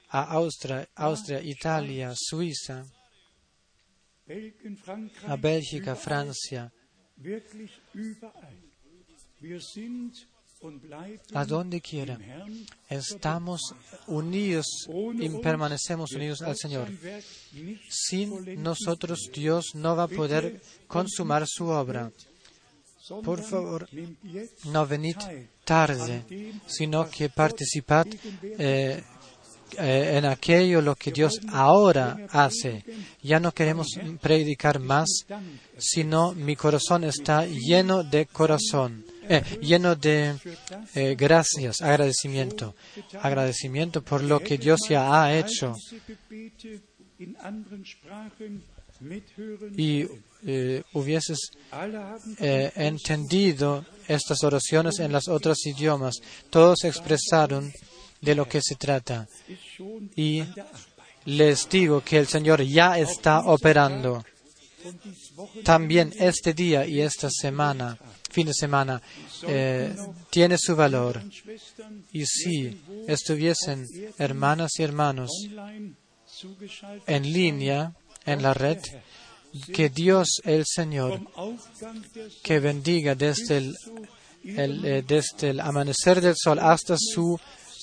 a 0.08 0.24
Austria, 0.34 0.88
Austria, 0.94 1.40
Italia, 1.42 2.12
Suiza, 2.14 2.84
a 5.26 5.36
Bélgica, 5.36 5.94
Francia, 5.96 6.72
a 11.32 11.44
donde 11.44 11.80
quiera. 11.80 12.18
Estamos 12.88 13.74
unidos 14.06 14.66
y 15.18 15.28
permanecemos 15.40 16.12
unidos 16.12 16.42
al 16.42 16.56
Señor. 16.56 16.88
Sin 17.88 18.62
nosotros 18.62 19.30
Dios 19.32 19.74
no 19.74 19.96
va 19.96 20.04
a 20.04 20.08
poder 20.08 20.60
consumar 20.86 21.44
su 21.46 21.66
obra. 21.66 22.12
Por 23.22 23.42
favor, 23.42 23.88
no 24.66 24.86
venid 24.86 25.16
tarde, 25.64 26.22
sino 26.66 27.10
que 27.10 27.28
participad 27.28 28.06
eh, 28.42 29.02
eh, 29.78 30.16
en 30.16 30.24
aquello 30.26 30.80
lo 30.80 30.94
que 30.94 31.10
Dios 31.10 31.40
ahora 31.48 32.16
hace. 32.30 32.84
Ya 33.22 33.40
no 33.40 33.52
queremos 33.52 33.88
predicar 34.20 34.78
más, 34.78 35.08
sino 35.76 36.32
mi 36.32 36.54
corazón 36.54 37.02
está 37.02 37.46
lleno 37.46 38.04
de 38.04 38.26
corazón, 38.26 39.04
eh, 39.28 39.42
lleno 39.60 39.96
de 39.96 40.36
gracias, 41.16 41.82
agradecimiento, 41.82 42.76
agradecimiento 43.20 44.02
por 44.02 44.22
lo 44.22 44.38
que 44.38 44.56
Dios 44.56 44.80
ya 44.88 45.22
ha 45.22 45.36
hecho. 45.36 45.74
Y 49.76 50.06
eh, 50.46 50.82
hubieses 50.94 51.50
eh, 52.38 52.72
entendido 52.76 53.84
estas 54.08 54.42
oraciones 54.42 54.98
en 54.98 55.12
las 55.12 55.28
otras 55.28 55.64
idiomas. 55.66 56.16
Todos 56.50 56.84
expresaron 56.84 57.72
de 58.20 58.34
lo 58.34 58.48
que 58.48 58.60
se 58.62 58.74
trata. 58.76 59.26
Y 60.16 60.42
les 61.24 61.68
digo 61.68 62.02
que 62.02 62.18
el 62.18 62.26
Señor 62.26 62.62
ya 62.62 62.98
está 62.98 63.40
operando. 63.40 64.24
También 65.62 66.12
este 66.18 66.54
día 66.54 66.86
y 66.86 67.00
esta 67.00 67.28
semana, 67.30 67.98
fin 68.30 68.46
de 68.46 68.54
semana, 68.54 69.00
eh, 69.46 69.94
tiene 70.30 70.56
su 70.56 70.74
valor. 70.74 71.22
Y 72.12 72.24
si 72.24 72.80
estuviesen 73.06 73.86
hermanas 74.18 74.72
y 74.78 74.82
hermanos 74.82 75.30
en 77.06 77.32
línea, 77.32 77.92
en 78.24 78.42
la 78.42 78.54
red, 78.54 78.78
que 79.72 79.88
Dios 79.88 80.40
el 80.44 80.64
Señor, 80.66 81.20
que 82.42 82.60
bendiga 82.60 83.14
desde 83.14 83.56
el, 83.58 83.76
el, 84.44 84.84
eh, 84.84 85.04
desde 85.06 85.50
el 85.50 85.60
amanecer 85.60 86.20
del 86.20 86.34
sol 86.36 86.58
hasta 86.60 86.96
su 86.98 87.38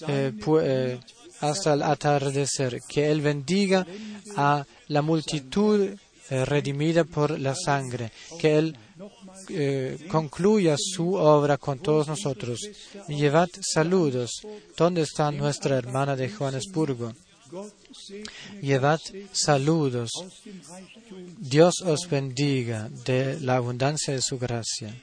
eh, 0.08 0.32
pu- 0.36 0.62
eh, 0.64 1.00
hasta 1.42 1.74
el 1.74 1.84
atardecer, 1.84 2.80
que 2.88 3.12
Él 3.12 3.22
bendiga 3.22 3.86
a 4.36 4.66
la 4.88 5.02
multitud 5.02 5.90
redimida 6.30 7.04
por 7.06 7.40
la 7.40 7.56
sangre, 7.56 8.12
que 8.40 8.58
Él 8.58 8.78
concluya 10.10 10.76
su 10.78 11.14
obra 11.14 11.58
con 11.58 11.80
todos 11.80 12.08
nosotros. 12.08 12.60
Llevad 13.08 13.48
saludos. 13.62 14.32
¿Dónde 14.76 15.04
está 15.04 15.32
nuestra 15.32 15.78
hermana 15.78 16.16
de 16.16 16.30
Johannesburgo? 16.30 17.14
Llevad 18.62 19.00
saludos. 19.32 20.10
Dios 21.38 21.82
os 21.86 22.08
bendiga 22.10 22.90
de 23.06 23.40
la 23.40 23.56
abundancia 23.58 24.14
de 24.14 24.22
su 24.22 24.38
gracia. 24.38 24.94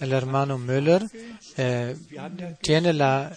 El 0.00 0.12
hermano 0.12 0.58
Müller 0.58 1.02
eh, 1.56 1.96
tiene 2.62 2.92
la, 2.92 3.36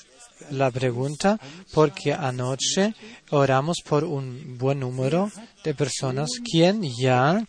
la 0.51 0.71
pregunta 0.71 1.39
porque 1.73 2.13
anoche 2.13 2.93
oramos 3.31 3.77
por 3.87 4.03
un 4.03 4.57
buen 4.57 4.79
número 4.79 5.29
de 5.63 5.73
personas 5.73 6.29
quien 6.43 6.83
ya 6.83 7.45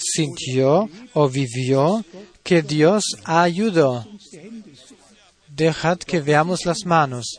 sintió 0.00 0.88
o 1.14 1.28
vivió 1.28 2.04
que 2.42 2.62
Dios 2.62 3.04
ayudó. 3.24 4.06
Dejad 5.48 5.98
que 5.98 6.20
veamos 6.20 6.64
las 6.64 6.84
manos. 6.84 7.38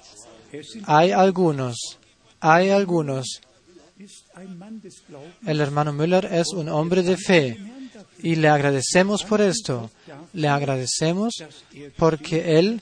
Hay 0.85 1.11
algunos, 1.11 1.97
hay 2.39 2.69
algunos. 2.69 3.41
El 5.45 5.59
hermano 5.59 5.93
Müller 5.93 6.25
es 6.25 6.47
un 6.53 6.69
hombre 6.69 7.03
de 7.03 7.17
fe 7.17 7.57
y 8.23 8.35
le 8.35 8.47
agradecemos 8.47 9.23
por 9.23 9.41
esto. 9.41 9.89
Le 10.33 10.47
agradecemos 10.47 11.33
porque 11.97 12.59
él, 12.59 12.81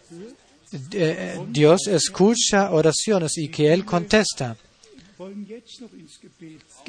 eh, 0.92 1.40
Dios 1.50 1.88
escucha 1.88 2.72
oraciones 2.72 3.38
y 3.38 3.50
que 3.50 3.74
él 3.74 3.86
contesta. 3.86 4.58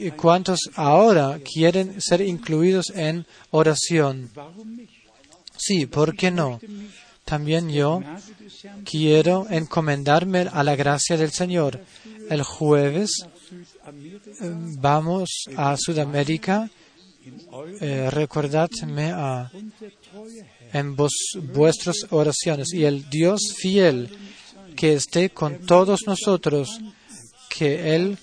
Wollen 0.00 0.44
jetzt 0.44 0.66
noch 0.66 0.66
ins 0.66 0.66
Gebet. 0.66 0.70
¿Y 0.70 0.70
¿Cuántos 0.70 0.70
ahora 0.74 1.38
quieren 1.40 2.00
ser 2.00 2.20
incluidos 2.20 2.90
en 2.94 3.26
oración? 3.50 4.30
Sí, 5.56 5.86
¿por 5.86 6.16
qué 6.16 6.30
no? 6.30 6.60
También 7.24 7.70
yo 7.70 8.02
quiero 8.84 9.46
encomendarme 9.50 10.48
a 10.52 10.64
la 10.64 10.74
gracia 10.74 11.16
del 11.16 11.30
Señor. 11.30 11.80
El 12.28 12.42
jueves 12.42 13.10
eh, 14.40 14.54
vamos 14.78 15.28
a 15.56 15.76
Sudamérica. 15.76 16.68
Eh, 17.80 18.08
recordadme 18.10 19.12
a, 19.12 19.50
Herr 19.52 20.80
en 20.80 20.96
vos, 20.96 21.12
vuestras 21.52 21.96
oraciones 22.10 22.72
y 22.72 22.84
el 22.84 23.10
Dios 23.10 23.54
fiel 23.56 24.08
que 24.74 24.94
esté 24.94 25.30
con 25.30 25.58
todos 25.66 26.00
nosotros, 26.06 26.80
que 27.48 27.94
Él 27.94 28.18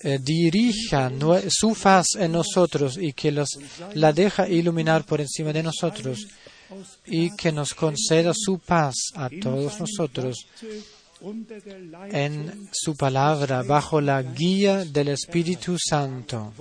eh, 0.00 0.18
dirija 0.20 1.10
su 1.48 1.74
faz 1.74 2.06
en 2.16 2.32
nosotros 2.32 2.98
y 3.00 3.12
que 3.12 3.32
los, 3.32 3.58
la 3.94 4.12
deja 4.12 4.48
iluminar 4.48 5.04
por 5.04 5.20
encima 5.20 5.52
de 5.52 5.62
nosotros 5.62 6.26
y 7.06 7.34
que 7.36 7.52
nos 7.52 7.74
conceda 7.74 8.32
su 8.34 8.58
paz 8.58 8.94
a 9.14 9.30
todos 9.40 9.80
nosotros 9.80 10.46
en 12.10 12.68
su 12.72 12.94
palabra 12.94 13.62
bajo 13.62 14.00
la 14.00 14.22
guía 14.22 14.84
del 14.84 15.08
Espíritu 15.08 15.76
Santo. 15.78 16.52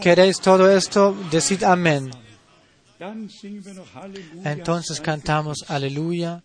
¿Queréis 0.00 0.40
todo 0.40 0.70
esto? 0.70 1.14
Decid 1.30 1.62
amén. 1.62 2.10
Entonces 4.44 5.00
cantamos 5.00 5.64
Aleluya. 5.68 6.42